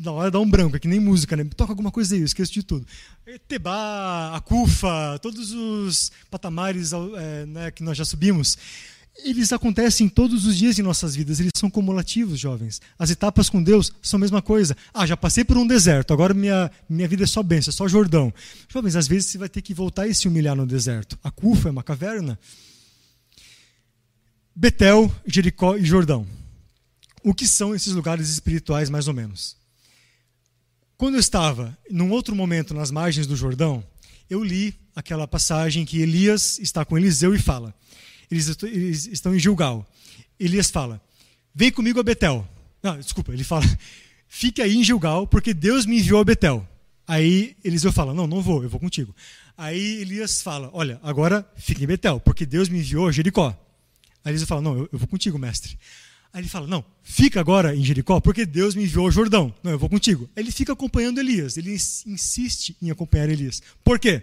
na 0.00 0.12
hora 0.12 0.30
dá 0.30 0.40
um 0.40 0.48
branco, 0.48 0.76
é 0.76 0.78
que 0.78 0.88
nem 0.88 0.98
música, 0.98 1.36
né? 1.36 1.44
Toca 1.56 1.72
alguma 1.72 1.90
coisa 1.90 2.14
aí, 2.14 2.20
eu 2.20 2.26
esqueço 2.26 2.52
de 2.52 2.62
tudo. 2.62 2.86
Tebá, 3.46 4.34
Acufa, 4.34 5.18
todos 5.20 5.52
os 5.52 6.10
patamares 6.30 6.92
é, 6.92 7.46
né, 7.46 7.70
que 7.70 7.82
nós 7.82 7.96
já 7.96 8.04
subimos, 8.04 8.56
eles 9.24 9.52
acontecem 9.52 10.08
todos 10.08 10.46
os 10.46 10.56
dias 10.56 10.78
em 10.78 10.82
nossas 10.82 11.14
vidas, 11.14 11.40
eles 11.40 11.52
são 11.56 11.68
cumulativos, 11.68 12.38
jovens. 12.38 12.80
As 12.98 13.10
etapas 13.10 13.50
com 13.50 13.62
Deus 13.62 13.92
são 14.00 14.16
a 14.16 14.20
mesma 14.20 14.40
coisa. 14.40 14.76
Ah, 14.94 15.06
já 15.06 15.16
passei 15.16 15.44
por 15.44 15.56
um 15.56 15.66
deserto, 15.66 16.12
agora 16.12 16.32
minha, 16.32 16.70
minha 16.88 17.08
vida 17.08 17.24
é 17.24 17.26
só 17.26 17.42
bênção, 17.42 17.70
é 17.70 17.74
só 17.74 17.88
Jordão. 17.88 18.32
Jovens, 18.68 18.96
às 18.96 19.08
vezes 19.08 19.30
você 19.30 19.38
vai 19.38 19.48
ter 19.48 19.62
que 19.62 19.74
voltar 19.74 20.06
e 20.06 20.14
se 20.14 20.28
humilhar 20.28 20.54
no 20.54 20.66
deserto. 20.66 21.18
Acufa 21.22 21.68
é 21.68 21.72
uma 21.72 21.82
caverna. 21.82 22.38
Betel, 24.54 25.12
Jericó 25.26 25.76
e 25.76 25.84
Jordão. 25.84 26.26
O 27.22 27.34
que 27.34 27.46
são 27.46 27.74
esses 27.74 27.92
lugares 27.92 28.28
espirituais, 28.28 28.88
mais 28.88 29.08
ou 29.08 29.14
menos? 29.14 29.57
Quando 30.98 31.14
eu 31.14 31.20
estava, 31.20 31.78
num 31.88 32.10
outro 32.10 32.34
momento, 32.34 32.74
nas 32.74 32.90
margens 32.90 33.24
do 33.24 33.36
Jordão, 33.36 33.84
eu 34.28 34.42
li 34.42 34.74
aquela 34.96 35.28
passagem 35.28 35.84
que 35.84 36.00
Elias 36.00 36.58
está 36.58 36.84
com 36.84 36.98
Eliseu 36.98 37.32
e 37.32 37.38
fala. 37.38 37.72
Eles, 38.28 38.60
eles 38.64 39.06
estão 39.06 39.32
em 39.32 39.38
Gilgal. 39.38 39.88
Elias 40.40 40.72
fala: 40.72 41.00
Vem 41.54 41.70
comigo 41.70 42.00
a 42.00 42.02
Betel. 42.02 42.44
Não, 42.82 42.98
desculpa, 42.98 43.32
ele 43.32 43.44
fala: 43.44 43.64
Fique 44.26 44.60
aí 44.60 44.74
em 44.74 44.82
Gilgal, 44.82 45.24
porque 45.24 45.54
Deus 45.54 45.86
me 45.86 46.00
enviou 46.00 46.20
a 46.20 46.24
Betel. 46.24 46.68
Aí 47.06 47.56
Eliseu 47.62 47.92
fala: 47.92 48.12
Não, 48.12 48.26
não 48.26 48.42
vou, 48.42 48.64
eu 48.64 48.68
vou 48.68 48.80
contigo. 48.80 49.14
Aí 49.56 50.00
Elias 50.00 50.42
fala: 50.42 50.68
Olha, 50.72 50.98
agora 51.00 51.48
fique 51.56 51.84
em 51.84 51.86
Betel, 51.86 52.18
porque 52.18 52.44
Deus 52.44 52.68
me 52.68 52.80
enviou 52.80 53.06
a 53.06 53.12
Jericó. 53.12 53.56
Aí 54.24 54.32
Eliseu 54.32 54.48
fala: 54.48 54.62
Não, 54.62 54.76
eu, 54.76 54.88
eu 54.92 54.98
vou 54.98 55.06
contigo, 55.06 55.38
mestre. 55.38 55.78
Aí 56.32 56.42
ele 56.42 56.48
fala: 56.48 56.66
Não, 56.66 56.84
fica 57.02 57.40
agora 57.40 57.74
em 57.74 57.84
Jericó, 57.84 58.20
porque 58.20 58.44
Deus 58.44 58.74
me 58.74 58.84
enviou 58.84 59.06
ao 59.06 59.10
Jordão. 59.10 59.54
Não, 59.62 59.72
eu 59.72 59.78
vou 59.78 59.88
contigo. 59.88 60.28
Ele 60.36 60.50
fica 60.50 60.72
acompanhando 60.72 61.18
Elias. 61.18 61.56
Ele 61.56 61.72
insiste 61.72 62.76
em 62.80 62.90
acompanhar 62.90 63.28
Elias. 63.28 63.62
Por 63.82 63.98
quê? 63.98 64.22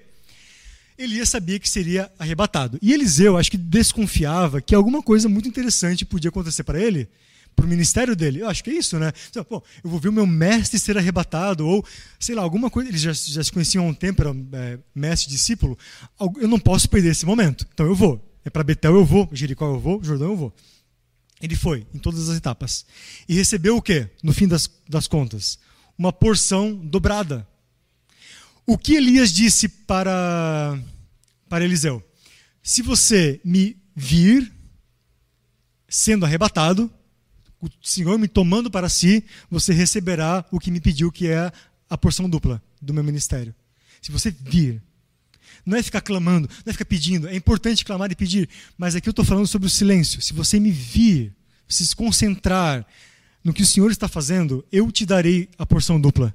Elias 0.97 1.29
sabia 1.29 1.59
que 1.59 1.69
seria 1.69 2.09
arrebatado. 2.17 2.79
E 2.81 2.93
Eliseu, 2.93 3.37
acho 3.37 3.51
que 3.51 3.57
desconfiava 3.57 4.61
que 4.61 4.73
alguma 4.73 5.01
coisa 5.01 5.27
muito 5.27 5.47
interessante 5.47 6.05
podia 6.05 6.29
acontecer 6.29 6.63
para 6.63 6.79
ele, 6.79 7.09
para 7.53 7.65
o 7.65 7.67
ministério 7.67 8.15
dele. 8.15 8.39
Eu 8.39 8.47
acho 8.47 8.63
que 8.63 8.69
é 8.69 8.73
isso, 8.73 8.97
né? 8.97 9.11
Pô, 9.49 9.61
eu 9.83 9.89
vou 9.89 9.99
ver 9.99 10.09
o 10.09 10.13
meu 10.13 10.25
mestre 10.25 10.79
ser 10.79 10.97
arrebatado, 10.97 11.67
ou, 11.67 11.85
sei 12.17 12.33
lá, 12.33 12.43
alguma 12.43 12.69
coisa. 12.69 12.89
Eles 12.89 13.01
já, 13.01 13.11
já 13.11 13.43
se 13.43 13.51
conheciam 13.51 13.85
há 13.85 13.89
um 13.89 13.93
tempo, 13.93 14.21
era 14.21 14.33
é, 14.53 14.79
mestre 14.93 15.29
discípulo. 15.29 15.77
Eu 16.39 16.47
não 16.47 16.59
posso 16.59 16.89
perder 16.89 17.11
esse 17.11 17.25
momento. 17.25 17.67
Então 17.73 17.85
eu 17.85 17.95
vou. 17.95 18.23
É 18.45 18.49
para 18.49 18.63
Betel 18.63 18.93
eu 18.93 19.03
vou, 19.03 19.27
Jericó 19.33 19.65
eu 19.65 19.79
vou, 19.79 20.01
Jordão 20.03 20.29
eu 20.29 20.37
vou. 20.37 20.53
Ele 21.41 21.55
foi, 21.55 21.85
em 21.93 21.99
todas 21.99 22.29
as 22.29 22.37
etapas. 22.37 22.85
E 23.27 23.35
recebeu 23.35 23.77
o 23.77 23.81
quê, 23.81 24.09
no 24.23 24.33
fim 24.33 24.47
das, 24.47 24.69
das 24.87 25.07
contas? 25.07 25.59
Uma 25.97 26.11
porção 26.13 26.75
dobrada. 26.75 27.47
O 28.65 28.77
que 28.77 28.95
Elias 28.95 29.31
disse 29.31 29.67
para, 29.67 30.79
para 31.47 31.65
Eliseu? 31.65 32.03
Se 32.63 32.81
você 32.81 33.39
me 33.43 33.77
vir 33.95 34.51
sendo 35.87 36.25
arrebatado, 36.25 36.91
o 37.61 37.69
Senhor 37.81 38.17
me 38.17 38.27
tomando 38.27 38.71
para 38.71 38.89
si, 38.89 39.23
você 39.49 39.73
receberá 39.73 40.45
o 40.51 40.59
que 40.59 40.71
me 40.71 40.81
pediu, 40.81 41.11
que 41.11 41.27
é 41.27 41.51
a 41.89 41.97
porção 41.97 42.29
dupla 42.29 42.61
do 42.81 42.93
meu 42.93 43.03
ministério. 43.03 43.53
Se 44.01 44.11
você 44.11 44.31
vir, 44.31 44.81
não 45.65 45.77
é 45.77 45.83
ficar 45.83 46.01
clamando, 46.01 46.47
não 46.65 46.69
é 46.69 46.73
ficar 46.73 46.85
pedindo. 46.85 47.27
É 47.27 47.35
importante 47.35 47.83
clamar 47.83 48.11
e 48.11 48.15
pedir, 48.15 48.49
mas 48.77 48.95
aqui 48.95 49.09
eu 49.09 49.11
estou 49.11 49.25
falando 49.25 49.47
sobre 49.47 49.67
o 49.67 49.71
silêncio. 49.71 50.21
Se 50.21 50.33
você 50.33 50.59
me 50.59 50.71
vir, 50.71 51.33
se 51.67 51.95
concentrar 51.95 52.85
no 53.43 53.53
que 53.53 53.61
o 53.61 53.65
Senhor 53.65 53.91
está 53.91 54.07
fazendo, 54.07 54.65
eu 54.71 54.91
te 54.91 55.05
darei 55.05 55.49
a 55.57 55.65
porção 55.65 55.99
dupla 55.99 56.33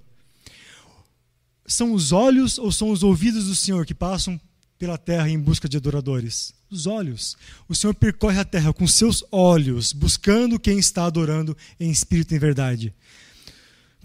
são 1.71 1.93
os 1.93 2.13
olhos 2.13 2.59
ou 2.59 2.73
são 2.73 2.91
os 2.91 3.03
ouvidos 3.03 3.47
do 3.47 3.55
Senhor 3.55 3.87
que 3.87 3.95
passam 3.95 4.41
pela 4.79 4.99
terra 4.99 5.29
em 5.29 5.39
busca 5.39 5.69
de 5.69 5.77
adoradores? 5.77 6.53
Os 6.71 6.87
olhos. 6.87 7.37
O 7.69 7.75
Senhor 7.75 7.95
percorre 7.95 8.39
a 8.39 8.45
terra 8.45 8.73
com 8.73 8.87
seus 8.87 9.25
olhos, 9.31 9.93
buscando 9.93 10.59
quem 10.59 10.79
está 10.79 11.05
adorando 11.05 11.57
em 11.79 11.91
espírito 11.91 12.33
e 12.33 12.37
em 12.37 12.41
verdade. 12.41 12.95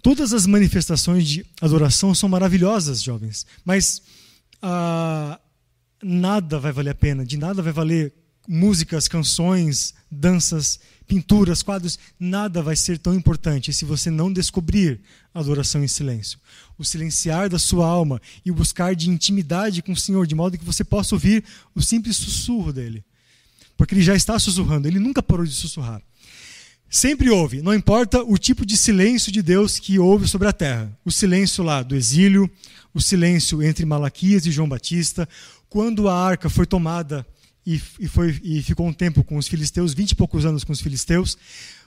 Todas 0.01 0.33
as 0.33 0.45
manifestações 0.45 1.27
de 1.27 1.45
adoração 1.59 2.13
são 2.13 2.29
maravilhosas, 2.29 3.01
jovens, 3.01 3.45
mas 3.63 4.01
ah, 4.67 5.39
nada 6.01 6.59
vai 6.59 6.71
valer 6.71 6.89
a 6.89 6.95
pena, 6.95 7.23
de 7.23 7.37
nada 7.37 7.61
vai 7.61 7.71
valer 7.71 8.13
músicas, 8.47 9.07
canções, 9.07 9.93
danças, 10.09 10.79
pinturas, 11.07 11.61
quadros, 11.61 11.99
nada 12.19 12.61
vai 12.63 12.75
ser 12.75 12.97
tão 12.97 13.13
importante 13.13 13.71
se 13.71 13.85
você 13.85 14.09
não 14.09 14.31
descobrir 14.31 15.01
a 15.33 15.39
adoração 15.39 15.83
em 15.83 15.87
silêncio 15.87 16.39
o 16.77 16.83
silenciar 16.83 17.49
da 17.49 17.57
sua 17.57 17.87
alma 17.87 18.21
e 18.45 18.51
o 18.51 18.55
buscar 18.55 18.95
de 18.95 19.09
intimidade 19.09 19.81
com 19.81 19.93
o 19.93 19.97
Senhor, 19.97 20.27
de 20.27 20.35
modo 20.35 20.57
que 20.57 20.65
você 20.65 20.83
possa 20.83 21.15
ouvir 21.15 21.43
o 21.73 21.81
simples 21.81 22.17
sussurro 22.17 22.73
dele. 22.73 23.03
Porque 23.77 23.93
ele 23.93 24.01
já 24.01 24.15
está 24.15 24.37
sussurrando, 24.39 24.87
ele 24.87 24.99
nunca 24.99 25.21
parou 25.23 25.45
de 25.45 25.53
sussurrar. 25.53 26.01
Sempre 26.89 27.29
ouve, 27.29 27.61
não 27.61 27.73
importa 27.73 28.23
o 28.23 28.37
tipo 28.37 28.65
de 28.65 28.77
silêncio 28.77 29.31
de 29.31 29.41
Deus 29.41 29.79
que 29.79 29.99
houve 29.99 30.27
sobre 30.27 30.47
a 30.47 30.53
terra. 30.53 30.97
O 31.03 31.11
silêncio 31.11 31.63
lá 31.63 31.83
do 31.83 31.95
exílio, 31.95 32.49
o 32.93 33.01
silêncio 33.01 33.61
entre 33.61 33.85
Malaquias 33.85 34.45
e 34.45 34.51
João 34.51 34.69
Batista, 34.69 35.27
quando 35.67 36.07
a 36.07 36.17
arca 36.17 36.49
foi 36.49 36.65
tomada 36.65 37.25
e, 37.65 37.79
foi, 37.79 38.39
e 38.43 38.61
ficou 38.61 38.87
um 38.87 38.93
tempo 38.93 39.23
com 39.23 39.37
os 39.37 39.47
filisteus, 39.47 39.93
vinte 39.93 40.11
e 40.11 40.15
poucos 40.15 40.45
anos 40.45 40.63
com 40.63 40.71
os 40.71 40.79
filisteus, 40.79 41.37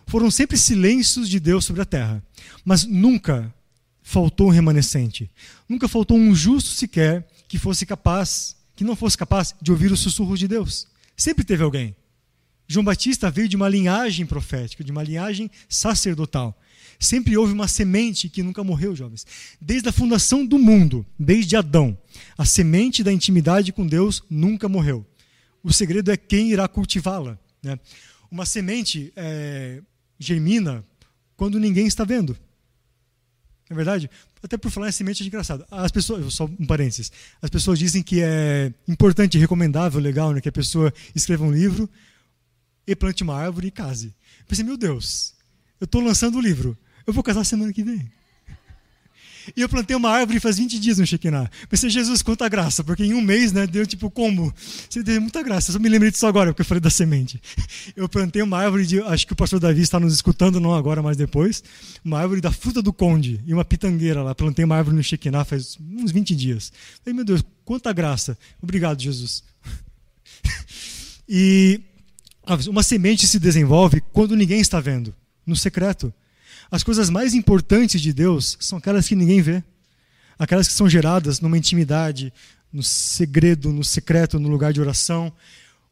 foram 0.07 0.31
sempre 0.31 0.59
silêncios 0.59 1.29
de 1.29 1.39
Deus 1.39 1.65
sobre 1.65 1.83
a 1.83 1.87
terra. 1.87 2.23
Mas 2.65 2.85
nunca 2.85 3.53
faltou 4.03 4.49
um 4.49 4.51
remanescente. 4.51 5.31
Nunca 5.69 5.87
faltou 5.87 6.17
um 6.17 6.35
justo 6.35 6.71
sequer 6.71 7.27
que 7.47 7.59
fosse 7.59 7.87
capaz, 7.87 8.57
que 8.75 8.85
não 8.85 8.97
fosse 8.97 9.17
capaz 9.17 9.55
de 9.61 9.71
ouvir 9.71 9.93
o 9.93 9.97
sussurro 9.97 10.37
de 10.37 10.49
Deus. 10.49 10.87
Sempre 11.17 11.45
teve 11.45 11.63
alguém. 11.63 11.95
João 12.69 12.85
Batista 12.85 13.31
veio 13.31 13.49
de 13.49 13.57
uma 13.57 13.69
linhagem 13.69 14.27
profética, 14.27 14.85
de 14.85 14.93
uma 14.93 15.03
linhagem 15.03 15.51
sacerdotal. 15.69 16.57
Sempre 17.01 17.37
houve 17.37 17.53
uma 17.53 17.67
semente 17.67 18.29
que 18.29 18.43
nunca 18.43 18.63
morreu, 18.63 18.95
jovens. 18.95 19.27
Desde 19.59 19.89
a 19.89 19.93
fundação 19.93 20.45
do 20.45 20.59
mundo, 20.59 21.07
desde 21.19 21.57
Adão, 21.57 21.97
a 22.37 22.45
semente 22.45 23.03
da 23.03 23.13
intimidade 23.13 23.73
com 23.73 23.87
Deus 23.87 24.23
nunca 24.29 24.69
morreu. 24.69 25.07
O 25.63 25.73
segredo 25.73 26.11
é 26.11 26.17
quem 26.17 26.51
irá 26.51 26.69
cultivá-la. 26.69 27.39
Né? 27.63 27.79
Uma 28.31 28.45
semente 28.45 29.13
é, 29.17 29.81
germina 30.19 30.85
quando 31.37 31.59
ninguém 31.59 31.87
está 31.87 32.05
vendo. 32.05 32.37
É 33.71 33.75
verdade, 33.75 34.11
até 34.43 34.57
por 34.57 34.71
falar 34.71 34.89
em 34.89 34.93
semente 34.93 35.23
é 35.23 35.27
engraçado. 35.27 35.65
As 35.71 35.93
pessoas, 35.93 36.35
só 36.35 36.45
um 36.45 36.67
parênteses, 36.67 37.13
as 37.41 37.49
pessoas 37.49 37.79
dizem 37.79 38.03
que 38.03 38.21
é 38.23 38.73
importante, 38.87 39.39
recomendável, 39.39 40.01
legal, 40.01 40.33
né, 40.33 40.41
que 40.41 40.49
a 40.49 40.53
pessoa 40.53 40.93
escreva 41.15 41.45
um 41.45 41.53
livro 41.53 41.89
e 42.89 42.97
plante 42.97 43.23
uma 43.23 43.37
árvore 43.37 43.69
e 43.69 43.71
case. 43.71 44.07
Eu 44.41 44.47
pensei, 44.49 44.65
meu 44.65 44.79
Deus, 44.79 45.35
eu 45.79 45.85
estou 45.85 46.01
lançando 46.01 46.37
o 46.37 46.39
um 46.39 46.41
livro, 46.41 46.77
eu 47.07 47.13
vou 47.13 47.23
casar 47.23 47.45
semana 47.45 47.73
que 47.73 47.85
vem. 47.85 48.11
E 49.57 49.63
eu 49.63 49.69
plantei 49.69 49.97
uma 49.97 50.11
árvore 50.11 50.41
faz 50.41 50.59
20 50.59 50.79
dias 50.79 50.99
no 50.99 51.07
Shekinah. 51.07 51.51
Pensei, 51.71 51.89
Jesus, 51.89 52.21
quanta 52.21 52.47
graça, 52.49 52.85
porque 52.85 53.03
em 53.03 53.15
um 53.15 53.21
mês, 53.21 53.51
né, 53.51 53.67
deu 53.67 53.87
tipo 53.87 54.11
como? 54.11 54.53
Você 54.89 55.03
deu 55.03 55.21
muita 55.21 55.43
graça. 55.43 55.71
Eu 55.71 55.75
só 55.75 55.79
me 55.79 55.89
lembrei 55.89 56.11
disso 56.11 56.27
agora, 56.27 56.51
porque 56.51 56.61
eu 56.61 56.67
falei 56.67 56.81
da 56.81 56.91
semente. 56.91 57.41
Eu 57.97 58.09
plantei 58.09 58.43
uma 58.43 58.59
árvore 58.59 58.87
de, 58.87 59.01
acho 59.01 59.27
que 59.27 59.33
o 59.33 59.37
pastor 59.37 59.59
Davi 59.59 59.81
está 59.81 59.99
nos 59.99 60.13
escutando, 60.13 60.61
não 60.61 60.75
agora, 60.75 61.03
mas 61.03 61.17
depois, 61.17 61.63
uma 62.05 62.19
árvore 62.21 62.41
da 62.41 62.53
fruta 62.53 62.83
do 62.83 62.93
conde 62.93 63.41
e 63.47 63.55
uma 63.55 63.65
pitangueira 63.65 64.23
lá. 64.23 64.35
Plantei 64.35 64.65
uma 64.65 64.77
árvore 64.77 64.97
no 64.97 65.03
Shekinah 65.03 65.45
faz 65.45 65.79
uns 65.81 66.11
20 66.11 66.37
dias. 66.37 66.73
Falei, 67.03 67.15
meu 67.15 67.25
Deus, 67.25 67.43
quanta 67.65 67.93
graça. 67.93 68.37
Obrigado, 68.63 69.01
Jesus. 69.01 69.43
E 71.31 71.83
uma 72.69 72.83
semente 72.83 73.27
se 73.27 73.39
desenvolve 73.39 74.03
quando 74.13 74.37
ninguém 74.37 74.61
está 74.61 74.81
vendo, 74.81 75.15
no 75.45 75.55
secreto. 75.55 76.13
As 76.71 76.83
coisas 76.83 77.11
mais 77.11 77.35
importantes 77.35 78.01
de 78.01 78.13
Deus 78.13 78.57
são 78.61 78.79
aquelas 78.79 79.07
que 79.07 79.15
ninguém 79.15 79.41
vê. 79.41 79.63
Aquelas 80.39 80.69
que 80.69 80.75
são 80.75 80.89
geradas 80.89 81.41
numa 81.41 81.59
intimidade, 81.59 82.33
no 82.73 82.83
segredo, 82.83 83.73
no 83.73 83.83
secreto, 83.83 84.39
no 84.39 84.49
lugar 84.49 84.73
de 84.73 84.81
oração, 84.81 85.33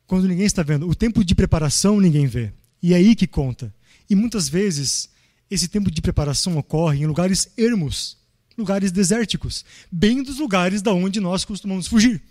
quando 0.07 0.29
ninguém 0.29 0.47
está 0.47 0.63
vendo. 0.63 0.89
O 0.89 0.95
tempo 0.95 1.25
de 1.25 1.35
preparação 1.35 2.01
ninguém 2.01 2.27
vê. 2.27 2.53
E 2.83 2.95
é 2.95 2.97
aí 2.97 3.15
que 3.15 3.27
conta. 3.27 3.75
E 4.09 4.15
muitas 4.15 4.49
vezes 4.49 5.11
esse 5.51 5.69
tempo 5.69 5.91
de 5.91 6.01
preparação 6.01 6.57
ocorre 6.57 7.01
em 7.01 7.07
lugares 7.07 7.49
ermos, 7.57 8.17
lugares 8.57 8.93
desérticos, 8.93 9.65
bem 9.91 10.23
dos 10.23 10.39
lugares 10.39 10.81
da 10.81 10.93
onde 10.93 11.21
nós 11.21 11.45
costumamos 11.45 11.87
fugir 11.87 12.23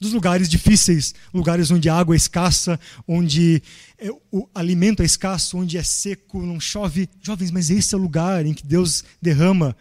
dos 0.00 0.12
lugares 0.12 0.48
difíceis, 0.48 1.14
lugares 1.32 1.70
onde 1.70 1.88
a 1.88 1.94
água 1.96 2.14
é 2.14 2.16
escassa, 2.16 2.78
onde 3.06 3.62
é, 3.98 4.10
o 4.30 4.48
alimento 4.54 5.02
é 5.02 5.06
escasso, 5.06 5.58
onde 5.58 5.76
é 5.76 5.82
seco, 5.82 6.42
não 6.42 6.60
chove. 6.60 7.08
Jovens, 7.20 7.50
mas 7.50 7.70
esse 7.70 7.94
é 7.94 7.98
o 7.98 8.00
lugar 8.00 8.46
em 8.46 8.54
que 8.54 8.64
Deus 8.64 9.04
derrama 9.20 9.76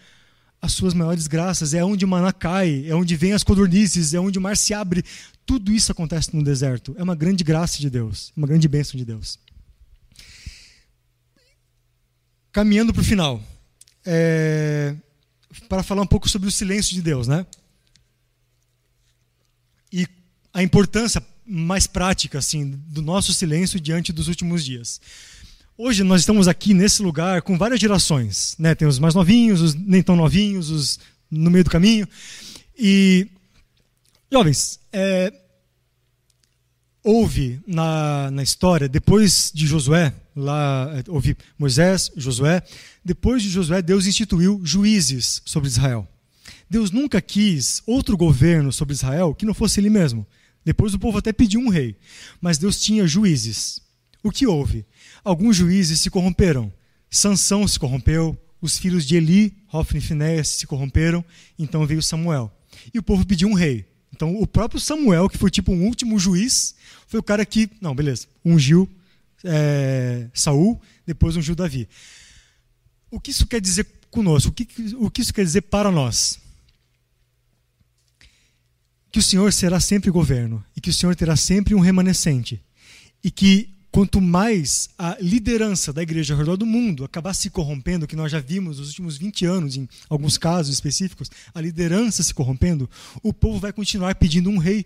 as 0.61 0.74
suas 0.74 0.93
maiores 0.93 1.28
graças, 1.28 1.74
é 1.74 1.84
onde 1.84 2.03
o 2.03 2.07
maná 2.07 2.34
cai, 2.34 2.86
é 2.88 2.95
onde 2.95 3.15
vem 3.15 3.34
as 3.34 3.43
codornizes, 3.43 4.13
é 4.13 4.20
onde 4.20 4.39
o 4.39 4.41
mar 4.41 4.57
se 4.57 4.74
abre. 4.74 5.03
Tudo 5.45 5.72
isso 5.72 5.91
acontece 5.91 6.36
no 6.36 6.43
deserto. 6.43 6.95
É 6.97 7.03
uma 7.03 7.15
grande 7.15 7.43
graça 7.43 7.80
de 7.80 7.89
Deus, 7.89 8.34
uma 8.36 8.47
grande 8.47 8.68
bênção 8.68 8.97
de 8.97 9.05
Deus. 9.05 9.39
Caminhando 12.51 12.91
para 12.91 13.01
o 13.01 13.05
final, 13.05 13.41
é, 14.03 14.95
para 15.70 15.84
falar 15.84 16.01
um 16.01 16.07
pouco 16.07 16.28
sobre 16.28 16.47
o 16.49 16.51
silêncio 16.51 16.95
de 16.95 17.01
Deus, 17.01 17.28
né? 17.28 17.45
E 19.91 20.07
a 20.53 20.63
importância 20.63 21.23
mais 21.45 21.88
prática 21.88 22.39
assim 22.39 22.71
do 22.88 23.01
nosso 23.01 23.33
silêncio 23.33 23.79
diante 23.79 24.11
dos 24.11 24.27
últimos 24.27 24.63
dias. 24.65 24.99
Hoje 25.77 26.03
nós 26.03 26.21
estamos 26.21 26.47
aqui 26.47 26.73
nesse 26.73 27.01
lugar 27.01 27.41
com 27.43 27.57
várias 27.57 27.79
gerações, 27.79 28.55
né? 28.57 28.73
Tem 28.73 28.88
os 28.88 28.97
mais 28.97 29.13
novinhos, 29.13 29.61
os 29.61 29.75
nem 29.75 30.01
tão 30.01 30.15
novinhos, 30.15 30.69
os 30.71 30.99
no 31.29 31.51
meio 31.51 31.63
do 31.63 31.69
caminho. 31.69 32.07
E 32.77 33.27
jovens, 34.31 34.79
é, 34.91 35.31
houve 37.03 37.61
na, 37.65 38.31
na 38.31 38.43
história 38.43 38.89
depois 38.89 39.51
de 39.53 39.67
Josué, 39.67 40.13
lá 40.35 40.91
é, 40.95 41.03
houve 41.09 41.38
Moisés, 41.57 42.11
Josué. 42.17 42.61
Depois 43.05 43.41
de 43.41 43.49
Josué, 43.49 43.81
Deus 43.81 44.05
instituiu 44.05 44.59
juízes 44.63 45.41
sobre 45.45 45.69
Israel. 45.69 46.07
Deus 46.70 46.91
nunca 46.91 47.22
quis 47.22 47.82
outro 47.86 48.18
governo 48.18 48.72
sobre 48.72 48.93
Israel 48.93 49.34
que 49.34 49.45
não 49.45 49.53
fosse 49.53 49.80
ele 49.80 49.89
mesmo. 49.89 50.26
Depois 50.63 50.93
o 50.93 50.99
povo 50.99 51.18
até 51.18 51.32
pediu 51.32 51.61
um 51.61 51.70
rei, 51.70 51.95
mas 52.41 52.57
Deus 52.57 52.82
tinha 52.82 53.07
juízes. 53.07 53.82
O 54.22 54.32
que 54.32 54.45
houve? 54.45 54.86
Alguns 55.24 55.55
juízes 55.55 56.01
se 56.01 56.09
corromperam. 56.09 56.72
Sansão 57.09 57.65
se 57.65 57.80
corrompeu, 57.80 58.38
os 58.61 58.78
filhos 58.78 59.05
de 59.05 59.15
Eli, 59.15 59.55
Hofni 59.72 59.99
e 59.99 60.01
Finéias 60.01 60.49
se 60.49 60.68
corromperam, 60.68 61.24
então 61.57 61.86
veio 61.86 62.01
Samuel. 62.01 62.51
E 62.93 62.99
o 62.99 63.03
povo 63.03 63.26
pediu 63.26 63.47
um 63.47 63.53
rei. 63.53 63.86
Então 64.13 64.36
o 64.41 64.45
próprio 64.45 64.80
Samuel, 64.80 65.30
que 65.30 65.38
foi 65.38 65.49
tipo 65.49 65.72
um 65.72 65.86
último 65.86 66.20
juiz, 66.20 66.76
foi 67.07 67.20
o 67.20 67.24
cara 67.24 67.45
que, 67.45 67.70
não, 67.80 67.95
beleza, 67.95 68.28
ungiu 68.43 68.89
é, 69.43 70.28
Saul, 70.34 70.82
depois 71.05 71.38
ungiu 71.38 71.55
Davi. 71.55 71.88
O 73.09 73.20
que 73.20 73.32
isso 73.32 73.47
quer 73.47 73.61
dizer 73.61 73.88
conosco? 74.11 74.49
O 74.49 74.53
que, 74.53 74.68
o 74.95 75.09
que 75.09 75.22
isso 75.22 75.34
quer 75.34 75.43
dizer 75.43 75.61
para 75.61 75.89
nós? 75.91 76.39
Que 79.18 79.20
o 79.20 79.24
Senhor 79.24 79.51
será 79.51 79.80
sempre 79.80 80.11
governo 80.11 80.63
e 80.76 80.80
que 80.80 80.91
o 80.91 80.93
Senhor 80.93 81.15
terá 81.15 81.36
sempre 81.36 81.74
um 81.74 81.80
remanescente 81.80 82.61
e 83.24 83.32
que 83.32 83.68
quanto 83.89 84.22
mais 84.22 84.91
a 84.95 85.18
liderança 85.20 85.91
da 85.91 86.03
igreja 86.03 86.36
ao 86.36 86.38
redor 86.38 86.55
do 86.55 86.68
mundo 86.68 87.03
acabar 87.03 87.34
se 87.34 87.49
corrompendo, 87.49 88.05
que 88.05 88.15
nós 88.15 88.32
já 88.32 88.39
vimos 88.39 88.78
nos 88.78 88.89
últimos 88.89 89.18
20 89.18 89.43
anos, 89.43 89.76
em 89.76 89.89
alguns 90.07 90.38
casos 90.38 90.72
específicos, 90.72 91.32
a 91.51 91.59
liderança 91.59 92.22
se 92.22 92.32
corrompendo, 92.32 92.88
o 93.24 93.34
povo 93.34 93.59
vai 93.59 93.74
continuar 93.74 94.13
pedindo 94.13 94.51
um 94.51 94.59
rei. 94.59 94.86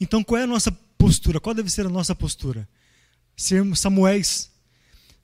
Então, 0.00 0.24
qual 0.24 0.40
é 0.40 0.42
a 0.42 0.48
nossa 0.48 0.72
postura? 0.98 1.38
Qual 1.38 1.54
deve 1.54 1.70
ser 1.70 1.86
a 1.86 1.90
nossa 1.90 2.16
postura? 2.16 2.68
Sermos 3.36 3.78
Samuéis. 3.78 4.50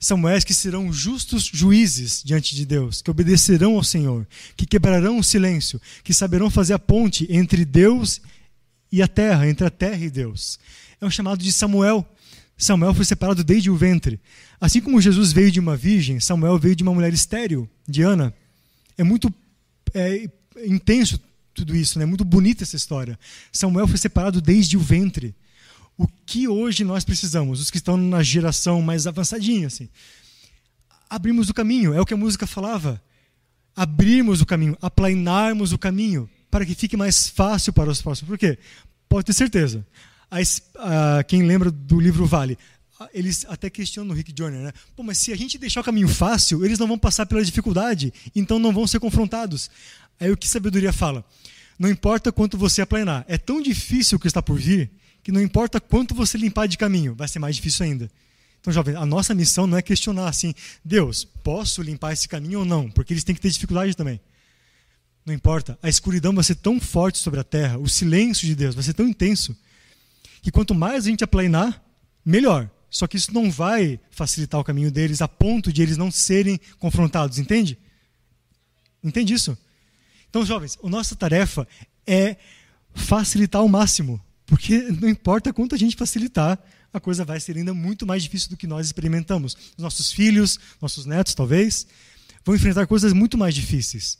Samuéis 0.00 0.44
que 0.44 0.54
serão 0.54 0.90
justos 0.90 1.44
juízes 1.44 2.22
diante 2.24 2.56
de 2.56 2.64
Deus, 2.64 3.02
que 3.02 3.10
obedecerão 3.10 3.76
ao 3.76 3.84
Senhor, 3.84 4.26
que 4.56 4.64
quebrarão 4.64 5.18
o 5.18 5.24
silêncio, 5.24 5.80
que 6.02 6.14
saberão 6.14 6.48
fazer 6.48 6.72
a 6.72 6.78
ponte 6.78 7.26
entre 7.30 7.66
Deus 7.66 8.20
e 8.90 9.02
a 9.02 9.06
terra, 9.06 9.46
entre 9.46 9.66
a 9.66 9.70
terra 9.70 10.02
e 10.02 10.10
Deus. 10.10 10.58
É 11.00 11.04
um 11.04 11.10
chamado 11.10 11.42
de 11.42 11.52
Samuel 11.52 12.06
Samuel 12.60 12.92
foi 12.92 13.06
separado 13.06 13.42
desde 13.42 13.70
o 13.70 13.76
ventre. 13.76 14.20
Assim 14.60 14.82
como 14.82 15.00
Jesus 15.00 15.32
veio 15.32 15.50
de 15.50 15.58
uma 15.58 15.76
virgem, 15.76 16.20
Samuel 16.20 16.58
veio 16.58 16.76
de 16.76 16.82
uma 16.82 16.92
mulher 16.92 17.12
estéril, 17.12 17.66
Diana. 17.88 18.34
É 18.98 19.02
muito 19.02 19.32
é, 19.94 20.28
intenso 20.66 21.18
tudo 21.54 21.74
isso, 21.74 21.98
né? 21.98 22.04
muito 22.04 22.22
bonita 22.24 22.62
essa 22.62 22.76
história. 22.76 23.18
Samuel 23.50 23.88
foi 23.88 23.96
separado 23.96 24.42
desde 24.42 24.76
o 24.76 24.80
ventre. 24.80 25.34
O 26.00 26.08
que 26.24 26.48
hoje 26.48 26.82
nós 26.82 27.04
precisamos, 27.04 27.60
os 27.60 27.70
que 27.70 27.76
estão 27.76 27.96
na 27.96 28.22
geração 28.22 28.80
mais 28.80 29.06
avançadinha, 29.06 29.66
assim, 29.66 29.86
abrimos 31.10 31.50
o 31.50 31.54
caminho, 31.54 31.92
é 31.92 32.00
o 32.00 32.06
que 32.06 32.14
a 32.14 32.16
música 32.16 32.46
falava. 32.46 33.02
Abrirmos 33.76 34.40
o 34.40 34.46
caminho, 34.46 34.78
aplainarmos 34.80 35.72
o 35.72 35.78
caminho, 35.78 36.28
para 36.50 36.64
que 36.64 36.74
fique 36.74 36.96
mais 36.96 37.28
fácil 37.28 37.72
para 37.72 37.90
os 37.90 38.00
próximos. 38.00 38.30
Por 38.30 38.38
quê? 38.38 38.58
Pode 39.10 39.26
ter 39.26 39.34
certeza 39.34 39.84
a, 40.30 41.18
a, 41.18 41.24
quem 41.24 41.42
lembra 41.42 41.70
do 41.70 42.00
livro 42.00 42.24
Vale, 42.24 42.56
eles 43.12 43.44
até 43.48 43.68
questionam 43.68 44.14
o 44.14 44.16
Rick 44.16 44.32
Joyner, 44.36 44.60
né? 44.60 44.72
Pô, 44.94 45.02
mas 45.02 45.18
se 45.18 45.32
a 45.32 45.36
gente 45.36 45.58
deixar 45.58 45.80
o 45.80 45.84
caminho 45.84 46.08
fácil, 46.08 46.64
eles 46.64 46.78
não 46.78 46.86
vão 46.86 46.98
passar 46.98 47.26
pela 47.26 47.44
dificuldade, 47.44 48.12
então 48.34 48.58
não 48.58 48.72
vão 48.72 48.86
ser 48.86 49.00
confrontados. 49.00 49.70
Aí 50.18 50.30
o 50.30 50.36
que 50.36 50.48
sabedoria 50.48 50.92
fala? 50.92 51.24
Não 51.78 51.90
importa 51.90 52.30
quanto 52.30 52.58
você 52.58 52.82
aplanar, 52.82 53.24
é 53.26 53.38
tão 53.38 53.60
difícil 53.60 54.16
o 54.16 54.20
que 54.20 54.26
está 54.26 54.42
por 54.42 54.58
vir 54.58 54.90
que 55.22 55.32
não 55.32 55.40
importa 55.40 55.80
quanto 55.80 56.14
você 56.14 56.38
limpar 56.38 56.66
de 56.66 56.78
caminho, 56.78 57.14
vai 57.14 57.28
ser 57.28 57.38
mais 57.38 57.56
difícil 57.56 57.84
ainda. 57.84 58.10
Então, 58.60 58.72
jovem, 58.72 58.94
a 58.94 59.06
nossa 59.06 59.34
missão 59.34 59.66
não 59.66 59.78
é 59.78 59.82
questionar 59.82 60.28
assim, 60.28 60.54
Deus, 60.84 61.24
posso 61.24 61.80
limpar 61.80 62.12
esse 62.12 62.28
caminho 62.28 62.60
ou 62.60 62.64
não? 62.64 62.90
Porque 62.90 63.12
eles 63.12 63.24
têm 63.24 63.34
que 63.34 63.40
ter 63.40 63.50
dificuldade 63.50 63.96
também. 63.96 64.20
Não 65.24 65.34
importa, 65.34 65.78
a 65.82 65.88
escuridão 65.88 66.34
vai 66.34 66.44
ser 66.44 66.56
tão 66.56 66.80
forte 66.80 67.18
sobre 67.18 67.40
a 67.40 67.44
terra, 67.44 67.78
o 67.78 67.88
silêncio 67.88 68.46
de 68.46 68.54
Deus 68.54 68.74
vai 68.74 68.84
ser 68.84 68.94
tão 68.94 69.06
intenso 69.06 69.56
que 70.42 70.50
quanto 70.50 70.74
mais 70.74 71.06
a 71.06 71.10
gente 71.10 71.24
aplanar, 71.24 71.82
melhor. 72.24 72.70
Só 72.90 73.06
que 73.06 73.16
isso 73.16 73.32
não 73.32 73.50
vai 73.50 74.00
facilitar 74.10 74.60
o 74.60 74.64
caminho 74.64 74.90
deles 74.90 75.22
a 75.22 75.28
ponto 75.28 75.72
de 75.72 75.80
eles 75.80 75.96
não 75.96 76.10
serem 76.10 76.58
confrontados, 76.78 77.38
entende? 77.38 77.78
Entende 79.02 79.32
isso? 79.32 79.56
Então, 80.28 80.44
jovens, 80.44 80.78
a 80.82 80.88
nossa 80.88 81.14
tarefa 81.14 81.66
é 82.06 82.36
facilitar 82.94 83.60
ao 83.60 83.68
máximo, 83.68 84.20
porque 84.50 84.78
não 85.00 85.08
importa 85.08 85.52
quanto 85.52 85.76
a 85.76 85.78
gente 85.78 85.94
facilitar, 85.94 86.58
a 86.92 86.98
coisa 86.98 87.24
vai 87.24 87.38
ser 87.38 87.56
ainda 87.56 87.72
muito 87.72 88.04
mais 88.04 88.20
difícil 88.24 88.50
do 88.50 88.56
que 88.56 88.66
nós 88.66 88.84
experimentamos. 88.84 89.56
Nossos 89.78 90.10
filhos, 90.10 90.58
nossos 90.82 91.06
netos, 91.06 91.34
talvez, 91.34 91.86
vão 92.44 92.56
enfrentar 92.56 92.84
coisas 92.88 93.12
muito 93.12 93.38
mais 93.38 93.54
difíceis. 93.54 94.18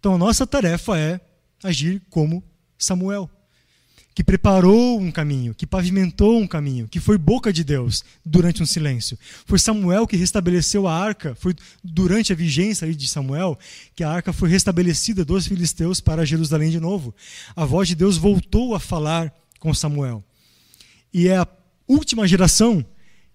Então, 0.00 0.16
a 0.16 0.18
nossa 0.18 0.44
tarefa 0.44 0.98
é 0.98 1.20
agir 1.62 2.02
como 2.10 2.42
Samuel 2.76 3.30
que 4.18 4.24
preparou 4.24 5.00
um 5.00 5.12
caminho, 5.12 5.54
que 5.54 5.64
pavimentou 5.64 6.40
um 6.40 6.46
caminho, 6.48 6.88
que 6.88 6.98
foi 6.98 7.16
boca 7.16 7.52
de 7.52 7.62
Deus 7.62 8.02
durante 8.26 8.60
um 8.60 8.66
silêncio. 8.66 9.16
Foi 9.46 9.60
Samuel 9.60 10.08
que 10.08 10.16
restabeleceu 10.16 10.88
a 10.88 10.92
arca, 10.92 11.36
foi 11.36 11.54
durante 11.84 12.32
a 12.32 12.34
vigência 12.34 12.92
de 12.92 13.06
Samuel 13.06 13.56
que 13.94 14.02
a 14.02 14.10
arca 14.10 14.32
foi 14.32 14.48
restabelecida 14.48 15.24
dos 15.24 15.46
filisteus 15.46 16.00
para 16.00 16.26
Jerusalém 16.26 16.68
de 16.68 16.80
novo. 16.80 17.14
A 17.54 17.64
voz 17.64 17.86
de 17.86 17.94
Deus 17.94 18.16
voltou 18.16 18.74
a 18.74 18.80
falar 18.80 19.32
com 19.58 19.74
Samuel. 19.74 20.24
E 21.12 21.28
é 21.28 21.38
a 21.38 21.48
última 21.86 22.26
geração 22.26 22.84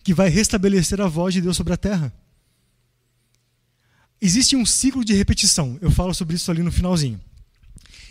que 0.04 0.14
vai 0.14 0.30
restabelecer 0.30 1.00
a 1.02 1.08
voz 1.08 1.34
de 1.34 1.42
Deus 1.42 1.58
sobre 1.58 1.74
a 1.74 1.78
terra. 1.78 2.14
Existe 4.22 4.56
um 4.56 4.66
ciclo 4.66 5.04
de 5.04 5.14
repetição. 5.14 5.78
Eu 5.82 5.92
falo 5.92 6.14
sobre 6.14 6.36
isso 6.36 6.50
ali 6.50 6.62
no 6.62 6.72
finalzinho 6.72 7.20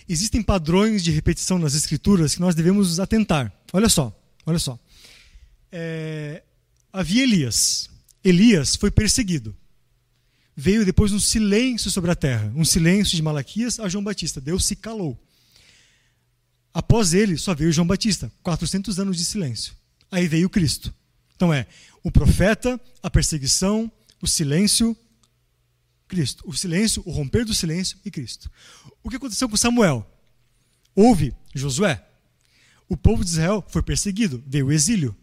existem 0.08 0.42
padrões 0.42 1.02
de 1.02 1.10
repetição 1.10 1.58
nas 1.58 1.74
escrituras 1.74 2.34
que 2.34 2.40
nós 2.40 2.54
devemos 2.54 3.00
atentar. 3.00 3.52
Olha 3.72 3.88
só, 3.88 4.14
olha 4.44 4.58
só. 4.58 4.78
É, 5.70 6.42
havia 6.92 7.22
Elias. 7.22 7.88
Elias 8.24 8.76
foi 8.76 8.90
perseguido. 8.90 9.56
Veio 10.54 10.84
depois 10.84 11.12
um 11.12 11.18
silêncio 11.18 11.90
sobre 11.90 12.10
a 12.10 12.14
terra, 12.14 12.52
um 12.54 12.64
silêncio 12.64 13.16
de 13.16 13.22
Malaquias 13.22 13.80
a 13.80 13.88
João 13.88 14.04
Batista. 14.04 14.40
Deus 14.40 14.66
se 14.66 14.76
calou. 14.76 15.18
Após 16.74 17.12
ele, 17.12 17.36
só 17.36 17.54
veio 17.54 17.72
João 17.72 17.86
Batista, 17.86 18.32
400 18.42 18.98
anos 18.98 19.16
de 19.16 19.24
silêncio. 19.24 19.74
Aí 20.10 20.26
veio 20.26 20.48
Cristo. 20.48 20.94
Então 21.34 21.52
é 21.52 21.66
o 22.02 22.10
profeta, 22.10 22.80
a 23.02 23.10
perseguição, 23.10 23.90
o 24.20 24.26
silêncio, 24.26 24.96
Cristo. 26.08 26.44
O 26.46 26.52
silêncio, 26.52 27.02
o 27.06 27.10
romper 27.10 27.44
do 27.44 27.54
silêncio 27.54 27.98
e 28.04 28.10
Cristo. 28.10 28.50
O 29.02 29.10
que 29.10 29.16
aconteceu 29.16 29.48
com 29.48 29.56
Samuel? 29.56 30.06
Houve 30.94 31.34
Josué. 31.54 32.06
O 32.88 32.96
povo 32.96 33.24
de 33.24 33.30
Israel 33.30 33.64
foi 33.68 33.82
perseguido, 33.82 34.42
veio 34.46 34.66
o 34.66 34.72
exílio. 34.72 35.16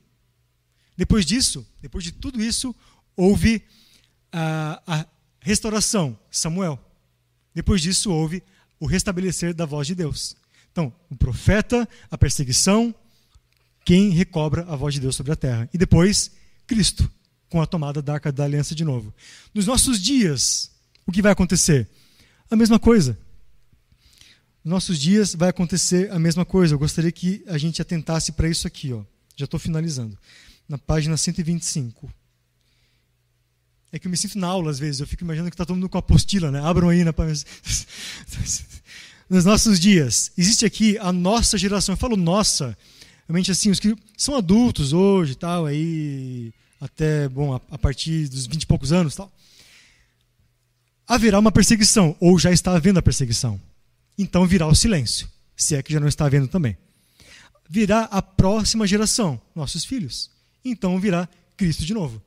Depois 0.98 1.26
disso, 1.26 1.66
depois 1.82 2.04
de 2.04 2.12
tudo 2.12 2.42
isso, 2.42 2.76
houve 3.16 3.64
a, 4.32 4.82
a 4.86 5.06
restauração, 5.40 6.18
Samuel. 6.32 6.80
Depois 7.54 7.82
disso, 7.82 8.12
houve 8.12 8.44
o 8.80 8.86
restabelecer 8.86 9.54
da 9.54 9.66
voz 9.66 9.88
de 9.88 9.96
Deus. 9.96 10.36
Então, 10.72 10.94
o 11.10 11.16
profeta, 11.16 11.88
a 12.10 12.18
perseguição, 12.18 12.94
quem 13.86 14.10
recobra 14.10 14.64
a 14.70 14.76
voz 14.76 14.94
de 14.94 15.00
Deus 15.00 15.16
sobre 15.16 15.32
a 15.32 15.36
terra. 15.36 15.70
E 15.74 15.78
depois, 15.78 16.32
Cristo, 16.68 17.10
com 17.50 17.62
a 17.62 17.66
tomada 17.66 18.02
da 18.02 18.14
arca 18.14 18.32
da 18.32 18.44
aliança 18.44 18.76
de 18.76 18.84
novo. 18.84 19.14
Nos 19.54 19.66
nossos 19.66 20.00
dias, 20.00 20.72
o 21.06 21.12
que 21.12 21.22
vai 21.22 21.32
acontecer? 21.32 21.90
A 22.50 22.56
mesma 22.56 22.80
coisa. 22.80 23.18
Nos 24.64 24.72
nossos 24.72 25.00
dias 25.00 25.34
vai 25.34 25.50
acontecer 25.50 26.12
a 26.12 26.20
mesma 26.20 26.46
coisa. 26.46 26.76
Eu 26.76 26.80
gostaria 26.80 27.12
que 27.12 27.44
a 27.48 27.58
gente 27.58 27.82
atentasse 27.82 28.32
para 28.32 28.48
isso 28.48 28.68
aqui. 28.68 28.94
Ó. 28.94 29.04
Já 29.36 29.46
estou 29.46 29.60
finalizando. 29.60 30.18
Na 30.68 30.78
página 30.78 31.18
125. 31.18 32.12
É 33.92 33.98
que 33.98 34.06
eu 34.06 34.12
me 34.12 34.18
sinto 34.18 34.38
na 34.38 34.48
aula 34.48 34.70
às 34.70 34.78
vezes. 34.78 35.02
Eu 35.02 35.08
fico 35.08 35.24
imaginando 35.24 35.50
que 35.50 35.56
está 35.56 35.66
todo 35.66 35.76
mundo 35.76 35.90
com 35.90 35.98
apostila. 35.98 36.52
Né? 36.52 36.60
Abram 36.62 36.90
aí 36.90 37.04
na 37.04 37.14
página. 37.14 37.36
Nos 39.30 39.46
nossos 39.46 39.80
dias. 39.80 40.32
Existe 40.38 40.66
aqui 40.66 40.98
a 40.98 41.12
nossa 41.14 41.58
geração. 41.58 41.94
Eu 41.94 41.98
falo 41.98 42.18
nossa. 42.18 42.78
Realmente 43.28 43.52
assim, 43.52 43.70
os 43.70 43.80
que 43.80 43.96
são 44.18 44.36
adultos 44.36 44.92
hoje, 44.92 45.36
tal, 45.36 45.66
aí 45.66 46.52
até 46.82 47.30
bom 47.30 47.54
a, 47.54 47.62
a 47.70 47.78
partir 47.78 48.28
dos 48.28 48.48
20 48.48 48.64
e 48.64 48.68
poucos 48.68 48.92
anos, 48.92 49.16
tal 49.16 49.32
haverá 51.10 51.40
uma 51.40 51.52
perseguição, 51.52 52.16
ou 52.20 52.38
já 52.38 52.52
está 52.52 52.76
havendo 52.76 53.00
a 53.00 53.02
perseguição. 53.02 53.60
Então 54.16 54.46
virá 54.46 54.68
o 54.68 54.76
silêncio, 54.76 55.28
se 55.58 55.76
é 55.76 55.82
que 55.82 55.92
já 55.92 56.00
não 56.00 56.08
está 56.08 56.28
havendo 56.28 56.48
também. 56.48 56.78
Virá 57.68 58.04
a 58.04 58.22
próxima 58.22 58.86
geração, 58.86 59.42
nossos 59.56 59.84
filhos. 59.84 60.30
Então 60.64 61.00
virá 61.00 61.28
Cristo 61.58 61.84
de 61.84 61.96
novo. 61.96 62.22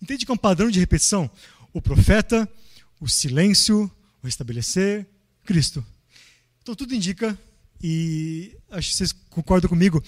Entende 0.00 0.24
que 0.24 0.30
é 0.30 0.34
um 0.34 0.38
padrão 0.38 0.70
de 0.70 0.78
repetição? 0.78 1.28
O 1.72 1.82
profeta, 1.82 2.48
o 3.00 3.08
silêncio, 3.08 3.90
o 4.22 4.26
restabelecer, 4.26 5.04
Cristo. 5.44 5.84
Então 6.68 6.76
tudo 6.76 6.94
indica, 6.94 7.34
e 7.82 8.54
acho 8.70 8.90
que 8.90 8.96
vocês 8.96 9.10
concordam 9.30 9.70
comigo, 9.70 10.04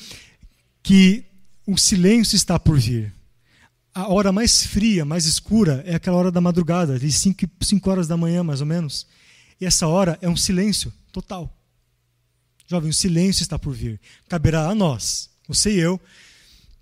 que 0.82 1.24
o 1.66 1.78
silêncio 1.78 2.36
está 2.36 2.58
por 2.58 2.78
vir 2.78 3.14
a 3.94 4.12
hora 4.12 4.30
mais 4.30 4.66
fria, 4.66 5.02
mais 5.02 5.24
escura, 5.24 5.82
é 5.86 5.94
aquela 5.94 6.18
hora 6.18 6.30
da 6.30 6.38
madrugada, 6.38 6.98
de 6.98 7.10
5 7.10 7.90
horas 7.90 8.06
da 8.06 8.14
manhã, 8.14 8.44
mais 8.44 8.60
ou 8.60 8.66
menos. 8.66 9.06
E 9.58 9.64
essa 9.64 9.86
hora 9.86 10.18
é 10.20 10.28
um 10.28 10.36
silêncio 10.36 10.92
total. 11.10 11.50
Jovem, 12.66 12.90
o 12.90 12.94
silêncio 12.94 13.42
está 13.42 13.58
por 13.58 13.72
vir. 13.72 13.98
Caberá 14.28 14.68
a 14.68 14.74
nós, 14.74 15.30
você 15.48 15.72
e 15.72 15.78
eu, 15.78 15.98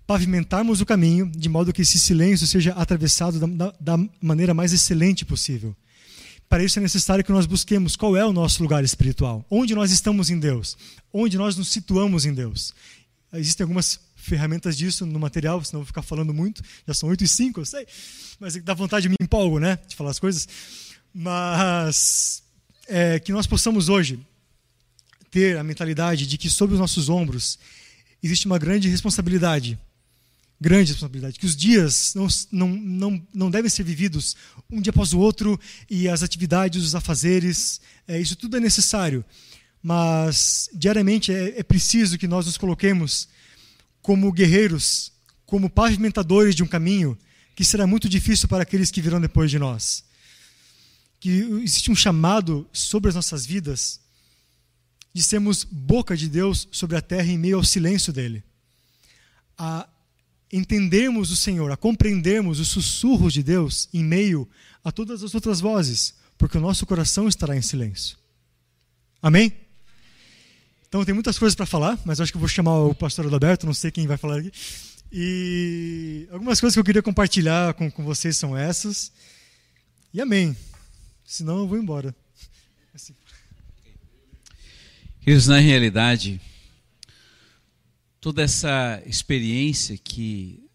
pavimentarmos 0.05 0.81
o 0.81 0.85
caminho 0.85 1.25
de 1.25 1.47
modo 1.47 1.71
que 1.71 1.83
esse 1.83 1.97
silêncio 1.97 2.45
seja 2.45 2.73
atravessado 2.73 3.39
da, 3.39 3.47
da, 3.47 3.73
da 3.79 4.09
maneira 4.21 4.53
mais 4.53 4.73
excelente 4.73 5.23
possível. 5.23 5.73
Para 6.49 6.63
isso 6.63 6.79
é 6.79 6.81
necessário 6.81 7.23
que 7.23 7.31
nós 7.31 7.45
busquemos 7.45 7.95
qual 7.95 8.17
é 8.17 8.25
o 8.25 8.33
nosso 8.33 8.63
lugar 8.63 8.83
espiritual, 8.83 9.45
onde 9.51 9.75
nós 9.75 9.91
estamos 9.91 10.31
em 10.31 10.39
Deus, 10.39 10.75
onde 11.13 11.37
nós 11.37 11.55
nos 11.55 11.67
situamos 11.69 12.25
em 12.25 12.33
Deus. 12.33 12.73
Existem 13.31 13.63
algumas 13.63 13.99
ferramentas 14.15 14.75
disso 14.75 15.05
no 15.05 15.19
material, 15.19 15.63
senão 15.63 15.81
vou 15.81 15.85
ficar 15.85 16.01
falando 16.01 16.33
muito. 16.33 16.63
Já 16.87 16.95
são 16.95 17.07
8 17.09 17.23
e 17.23 17.27
5, 17.27 17.59
eu 17.59 17.65
sei. 17.65 17.85
Mas 18.39 18.55
dá 18.63 18.73
vontade 18.73 19.03
de 19.03 19.09
me 19.09 19.15
empolgo, 19.21 19.59
né? 19.59 19.77
De 19.87 19.95
falar 19.95 20.09
as 20.09 20.19
coisas. 20.19 20.47
Mas 21.13 22.41
é, 22.87 23.19
que 23.19 23.31
nós 23.31 23.45
possamos 23.45 23.87
hoje 23.87 24.19
ter 25.29 25.55
a 25.55 25.63
mentalidade 25.63 26.25
de 26.25 26.35
que 26.35 26.49
sobre 26.49 26.73
os 26.73 26.79
nossos 26.79 27.09
ombros 27.09 27.59
existe 28.23 28.47
uma 28.47 28.57
grande 28.57 28.89
responsabilidade. 28.89 29.77
Grande 30.61 30.91
responsabilidade. 30.91 31.39
Que 31.39 31.45
os 31.45 31.55
dias 31.55 32.13
não, 32.13 32.27
não, 32.51 32.67
não, 32.67 33.27
não 33.33 33.51
devem 33.51 33.69
ser 33.69 33.83
vividos 33.83 34.35
um 34.69 34.81
dia 34.81 34.91
após 34.91 35.13
o 35.13 35.19
outro 35.19 35.59
e 35.89 36.09
as 36.09 36.21
atividades, 36.21 36.83
os 36.83 36.95
afazeres, 36.95 37.79
é, 38.07 38.19
isso 38.19 38.35
tudo 38.35 38.57
é 38.57 38.59
necessário. 38.59 39.23
Mas 39.81 40.69
diariamente 40.73 41.31
é, 41.31 41.59
é 41.59 41.63
preciso 41.63 42.17
que 42.17 42.27
nós 42.27 42.45
nos 42.45 42.57
coloquemos 42.57 43.29
como 44.01 44.31
guerreiros, 44.31 45.13
como 45.45 45.69
pavimentadores 45.69 46.55
de 46.55 46.63
um 46.63 46.67
caminho 46.67 47.17
que 47.55 47.63
será 47.63 47.87
muito 47.87 48.09
difícil 48.09 48.47
para 48.47 48.63
aqueles 48.63 48.91
que 48.91 49.01
virão 49.01 49.19
depois 49.19 49.49
de 49.49 49.59
nós. 49.59 50.03
Que 51.19 51.29
existe 51.63 51.89
um 51.91 51.95
chamado 51.95 52.67
sobre 52.73 53.09
as 53.09 53.15
nossas 53.15 53.45
vidas 53.45 53.99
de 55.13 55.23
sermos 55.23 55.63
boca 55.63 56.15
de 56.15 56.27
Deus 56.29 56.67
sobre 56.71 56.97
a 56.97 57.01
terra 57.01 57.27
em 57.27 57.37
meio 57.37 57.57
ao 57.57 57.63
silêncio 57.63 58.13
dele. 58.13 58.43
A 59.57 59.87
entendermos 60.51 61.31
o 61.31 61.35
Senhor, 61.35 61.71
a 61.71 61.77
compreendermos 61.77 62.59
os 62.59 62.67
sussurros 62.67 63.33
de 63.33 63.43
Deus 63.43 63.87
em 63.93 64.03
meio 64.03 64.47
a 64.83 64.91
todas 64.91 65.23
as 65.23 65.35
outras 65.35 65.59
vozes, 65.59 66.15
porque 66.37 66.57
o 66.57 66.61
nosso 66.61 66.85
coração 66.85 67.27
estará 67.27 67.55
em 67.55 67.61
silêncio. 67.61 68.17
Amém? 69.21 69.53
Então 70.87 71.05
tem 71.05 71.13
muitas 71.13 71.37
coisas 71.37 71.55
para 71.55 71.65
falar, 71.65 71.99
mas 72.03 72.19
acho 72.19 72.31
que 72.31 72.37
eu 72.37 72.39
vou 72.39 72.49
chamar 72.49 72.79
o 72.79 72.95
pastor 72.95 73.27
Adalberto, 73.27 73.65
não 73.65 73.73
sei 73.73 73.91
quem 73.91 74.07
vai 74.07 74.17
falar 74.17 74.39
aqui. 74.39 74.51
E 75.11 76.27
algumas 76.31 76.59
coisas 76.59 76.75
que 76.75 76.79
eu 76.79 76.83
queria 76.83 77.01
compartilhar 77.01 77.73
com, 77.73 77.91
com 77.91 78.03
vocês 78.03 78.37
são 78.37 78.57
essas. 78.57 79.11
E 80.13 80.19
amém. 80.21 80.55
Senão 81.25 81.59
eu 81.59 81.67
vou 81.67 81.77
embora. 81.77 82.15
Assim. 82.93 83.13
Queridos, 85.21 85.47
na 85.47 85.59
realidade, 85.59 86.41
toda 88.19 88.41
essa 88.41 89.01
experiência 89.05 89.97
que 89.97 90.69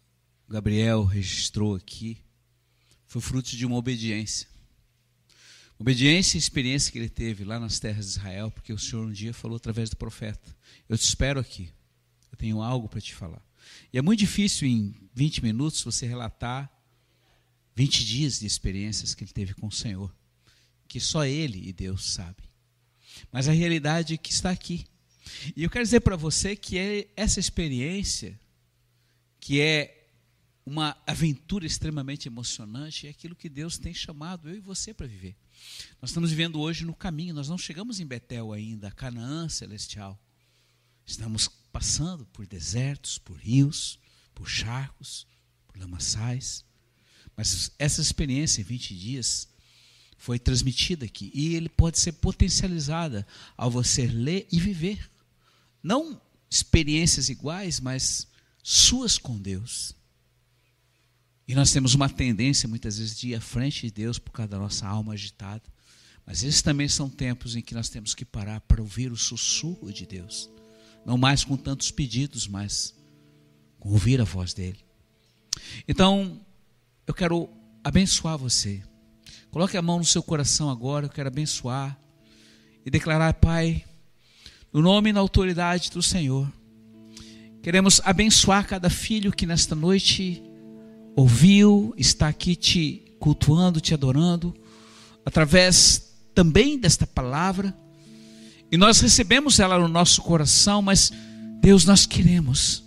Gabriel 0.47 1.03
registrou 1.03 1.75
aqui 1.75 2.17
foi 3.07 3.21
fruto 3.21 3.55
de 3.55 3.65
uma 3.65 3.75
obediência. 3.75 4.47
Obediência 5.77 6.37
e 6.37 6.39
experiência 6.39 6.91
que 6.91 6.97
ele 6.97 7.09
teve 7.09 7.43
lá 7.43 7.59
nas 7.59 7.79
terras 7.79 8.05
de 8.05 8.11
Israel, 8.11 8.49
porque 8.49 8.71
o 8.71 8.79
Senhor 8.79 9.05
um 9.05 9.11
dia 9.11 9.33
falou 9.33 9.57
através 9.57 9.89
do 9.89 9.97
profeta: 9.97 10.55
Eu 10.87 10.97
te 10.97 11.03
espero 11.03 11.39
aqui, 11.39 11.69
eu 12.31 12.37
tenho 12.37 12.61
algo 12.61 12.87
para 12.87 13.01
te 13.01 13.13
falar. 13.13 13.43
E 13.91 13.97
é 13.97 14.01
muito 14.01 14.19
difícil 14.19 14.67
em 14.67 14.95
20 15.13 15.43
minutos 15.43 15.83
você 15.83 16.05
relatar 16.05 16.71
20 17.75 18.05
dias 18.05 18.39
de 18.39 18.45
experiências 18.45 19.13
que 19.13 19.23
ele 19.23 19.33
teve 19.33 19.53
com 19.53 19.67
o 19.67 19.71
Senhor, 19.71 20.13
que 20.87 20.99
só 20.99 21.25
ele 21.25 21.67
e 21.67 21.73
Deus 21.73 22.13
sabem. 22.13 22.49
Mas 23.31 23.49
a 23.49 23.51
realidade 23.51 24.13
é 24.13 24.17
que 24.17 24.31
está 24.31 24.51
aqui. 24.51 24.85
E 25.55 25.63
eu 25.63 25.69
quero 25.69 25.83
dizer 25.83 26.01
para 26.01 26.15
você 26.15 26.55
que 26.55 26.77
é 26.77 27.07
essa 27.15 27.39
experiência, 27.39 28.39
que 29.39 29.59
é 29.59 30.07
uma 30.65 30.97
aventura 31.05 31.65
extremamente 31.65 32.27
emocionante, 32.27 33.05
é 33.05 33.09
aquilo 33.09 33.35
que 33.35 33.47
Deus 33.47 33.77
tem 33.77 33.93
chamado 33.93 34.49
eu 34.49 34.55
e 34.55 34.59
você 34.59 34.93
para 34.93 35.05
viver. 35.05 35.35
Nós 36.01 36.09
estamos 36.09 36.31
vivendo 36.31 36.59
hoje 36.59 36.83
no 36.83 36.93
caminho, 36.93 37.35
nós 37.35 37.47
não 37.47 37.57
chegamos 37.57 37.99
em 37.99 38.05
Betel 38.05 38.51
ainda, 38.51 38.91
Canaã 38.91 39.47
celestial. 39.47 40.19
Estamos 41.05 41.47
passando 41.71 42.25
por 42.27 42.47
desertos, 42.47 43.19
por 43.19 43.37
rios, 43.37 43.99
por 44.33 44.49
charcos, 44.49 45.27
por 45.67 45.77
lamaçais. 45.77 46.65
Mas 47.37 47.71
essa 47.77 48.01
experiência 48.01 48.61
em 48.61 48.63
20 48.63 48.95
dias 48.95 49.47
foi 50.17 50.39
transmitida 50.39 51.05
aqui 51.05 51.31
e 51.33 51.55
ele 51.55 51.69
pode 51.69 51.99
ser 51.99 52.13
potencializada 52.13 53.27
ao 53.55 53.69
você 53.69 54.07
ler 54.07 54.47
e 54.51 54.59
viver. 54.59 55.11
Não 55.85 56.19
experiências 56.49 57.29
iguais, 57.29 57.79
mas 57.79 58.27
suas 58.63 59.19
com 59.19 59.37
Deus. 59.37 59.95
E 61.47 61.53
nós 61.53 61.71
temos 61.71 61.93
uma 61.93 62.09
tendência 62.09 62.67
muitas 62.67 62.97
vezes 62.97 63.15
de 63.15 63.29
ir 63.29 63.35
à 63.35 63.39
frente 63.39 63.85
de 63.85 63.91
Deus 63.91 64.17
por 64.17 64.31
causa 64.31 64.49
da 64.49 64.57
nossa 64.57 64.87
alma 64.87 65.13
agitada. 65.13 65.61
Mas 66.25 66.41
esses 66.41 66.63
também 66.63 66.87
são 66.87 67.07
tempos 67.07 67.55
em 67.55 67.61
que 67.61 67.75
nós 67.75 67.87
temos 67.87 68.15
que 68.15 68.25
parar 68.25 68.61
para 68.61 68.81
ouvir 68.81 69.11
o 69.11 69.15
sussurro 69.15 69.93
de 69.93 70.07
Deus. 70.07 70.49
Não 71.05 71.19
mais 71.19 71.43
com 71.43 71.55
tantos 71.55 71.91
pedidos, 71.91 72.47
mas 72.47 72.95
com 73.79 73.89
ouvir 73.89 74.19
a 74.19 74.23
voz 74.23 74.55
dele. 74.55 74.83
Então, 75.87 76.43
eu 77.05 77.13
quero 77.13 77.47
abençoar 77.83 78.39
você. 78.39 78.81
Coloque 79.51 79.77
a 79.77 79.83
mão 79.83 79.99
no 79.99 80.05
seu 80.05 80.23
coração 80.23 80.67
agora, 80.67 81.05
eu 81.05 81.11
quero 81.11 81.27
abençoar 81.27 81.95
e 82.83 82.89
declarar, 82.89 83.35
Pai, 83.35 83.85
no 84.75 84.81
nome 84.81 85.09
e 85.09 85.13
na 85.13 85.21
autoridade 85.21 85.89
do 85.89 86.03
Senhor, 86.03 86.51
queremos 87.63 88.01
abençoar 88.03 88.67
cada 88.67 88.89
filho 88.89 89.31
que 89.31 89.45
nesta 89.45 89.73
noite 89.73 90.43
ouviu, 91.15 91.93
está 91.97 92.27
aqui 92.27 92.57
te 92.57 93.15
cultuando, 93.17 93.79
te 93.79 93.93
adorando, 93.93 94.53
através 95.25 96.13
também 96.33 96.77
desta 96.77 97.07
palavra, 97.07 97.73
e 98.69 98.75
nós 98.75 98.99
recebemos 98.99 99.61
ela 99.61 99.79
no 99.79 99.87
nosso 99.87 100.21
coração, 100.21 100.81
mas 100.81 101.09
Deus, 101.61 101.85
nós 101.85 102.05
queremos 102.05 102.83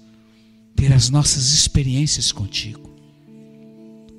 ter 0.76 0.92
as 0.92 1.08
nossas 1.08 1.52
experiências 1.52 2.30
contigo, 2.30 2.94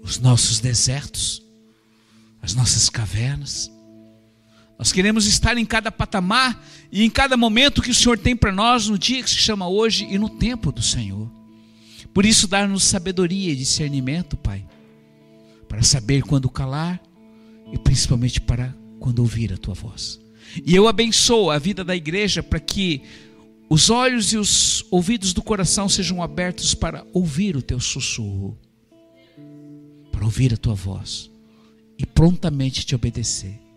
os 0.02 0.18
nossos 0.18 0.60
desertos, 0.60 1.44
as 2.42 2.56
nossas 2.56 2.90
cavernas. 2.90 3.72
Nós 4.80 4.94
queremos 4.94 5.26
estar 5.26 5.58
em 5.58 5.66
cada 5.66 5.92
patamar 5.92 6.66
e 6.90 7.04
em 7.04 7.10
cada 7.10 7.36
momento 7.36 7.82
que 7.82 7.92
o 7.92 7.94
Senhor 7.94 8.18
tem 8.18 8.34
para 8.34 8.50
nós 8.50 8.88
no 8.88 8.98
dia 8.98 9.22
que 9.22 9.30
se 9.30 9.36
chama 9.36 9.68
hoje 9.68 10.08
e 10.10 10.18
no 10.18 10.30
tempo 10.30 10.72
do 10.72 10.82
Senhor. 10.82 11.30
Por 12.14 12.26
isso, 12.26 12.48
dar-nos 12.48 12.86
sabedoria 12.86 13.52
e 13.52 13.58
discernimento, 13.58 14.38
Pai, 14.38 14.66
para 15.68 15.84
saber 15.84 16.24
quando 16.24 16.50
calar 16.50 16.98
e 17.74 17.78
principalmente 17.78 18.40
para 18.40 18.74
quando 19.02 19.20
ouvir 19.20 19.52
a 19.52 19.58
tua 19.58 19.74
voz. 19.74 20.18
E 20.66 20.74
eu 20.74 20.88
abençoo 20.88 21.52
a 21.52 21.60
vida 21.60 21.84
da 21.84 21.96
igreja 21.96 22.42
para 22.42 22.60
que 22.60 23.02
os 23.70 23.90
olhos 23.90 24.32
e 24.32 24.38
os 24.38 24.86
ouvidos 24.90 25.34
do 25.34 25.44
coração 25.44 25.90
sejam 25.90 26.24
abertos 26.24 26.74
para 26.74 27.06
ouvir 27.14 27.58
o 27.58 27.62
teu 27.62 27.82
sussurro, 27.82 28.58
para 30.10 30.24
ouvir 30.24 30.54
a 30.54 30.58
tua 30.58 30.74
voz 30.74 31.30
e 31.98 32.06
prontamente 32.06 32.86
te 32.86 32.96
obedecer. 32.96 33.69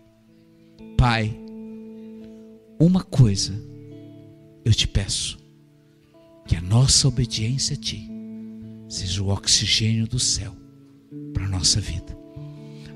Pai, 1.03 1.37
uma 2.79 3.03
coisa 3.03 3.53
eu 4.63 4.73
te 4.73 4.87
peço, 4.87 5.37
que 6.47 6.55
a 6.55 6.61
nossa 6.61 7.09
obediência 7.09 7.73
a 7.73 7.77
ti 7.77 8.09
seja 8.87 9.21
o 9.21 9.27
oxigênio 9.27 10.07
do 10.07 10.17
céu 10.17 10.55
para 11.33 11.43
a 11.43 11.49
nossa 11.49 11.81
vida. 11.81 12.17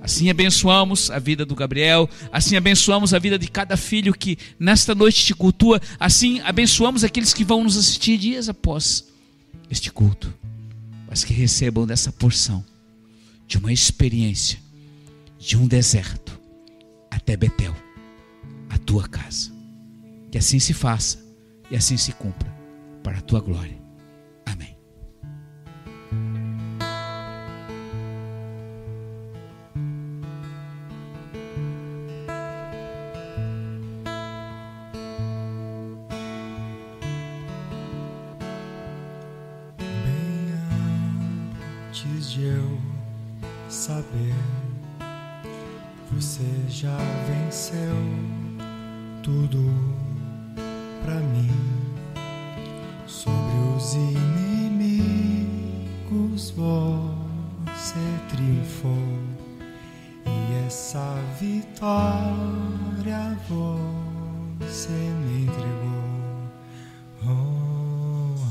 Assim 0.02 0.30
abençoamos 0.30 1.12
a 1.12 1.20
vida 1.20 1.46
do 1.46 1.54
Gabriel, 1.54 2.10
assim 2.32 2.56
abençoamos 2.56 3.14
a 3.14 3.20
vida 3.20 3.38
de 3.38 3.50
cada 3.50 3.76
filho 3.76 4.14
que 4.14 4.38
nesta 4.58 4.96
noite 4.96 5.26
te 5.26 5.36
cultua, 5.36 5.82
assim 6.00 6.40
abençoamos 6.46 7.04
aqueles 7.04 7.34
que 7.34 7.44
vão 7.44 7.62
nos 7.62 7.76
assistir 7.76 8.18
dias 8.18 8.48
após 8.48 9.06
este 9.70 9.92
culto, 9.92 10.34
mas 11.10 11.26
que 11.26 11.34
recebam 11.34 11.86
dessa 11.86 12.14
porção 12.14 12.64
de 13.46 13.58
uma 13.58 13.74
experiência 13.74 14.60
de 15.38 15.58
um 15.58 15.68
deserto 15.68 16.40
até 17.12 17.36
Betel, 17.36 17.76
tua 18.88 19.08
casa. 19.08 19.52
Que 20.32 20.38
assim 20.38 20.60
se 20.60 20.74
faça 20.74 21.20
e 21.70 21.76
assim 21.76 21.98
se 21.98 22.14
cumpra 22.14 22.50
para 23.04 23.20
a 23.20 23.22
tua 23.22 23.42
glória. 23.42 23.77
for 58.88 60.30
e 60.30 60.66
essa 60.66 61.16
vitória 61.40 63.38
você 64.60 64.90
me 64.90 65.44
entregou. 65.44 66.08
Oh, 67.26 67.30
oh. 68.38 68.46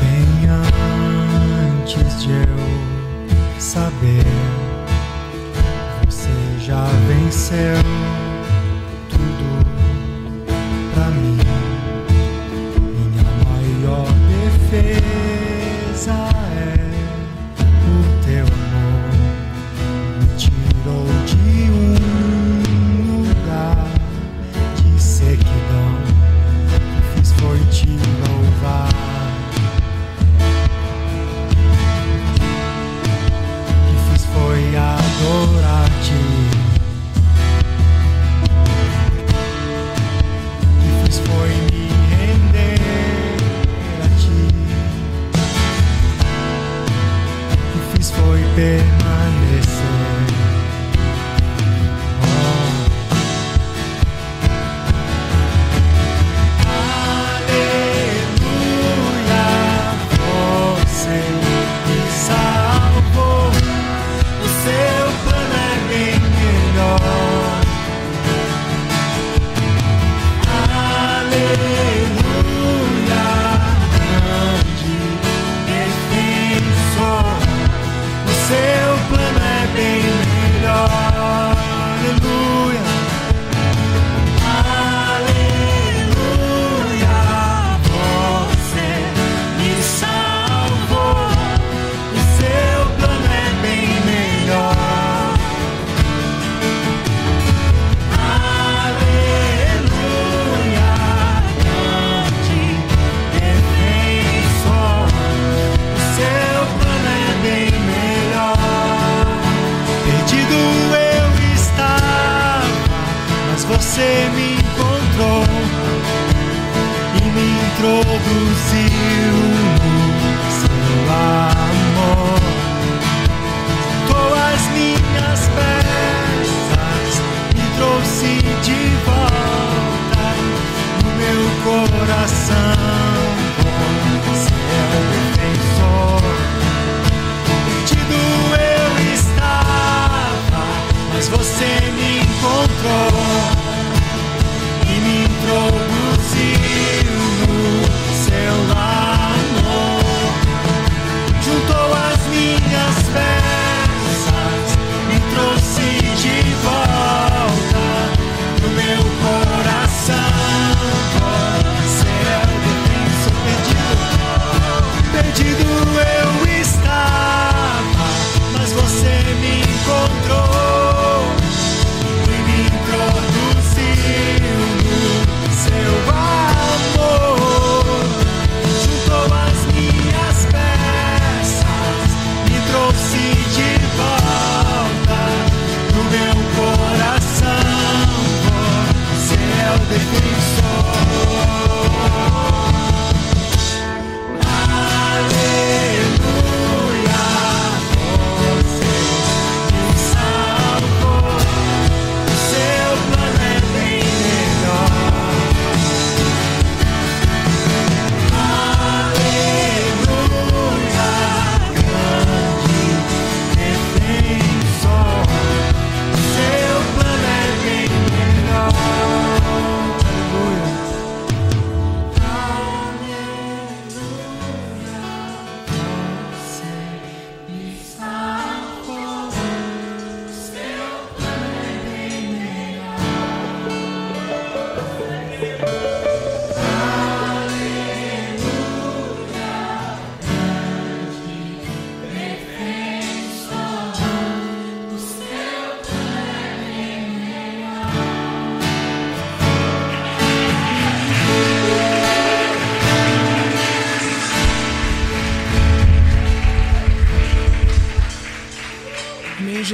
Bem 0.00 0.28
antes 1.82 2.22
de 2.22 2.30
eu 2.30 2.58
saber, 3.60 4.24
você 6.06 6.34
já 6.60 6.84
venceu 7.08 7.83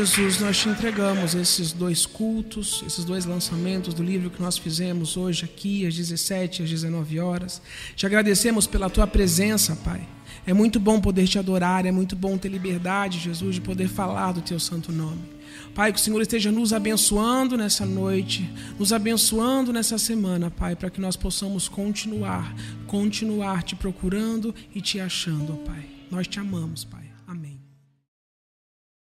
Jesus, 0.00 0.40
nós 0.40 0.56
te 0.56 0.66
entregamos 0.66 1.34
esses 1.34 1.72
dois 1.72 2.06
cultos, 2.06 2.82
esses 2.86 3.04
dois 3.04 3.26
lançamentos 3.26 3.92
do 3.92 4.02
livro 4.02 4.30
que 4.30 4.40
nós 4.40 4.56
fizemos 4.56 5.14
hoje 5.14 5.44
aqui, 5.44 5.86
às 5.86 5.94
17 5.94 6.62
às 6.62 6.70
19 6.70 7.20
horas. 7.20 7.60
Te 7.94 8.06
agradecemos 8.06 8.66
pela 8.66 8.88
tua 8.88 9.06
presença, 9.06 9.76
Pai. 9.76 10.08
É 10.46 10.54
muito 10.54 10.80
bom 10.80 11.02
poder 11.02 11.28
te 11.28 11.38
adorar, 11.38 11.84
é 11.84 11.92
muito 11.92 12.16
bom 12.16 12.38
ter 12.38 12.48
liberdade, 12.48 13.18
Jesus, 13.18 13.56
de 13.56 13.60
poder 13.60 13.88
falar 13.88 14.32
do 14.32 14.40
teu 14.40 14.58
santo 14.58 14.90
nome. 14.90 15.20
Pai, 15.74 15.92
que 15.92 15.98
o 15.98 16.02
Senhor 16.02 16.22
esteja 16.22 16.50
nos 16.50 16.72
abençoando 16.72 17.58
nessa 17.58 17.84
noite, 17.84 18.50
nos 18.78 18.94
abençoando 18.94 19.70
nessa 19.70 19.98
semana, 19.98 20.50
Pai, 20.50 20.74
para 20.74 20.88
que 20.88 20.98
nós 21.00 21.14
possamos 21.14 21.68
continuar, 21.68 22.54
continuar 22.86 23.62
te 23.62 23.76
procurando 23.76 24.54
e 24.74 24.80
te 24.80 24.98
achando, 24.98 25.58
Pai. 25.58 25.84
Nós 26.10 26.26
te 26.26 26.40
amamos, 26.40 26.84
Pai. 26.84 27.09